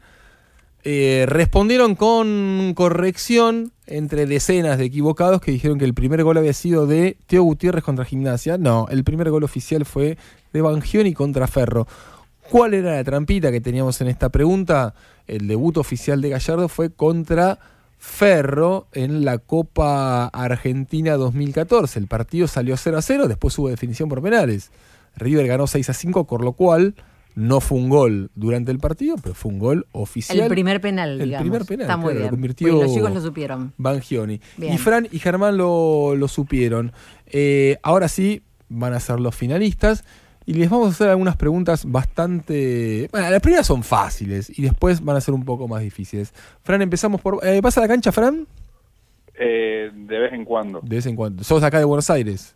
[0.83, 6.53] eh, respondieron con corrección entre decenas de equivocados que dijeron que el primer gol había
[6.53, 8.57] sido de Teo Gutiérrez contra Gimnasia.
[8.57, 10.17] No, el primer gol oficial fue
[10.53, 11.87] de Bangioni contra Ferro.
[12.49, 14.93] ¿Cuál era la trampita que teníamos en esta pregunta?
[15.27, 17.59] El debut oficial de Gallardo fue contra
[17.97, 21.99] Ferro en la Copa Argentina 2014.
[21.99, 24.71] El partido salió 0 a 0, después hubo definición por penales.
[25.15, 26.95] River ganó 6 a 5, por lo cual
[27.35, 30.39] no fue un gol durante el partido, pero fue un gol oficial.
[30.39, 31.41] El primer penal, El digamos.
[31.43, 32.29] primer penal, Está muy claro, lo bien.
[32.31, 33.73] convirtió Porque los chicos lo supieron.
[33.77, 34.39] Bangioni.
[34.57, 36.91] Y Fran y Germán lo, lo supieron.
[37.25, 40.03] Eh, ahora sí, van a ser los finalistas.
[40.47, 43.07] Y les vamos a hacer algunas preguntas bastante...
[43.11, 46.33] Bueno, las primeras son fáciles y después van a ser un poco más difíciles.
[46.63, 47.39] Fran, empezamos por...
[47.45, 48.45] Eh, ¿Vas a la cancha, Fran?
[49.39, 50.81] Eh, de vez en cuando.
[50.81, 51.43] De vez en cuando.
[51.43, 52.55] ¿Sos acá de Buenos Aires?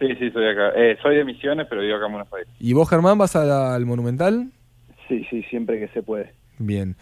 [0.00, 0.70] Sí, sí, soy acá.
[0.76, 2.48] Eh, soy de Misiones, pero vivo acá en Buenos Aires.
[2.58, 4.50] ¿Y vos, Germán, vas a la- al Monumental?
[5.08, 6.32] Sí, sí, siempre que se puede.
[6.58, 6.96] Bien.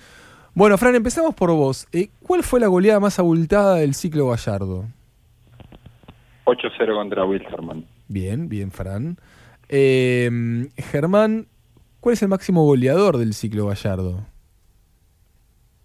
[0.55, 1.87] Bueno, Fran, empezamos por vos.
[1.93, 4.85] Eh, ¿Cuál fue la goleada más abultada del ciclo Gallardo?
[6.45, 7.85] 8-0 contra Wilstermann.
[8.09, 9.17] Bien, bien, Fran.
[9.69, 10.31] Eh,
[10.77, 11.47] Germán,
[12.01, 14.27] ¿cuál es el máximo goleador del ciclo Gallardo?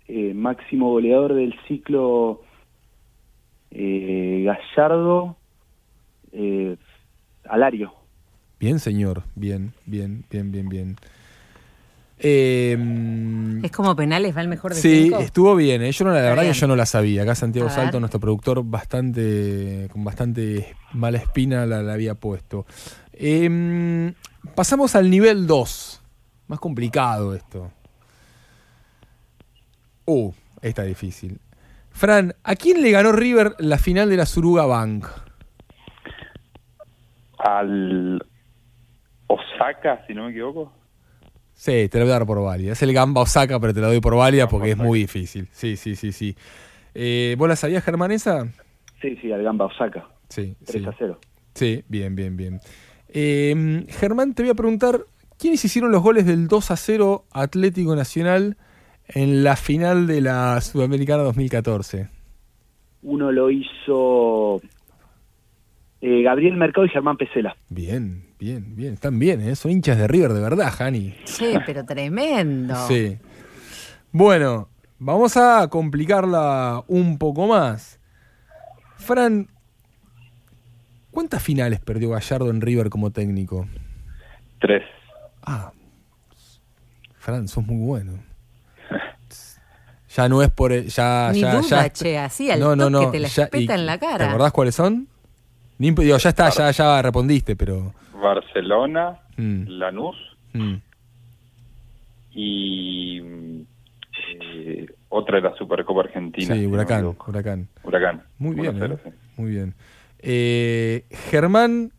[0.07, 2.41] Eh, máximo goleador del ciclo
[3.71, 5.37] eh, Gallardo
[6.31, 6.77] eh,
[7.45, 7.93] Alario.
[8.59, 9.23] Bien, señor.
[9.35, 10.95] Bien, bien, bien, bien, bien.
[12.19, 12.77] Eh,
[13.63, 15.19] Es como penales, va el mejor de sí, cinco.
[15.19, 15.81] estuvo bien.
[15.81, 15.91] eh.
[15.91, 16.53] Yo no, la Está verdad bien.
[16.53, 17.23] que yo no la sabía.
[17.23, 17.69] Acá Santiago.
[17.69, 22.65] Salto, nuestro productor, bastante con bastante mala espina la, la había puesto.
[23.13, 24.13] Eh,
[24.55, 26.01] pasamos al nivel 2.
[26.47, 27.71] Más complicado esto.
[30.05, 30.31] Uh,
[30.61, 31.39] está difícil.
[31.91, 35.07] Fran, ¿a quién le ganó River la final de la Suruga Bank?
[37.37, 38.23] Al
[39.27, 40.71] Osaka, si no me equivoco.
[41.63, 42.73] Sí, te lo voy a dar por válida.
[42.73, 45.47] Es el Gamba Osaka, pero te lo doy por válida porque es muy difícil.
[45.53, 46.35] Sí, sí, sí, sí.
[46.93, 48.49] Eh, ¿Vos la sabías, Germán, esa?
[49.01, 50.09] Sí, sí, al Gamba Osaka.
[50.27, 50.89] Sí, 3 sí.
[50.89, 51.19] a 0.
[51.53, 52.59] Sí, bien, bien, bien.
[53.07, 55.05] Eh, Germán, te voy a preguntar,
[55.39, 58.57] ¿quiénes hicieron los goles del 2 a 0 Atlético Nacional
[59.07, 62.09] en la final de la Sudamericana 2014?
[63.03, 64.61] Uno lo hizo
[66.01, 67.55] eh, Gabriel Mercado y Germán Pesela.
[67.69, 68.93] Bien, bien, bien.
[68.93, 69.55] Están bien, ¿eh?
[69.55, 71.15] Son hinchas de River de verdad, Jani.
[71.25, 72.75] Sí, pero tremendo.
[72.87, 73.17] Sí.
[74.11, 74.67] Bueno,
[74.99, 77.99] vamos a complicarla un poco más.
[78.97, 79.47] Fran,
[81.11, 83.67] ¿cuántas finales perdió Gallardo en River como técnico?
[84.59, 84.83] Tres.
[85.41, 85.71] Ah,
[87.17, 88.13] Fran, sos muy bueno.
[90.15, 90.71] Ya no es por.
[90.73, 93.79] el- Ya, Ni ya, duda, ya- che, así al toque te la ya- espeta y-
[93.79, 94.17] en la cara.
[94.17, 95.07] ¿Te acordás cuáles son?
[95.79, 97.93] Ni digo, ya está, ya, ya respondiste, pero.
[98.23, 100.15] Barcelona, Mm, Lanús
[100.53, 100.75] mm.
[102.31, 103.19] y
[104.35, 106.55] eh, otra de la Supercopa Argentina.
[106.55, 107.15] Sí, no Huracán.
[107.27, 107.67] Huracán.
[107.83, 108.23] Huracán.
[108.37, 108.97] Muy bien, 1-0, ¿eh?
[109.03, 109.09] sí.
[109.37, 109.73] Muy bien.
[110.19, 111.91] Eh, Germán,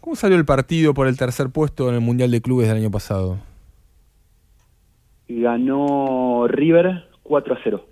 [0.00, 2.90] ¿cómo salió el partido por el tercer puesto en el Mundial de Clubes del año
[2.90, 3.38] pasado?
[5.28, 7.86] Ganó River 4 a 0.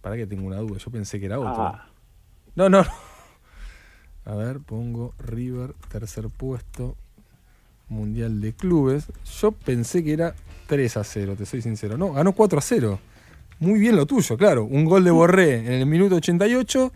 [0.00, 1.62] Para que tengo una duda, yo pensé que era otro.
[1.62, 1.86] Ah.
[2.56, 2.82] No, no.
[4.24, 6.96] A ver, pongo River, tercer puesto,
[7.88, 9.06] Mundial de Clubes.
[9.40, 10.34] Yo pensé que era
[10.68, 11.98] 3 a 0, te soy sincero.
[11.98, 13.00] No, ganó 4 a 0.
[13.58, 14.64] Muy bien lo tuyo, claro.
[14.64, 16.92] Un gol de Borré en el minuto 88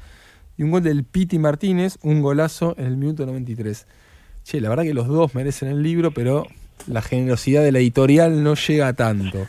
[0.56, 3.86] y un gol del Piti Martínez, un golazo en el minuto 93.
[4.44, 6.46] Che, la verdad que los dos merecen el libro, pero
[6.86, 9.46] la generosidad de la editorial no llega a tanto.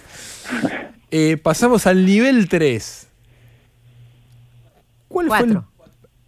[1.12, 3.08] Eh, pasamos al nivel 3.
[5.08, 5.72] ¿Cuál fue el, Cuatro.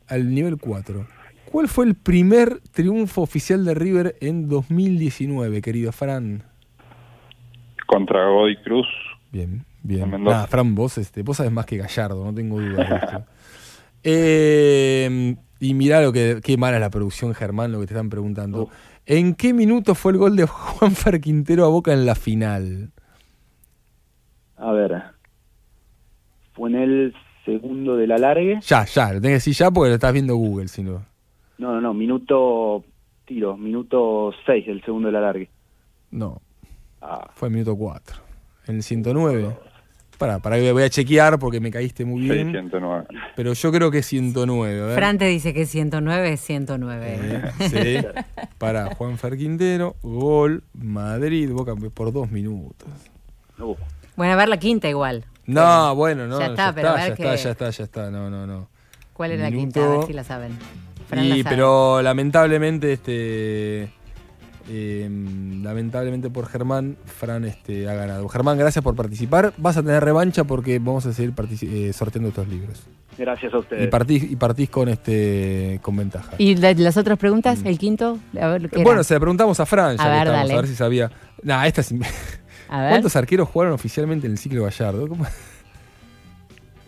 [0.08, 1.08] al nivel 4?
[1.52, 6.44] ¿Cuál fue el primer triunfo oficial de River en 2019, querido Fran?
[7.88, 8.88] Contra Godoy Cruz.
[9.32, 10.24] Bien, bien.
[10.24, 13.26] Nah, Fran, vos, este, vos sabes más que Gallardo, no tengo dudas de esto.
[14.02, 18.10] Eh, y mirá lo que qué mala es la producción, Germán, lo que te están
[18.10, 18.70] preguntando.
[19.06, 22.92] ¿En qué minuto fue el gol de Juanfer Quintero a Boca en la final?
[24.56, 25.04] A ver.
[26.54, 27.14] Fue en el
[27.44, 28.62] segundo de la largue.
[28.62, 31.09] Ya, ya, lo tenés que decir ya porque lo estás viendo Google, si no.
[31.60, 32.84] No, no, no, minuto.
[33.26, 35.50] Tiro, minuto 6 del segundo de la largue.
[36.12, 36.42] No,
[37.02, 38.16] Ah, fue minuto 4.
[38.68, 39.56] En el 109.
[40.18, 42.48] Pará, pará que voy a chequear porque me caíste muy bien.
[42.52, 43.06] 609.
[43.38, 44.82] Pero yo creo que es 109.
[44.82, 44.96] A ver.
[44.98, 47.06] Fran te dice que 109 es 109.
[47.08, 48.08] Eh, sí.
[48.58, 52.90] Para Juan Fer Quintero, gol, Madrid, Boca por dos minutos.
[53.60, 53.76] uh,
[54.18, 55.24] Bueno, a ver la quinta igual.
[55.46, 56.40] No, bueno, no.
[56.40, 58.12] Ya está, pero a ver ya que- está, ya está, ya está.
[58.12, 58.68] No, no, no.
[59.14, 59.86] ¿Cuál era la Minuto- quinta?
[59.86, 60.52] A ver si la saben.
[61.10, 61.56] Fran la Y, sabe.
[61.56, 63.92] pero lamentablemente, este.
[64.70, 65.10] eh,
[65.64, 68.28] lamentablemente por Germán, Fran este, ha ganado.
[68.30, 69.54] Germán, gracias por participar.
[69.58, 71.34] Vas a tener revancha porque vamos a seguir
[71.64, 72.84] eh, sorteando estos libros.
[73.18, 73.88] gracias a Y ustedes.
[73.90, 76.32] partís, y partís con este con ventaja.
[76.38, 77.60] ¿Y la- las otras preguntas?
[77.66, 78.20] ¿El quinto?
[78.40, 78.80] A ver, ¿qué?
[78.80, 78.84] Mm.
[78.84, 80.54] Bueno, se le preguntamos a Fran, ya A que ver, estamos, dale.
[80.54, 81.12] a ver si sabía.
[81.44, 81.92] Nah, esta es-
[82.70, 82.90] A ver.
[82.92, 85.08] ¿Cuántos arqueros jugaron oficialmente en el ciclo Gallardo?
[85.08, 85.26] ¿Cómo?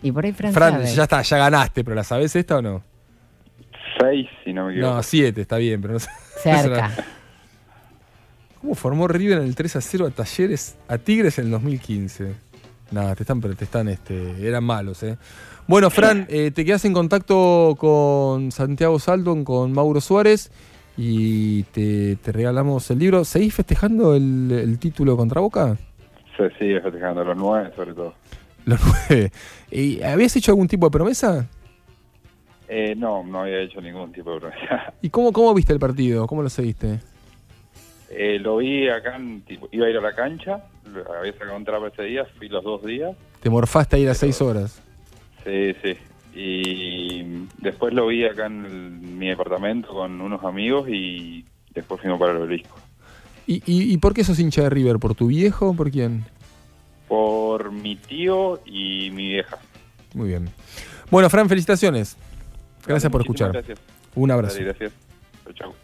[0.04, 0.86] Y por ahí Fran, Fran, sabe.
[0.94, 2.82] ya está, ya ganaste, pero ¿la sabes esta o no?
[3.98, 4.94] 6, si no me equivoco.
[4.94, 6.10] No, siete, está bien, pero no sé.
[6.42, 6.90] Cerca.
[8.60, 12.34] ¿Cómo formó River en el 3 a 0 a Talleres, a Tigres en el 2015?
[12.92, 15.16] Nada, te están, pero te están, este, eran malos, eh.
[15.66, 20.50] Bueno, Fran, eh, te quedas en contacto con Santiago Saldon, con Mauro Suárez,
[20.96, 23.24] y te, te regalamos el libro.
[23.24, 25.76] ¿Seguís festejando el, el título contra Boca?
[26.36, 28.14] Se sigue festejando los nueve, sobre todo.
[28.64, 29.32] Los nueve.
[29.70, 31.46] ¿Y ¿Habías hecho algún tipo de promesa?
[32.74, 34.94] Eh, no, no había hecho ningún tipo de promesa.
[35.02, 36.26] ¿Y cómo, cómo viste el partido?
[36.26, 37.00] ¿Cómo lo seguiste?
[38.08, 40.64] Eh, lo vi acá, en, tipo, iba a ir a la cancha,
[41.18, 43.14] había sacado un trapo ese día, fui los dos días.
[43.42, 44.80] Te morfaste a ir a seis horas.
[45.44, 45.96] Sí, sí.
[46.34, 51.44] Y después lo vi acá en el- mi departamento con unos amigos y
[51.74, 52.74] después fuimos para el obelisco.
[53.46, 54.98] ¿Y, y, y por qué sos hincha de River?
[54.98, 56.24] ¿Por tu viejo o por quién?
[57.06, 59.58] Por mi tío y mi vieja.
[60.14, 60.48] Muy bien.
[61.10, 62.16] Bueno, Fran, felicitaciones.
[62.86, 63.52] Gracias por escuchar.
[63.52, 63.78] Gracias.
[64.14, 64.54] Un abrazo.
[64.54, 64.92] Dale, gracias.
[65.54, 65.74] Chau,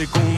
[0.00, 0.29] se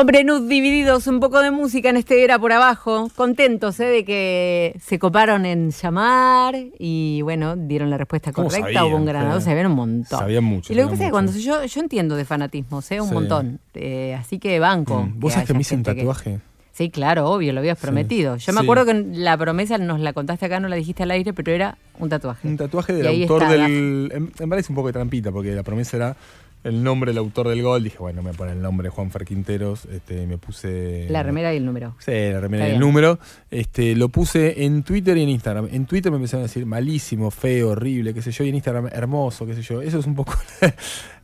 [0.00, 3.08] Hombre, Nud, divididos un poco de música en este era por abajo.
[3.16, 3.86] Contentos ¿eh?
[3.86, 8.84] de que se coparon en llamar y bueno, dieron la respuesta ¿Cómo correcta.
[8.84, 9.46] Hubo un ganador, Sí.
[9.46, 10.18] sabían un montón.
[10.20, 13.00] Sabían mucho, Y lo que pasa es que cuando yo, yo entiendo de fanatismos, ¿eh?
[13.00, 13.14] un Sí.
[13.14, 13.58] montón.
[13.74, 15.02] Eh, así que banco.
[15.02, 15.18] Mm.
[15.18, 16.38] ¿Vos sabés que haya me hice un que- tatuaje?
[16.70, 18.36] Sí, claro, obvio, lo habías prometido.
[18.36, 18.64] Yo me Sí.
[18.64, 21.76] acuerdo que la promesa nos la contaste acá, no la dijiste al aire, pero era
[21.98, 22.46] un tatuaje.
[22.46, 24.12] Un tatuaje del autor está, del.
[24.14, 26.16] En, en verdad es un poco de trampita, porque la promesa era
[26.64, 27.84] el nombre del autor del gol.
[27.84, 29.86] Dije, bueno, me poner el nombre de Juan Fer Quinteros.
[29.86, 31.06] Este, me puse.
[31.10, 31.94] La remera y el número.
[31.98, 32.80] Sí, la remera Está y el bien.
[32.80, 33.18] número.
[33.50, 35.68] Este, lo puse en Twitter y en Instagram.
[35.72, 38.44] En Twitter me empezaron a decir malísimo, feo, horrible, qué sé yo.
[38.44, 39.80] Y en Instagram hermoso, qué sé yo.
[39.82, 40.74] Eso es un poco la,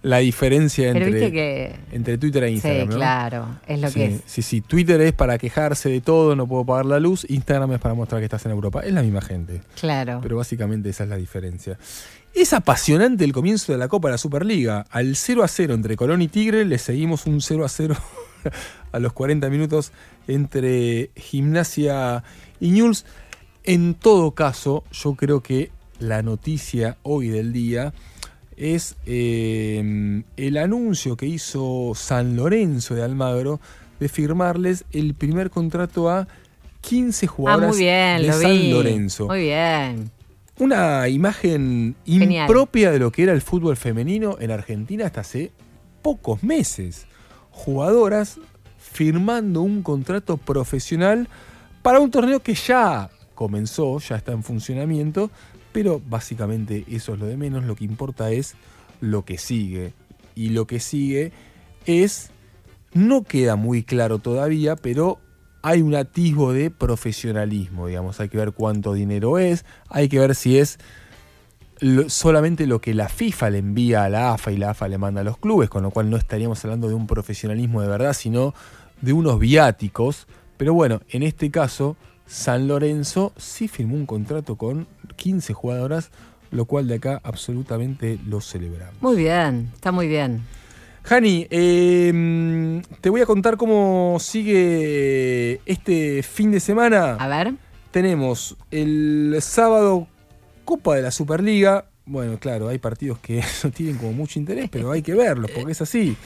[0.03, 2.83] la diferencia Pero entre, viste que- entre Twitter e Instagram.
[2.83, 2.97] sí, ¿no?
[2.97, 4.21] claro, es lo Sí, que es.
[4.27, 4.61] Sí, sí.
[4.61, 7.27] Twitter es para quejarse de todo, no puedo pagar la luz.
[7.29, 8.81] Instagram es para mostrar que estás en Europa.
[8.81, 9.61] Es la misma gente.
[9.81, 10.21] Claro.
[10.23, 11.79] Pero básicamente esa es la diferencia.
[12.35, 14.87] Es apasionante el comienzo de la Copa de la Superliga.
[14.91, 17.95] Al 0 a 0 entre Colón y Tigre, le seguimos un 0 a 0
[18.93, 19.93] a los 40 minutos
[20.27, 22.25] entre Gimnasia
[22.61, 23.05] y Newell's.
[23.63, 25.71] En todo caso, yo creo que
[26.01, 27.95] la noticia hoy del día
[28.57, 33.61] es eh, el anuncio que hizo San Lorenzo de Almagro
[34.01, 36.27] de firmarles el primer contrato a
[36.83, 38.71] 15 Ah, bien, de San vi.
[38.73, 39.29] Lorenzo.
[39.29, 40.11] Muy bien.
[40.59, 42.49] Una imagen Genial.
[42.49, 45.51] impropia de lo que era el fútbol femenino en Argentina hasta hace
[46.03, 47.07] pocos meses.
[47.51, 48.39] Jugadoras
[48.79, 51.29] firmando un contrato profesional
[51.83, 55.31] para un torneo que ya comenzó, ya está en funcionamiento,
[55.73, 58.55] pero básicamente eso es lo de menos, lo que importa es
[59.01, 59.93] lo que sigue.
[60.37, 61.33] Y lo que sigue
[61.85, 62.31] es,
[62.93, 65.19] no queda muy claro todavía, pero
[65.65, 70.35] hay un atisbo de profesionalismo, digamos, hay que ver cuánto dinero es, hay que ver
[70.35, 70.79] si es
[72.09, 75.23] solamente lo que la FIFA le envía a la AFA y la AFA le manda
[75.23, 78.53] a los clubes, con lo cual no estaríamos hablando de un profesionalismo de verdad, sino
[79.01, 80.27] de unos viáticos.
[80.59, 81.97] Pero bueno, en este caso,
[82.27, 84.87] San Lorenzo sí firmó un contrato con
[85.17, 86.11] 15 jugadoras,
[86.51, 89.01] lo cual de acá absolutamente lo celebramos.
[89.01, 90.43] Muy bien, está muy bien.
[91.05, 97.17] Jani, eh, te voy a contar cómo sigue este fin de semana.
[97.17, 97.55] A ver.
[97.91, 100.09] Tenemos el sábado
[100.65, 101.87] Copa de la Superliga.
[102.07, 105.73] Bueno, claro, hay partidos que no tienen como mucho interés, pero hay que verlos porque
[105.73, 106.17] es así.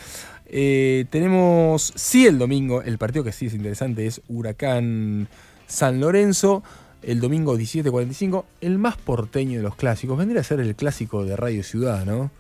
[0.47, 5.29] Eh, tenemos, sí, el domingo, el partido que sí es interesante es Huracán
[5.67, 6.63] San Lorenzo.
[7.03, 10.17] El domingo 17.45, el más porteño de los clásicos.
[10.17, 12.31] Vendría a ser el clásico de Radio Ciudad, ¿no?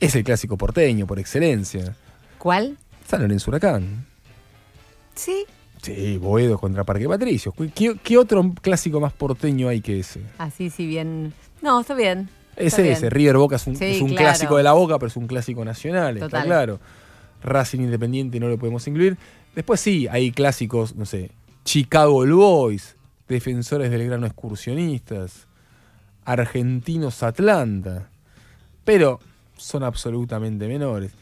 [0.00, 1.94] Es el clásico porteño por excelencia.
[2.38, 2.76] ¿Cuál?
[3.06, 4.06] San Lorenzo Huracán.
[5.14, 5.44] Sí.
[5.82, 7.54] Sí, Boedo contra Parque Patricios.
[7.74, 10.20] ¿Qué, qué otro clásico más porteño hay que ese?
[10.38, 11.32] Así, si bien.
[11.62, 12.28] No, está bien.
[12.56, 12.94] Ese, está bien.
[12.94, 13.10] ese.
[13.10, 14.24] River Boca es un, Sí, es un claro.
[14.24, 16.44] clásico de la Boca, pero es un clásico nacional, está Total.
[16.46, 16.80] claro.
[17.42, 19.16] Racing Independiente no lo podemos incluir.
[19.54, 21.30] Después sí, hay clásicos, no sé,
[21.64, 22.96] Chicago Boys,
[23.28, 25.46] Defensores del Grano Excursionistas,
[26.24, 28.08] Argentinos Atlanta.
[28.84, 29.20] Pero
[29.56, 31.12] son absolutamente menores.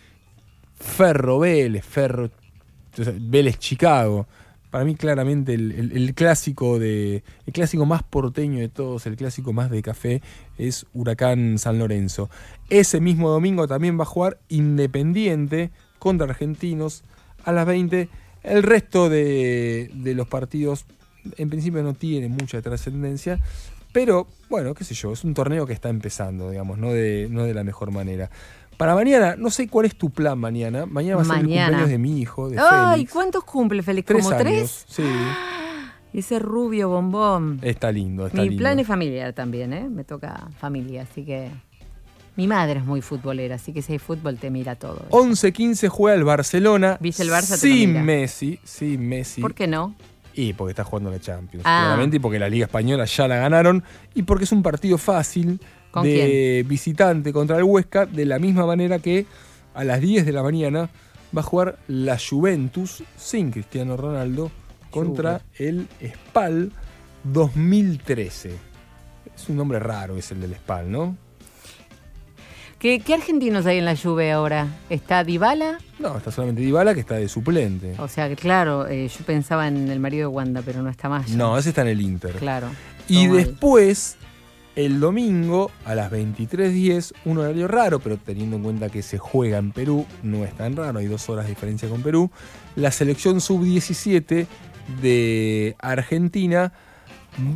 [0.74, 2.30] Ferro Vélez, Ferro
[3.20, 4.26] Vélez Chicago.
[4.70, 9.70] Para mí claramente el, clásico de el clásico más porteño de todos, el clásico más
[9.70, 10.20] de café
[10.58, 12.28] es Huracán San Lorenzo.
[12.70, 15.70] Ese mismo domingo también va a jugar Independiente
[16.00, 17.04] contra Argentinos
[17.44, 18.08] a las 20.
[18.42, 20.86] El resto de, de los partidos
[21.36, 23.40] en principio no tienen mucha trascendencia,
[23.94, 27.44] pero bueno, qué sé yo, es un torneo que está empezando, digamos, no de, no
[27.44, 28.28] de la mejor manera.
[28.76, 30.84] Para mañana, no sé cuál es tu plan mañana.
[30.84, 33.12] Mañana va a ser el cumpleaños de mi hijo, de Ay, Félix.
[33.12, 34.06] ¿cuántos cumple Félix?
[34.06, 34.84] Tres ¿Como años, tres?
[34.88, 35.04] Sí,
[36.12, 37.60] Ese rubio bombón.
[37.62, 38.60] está lindo, está Mi lindo.
[38.62, 39.88] plan es familiar también, ¿eh?
[39.88, 41.50] Me toca familia, así que.
[42.36, 45.06] Mi madre es muy futbolera, así que si hay fútbol te mira todo.
[45.10, 46.98] 11-15 juega el Barcelona.
[47.00, 47.46] ¿Viste el Barça?
[47.60, 48.02] Te lo Sin mira.
[48.02, 49.40] Messi, sin Messi.
[49.40, 49.94] ¿Por qué no?
[50.34, 51.82] Y porque está jugando la Champions, Ah.
[51.84, 53.84] claramente, y porque la Liga Española ya la ganaron,
[54.14, 58.66] y porque es un partido fácil ¿Con de visitante contra el Huesca, de la misma
[58.66, 59.26] manera que
[59.74, 60.88] a las 10 de la mañana
[61.36, 64.50] va a jugar la Juventus sin Cristiano Ronaldo
[64.90, 66.72] contra el Spal
[67.24, 68.52] 2013.
[69.36, 71.16] Es un nombre raro, es el del Spal, ¿no?
[72.84, 74.68] ¿Qué, qué argentinos hay en la Juve ahora?
[74.90, 75.78] ¿Está Dybala?
[75.98, 77.94] No, está solamente Dybala que está de suplente.
[77.98, 81.28] O sea, claro, eh, yo pensaba en el marido de Wanda, pero no está más.
[81.28, 81.34] ya.
[81.34, 82.32] No, ese está en el Inter.
[82.32, 82.68] Claro.
[83.08, 84.18] Y después,
[84.76, 89.56] el domingo a las 23.10, un horario raro, pero teniendo en cuenta que se juega
[89.56, 92.30] en Perú, no es tan raro, hay dos horas de diferencia con Perú,
[92.76, 94.46] la selección sub-17
[95.00, 96.74] de Argentina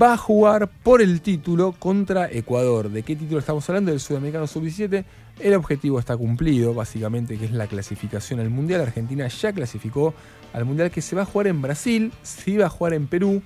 [0.00, 2.90] va a jugar por el título contra Ecuador.
[2.90, 3.90] ¿De qué título estamos hablando?
[3.90, 5.04] Del Sudamericano Sub-17.
[5.40, 8.80] El objetivo está cumplido, básicamente, que es la clasificación al Mundial.
[8.80, 10.14] Argentina ya clasificó
[10.52, 13.42] al Mundial que se va a jugar en Brasil, se iba a jugar en Perú,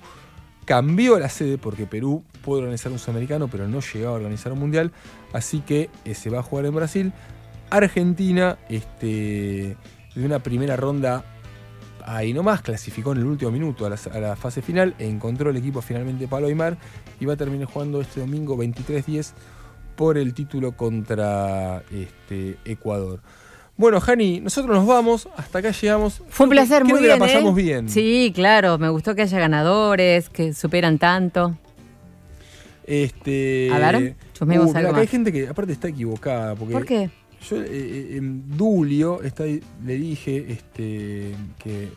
[0.65, 4.59] cambió la sede porque Perú puede organizar un sudamericano, pero no llegaba a organizar un
[4.59, 4.91] Mundial,
[5.33, 7.13] así que eh, se va a jugar en Brasil.
[7.69, 9.77] Argentina, este,
[10.15, 11.25] de una primera ronda
[12.05, 15.57] ahí nomás, clasificó en el último minuto a la, a la fase final, encontró el
[15.57, 16.77] equipo finalmente Palo Aymar
[17.19, 19.31] y va a terminar jugando este domingo 23-10
[19.95, 23.21] por el título contra este, Ecuador.
[23.75, 26.21] Bueno, Jani, nosotros nos vamos, hasta acá llegamos.
[26.29, 27.19] Fue un placer, Creo muy que bien.
[27.19, 27.61] la pasamos ¿eh?
[27.61, 27.89] bien.
[27.89, 31.57] Sí, claro, me gustó que haya ganadores, que superan tanto.
[32.85, 36.53] Este, A ver, chusmeemos uh, acá hay gente que aparte está equivocada.
[36.55, 37.09] Porque ¿Por qué?
[37.49, 41.89] Yo eh, eh, en Dulio está, le dije este, que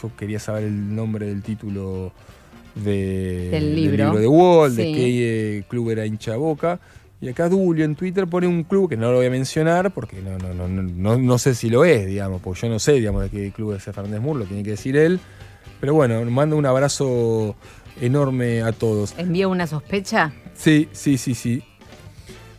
[0.00, 2.12] yo quería saber el nombre del título
[2.74, 4.18] de, Del libro.
[4.18, 6.80] de Wall, de qué eh, club era hincha boca.
[7.20, 10.20] Y acá Dulio en Twitter pone un club que no lo voy a mencionar porque
[10.20, 12.92] no, no, no, no, no, no sé si lo es, digamos, porque yo no sé,
[12.92, 15.20] digamos, de qué club es Fernández Mur, lo tiene que decir él.
[15.80, 17.56] Pero bueno, mando un abrazo
[18.00, 19.14] enorme a todos.
[19.16, 20.32] ¿Envía una sospecha?
[20.54, 21.62] Sí, sí, sí, sí.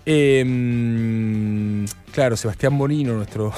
[0.06, 3.52] Em, claro, Sebastián Bonino, nuestro,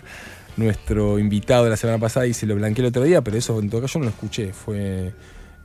[0.56, 3.58] nuestro invitado de la semana pasada, y se lo blanqueé el otro día, pero eso
[3.60, 5.12] en todo caso yo no lo escuché, fue,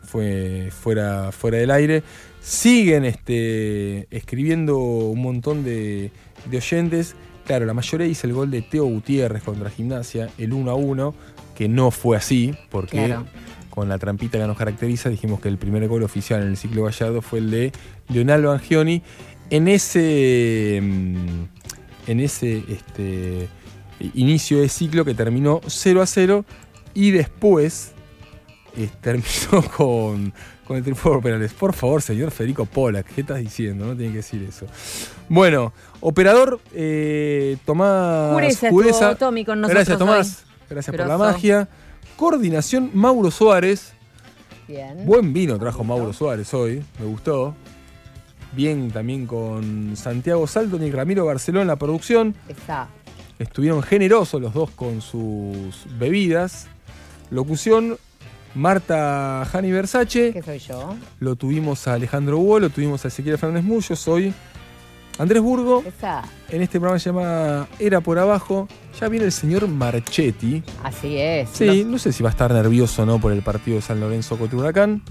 [0.03, 2.03] fue fuera, fuera del aire.
[2.41, 6.11] Siguen este, escribiendo un montón de,
[6.49, 7.15] de oyentes.
[7.45, 11.13] Claro, la mayoría dice el gol de Teo Gutiérrez contra Gimnasia, el 1 a 1,
[11.55, 13.25] que no fue así, porque Claro.
[13.69, 16.83] con la trampita que nos caracteriza, dijimos que el primer gol oficial en el ciclo
[16.83, 17.71] Gallardo fue el de
[18.09, 19.01] Leonardo Angioni.
[19.49, 21.43] En ese, mm,
[22.07, 23.47] en ese este,
[24.13, 26.45] inicio de ciclo que terminó 0 a 0
[26.93, 27.91] y después
[28.75, 30.33] eh, terminó con,
[30.65, 31.53] con el triunfo por penales.
[31.53, 33.85] Por favor, señor Federico Pollack, ¿qué estás diciendo?
[33.85, 34.65] No tiene que decir eso.
[35.29, 39.11] Bueno, operador eh, Tomás Jureza, Jureza.
[39.11, 40.27] estuvo Tommy con Gracias, nosotros Tomás.
[40.27, 40.65] hoy.
[40.69, 41.69] Gracias por la magia.
[42.17, 43.93] Coordinación Mauro Suárez.
[44.67, 45.05] Bien.
[45.05, 47.55] Buen vino trajo Mauro Suárez hoy, me gustó.
[48.53, 52.35] Bien también con Santiago Salton y Ramiro Barceló en la producción.
[52.47, 52.87] Está.
[53.39, 56.67] Estuvieron generosos los dos con sus bebidas.
[57.29, 57.97] Locución,
[58.55, 60.33] Marta Jani Versace.
[60.33, 60.95] ¿Qué soy yo?
[61.19, 63.95] Lo tuvimos a Alejandro Hugo, lo tuvimos a Ezequiel Fernández Mullo.
[63.95, 64.33] Soy
[65.19, 65.83] Andrés Burgo.
[65.85, 66.23] Está.
[66.49, 68.67] En este programa se llama Era por Abajo.
[68.99, 70.63] Ya viene el señor Marchetti.
[70.83, 71.49] Así es.
[71.53, 73.99] Sí, no sé si va a estar nervioso o no por el partido de San
[73.99, 75.03] Lorenzo contra Huracán.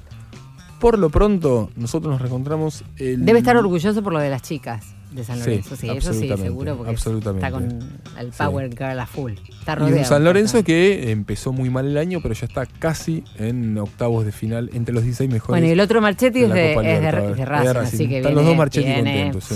[0.81, 3.25] Por lo pronto, nosotros nos reencontramos el.
[3.25, 5.77] Debe estar orgulloso por lo de las chicas de San Sí, Lorenzo.
[5.77, 7.47] Sí, eso sí, seguro, porque absolutamente.
[7.47, 7.79] está con
[8.19, 9.33] el Power Girl a full.
[9.59, 9.99] Está Y rodeado.
[10.01, 14.27] un San Lorenzo que empezó muy mal el año, pero ya está casi en octavos
[14.27, 15.49] de final entre los 16 mejores.
[15.49, 18.45] Bueno, y el otro Marchetti es de, es de, Racing, así que Están viene, los
[18.45, 19.55] dos Marchetti contentos, sí.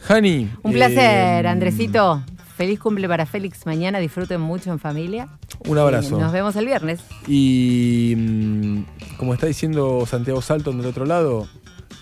[0.00, 0.50] Jani.
[0.62, 2.22] Un placer, eh, Andresito.
[2.56, 3.98] Feliz cumple para Félix mañana.
[4.00, 5.28] Disfruten mucho en familia.
[5.66, 6.18] Un abrazo.
[6.18, 7.00] Nos vemos el viernes.
[7.26, 11.48] Y mm, como está diciendo Santiago Salton del otro lado,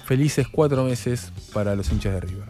[0.04, 2.48] felices cuatro meses para los hinchas de River.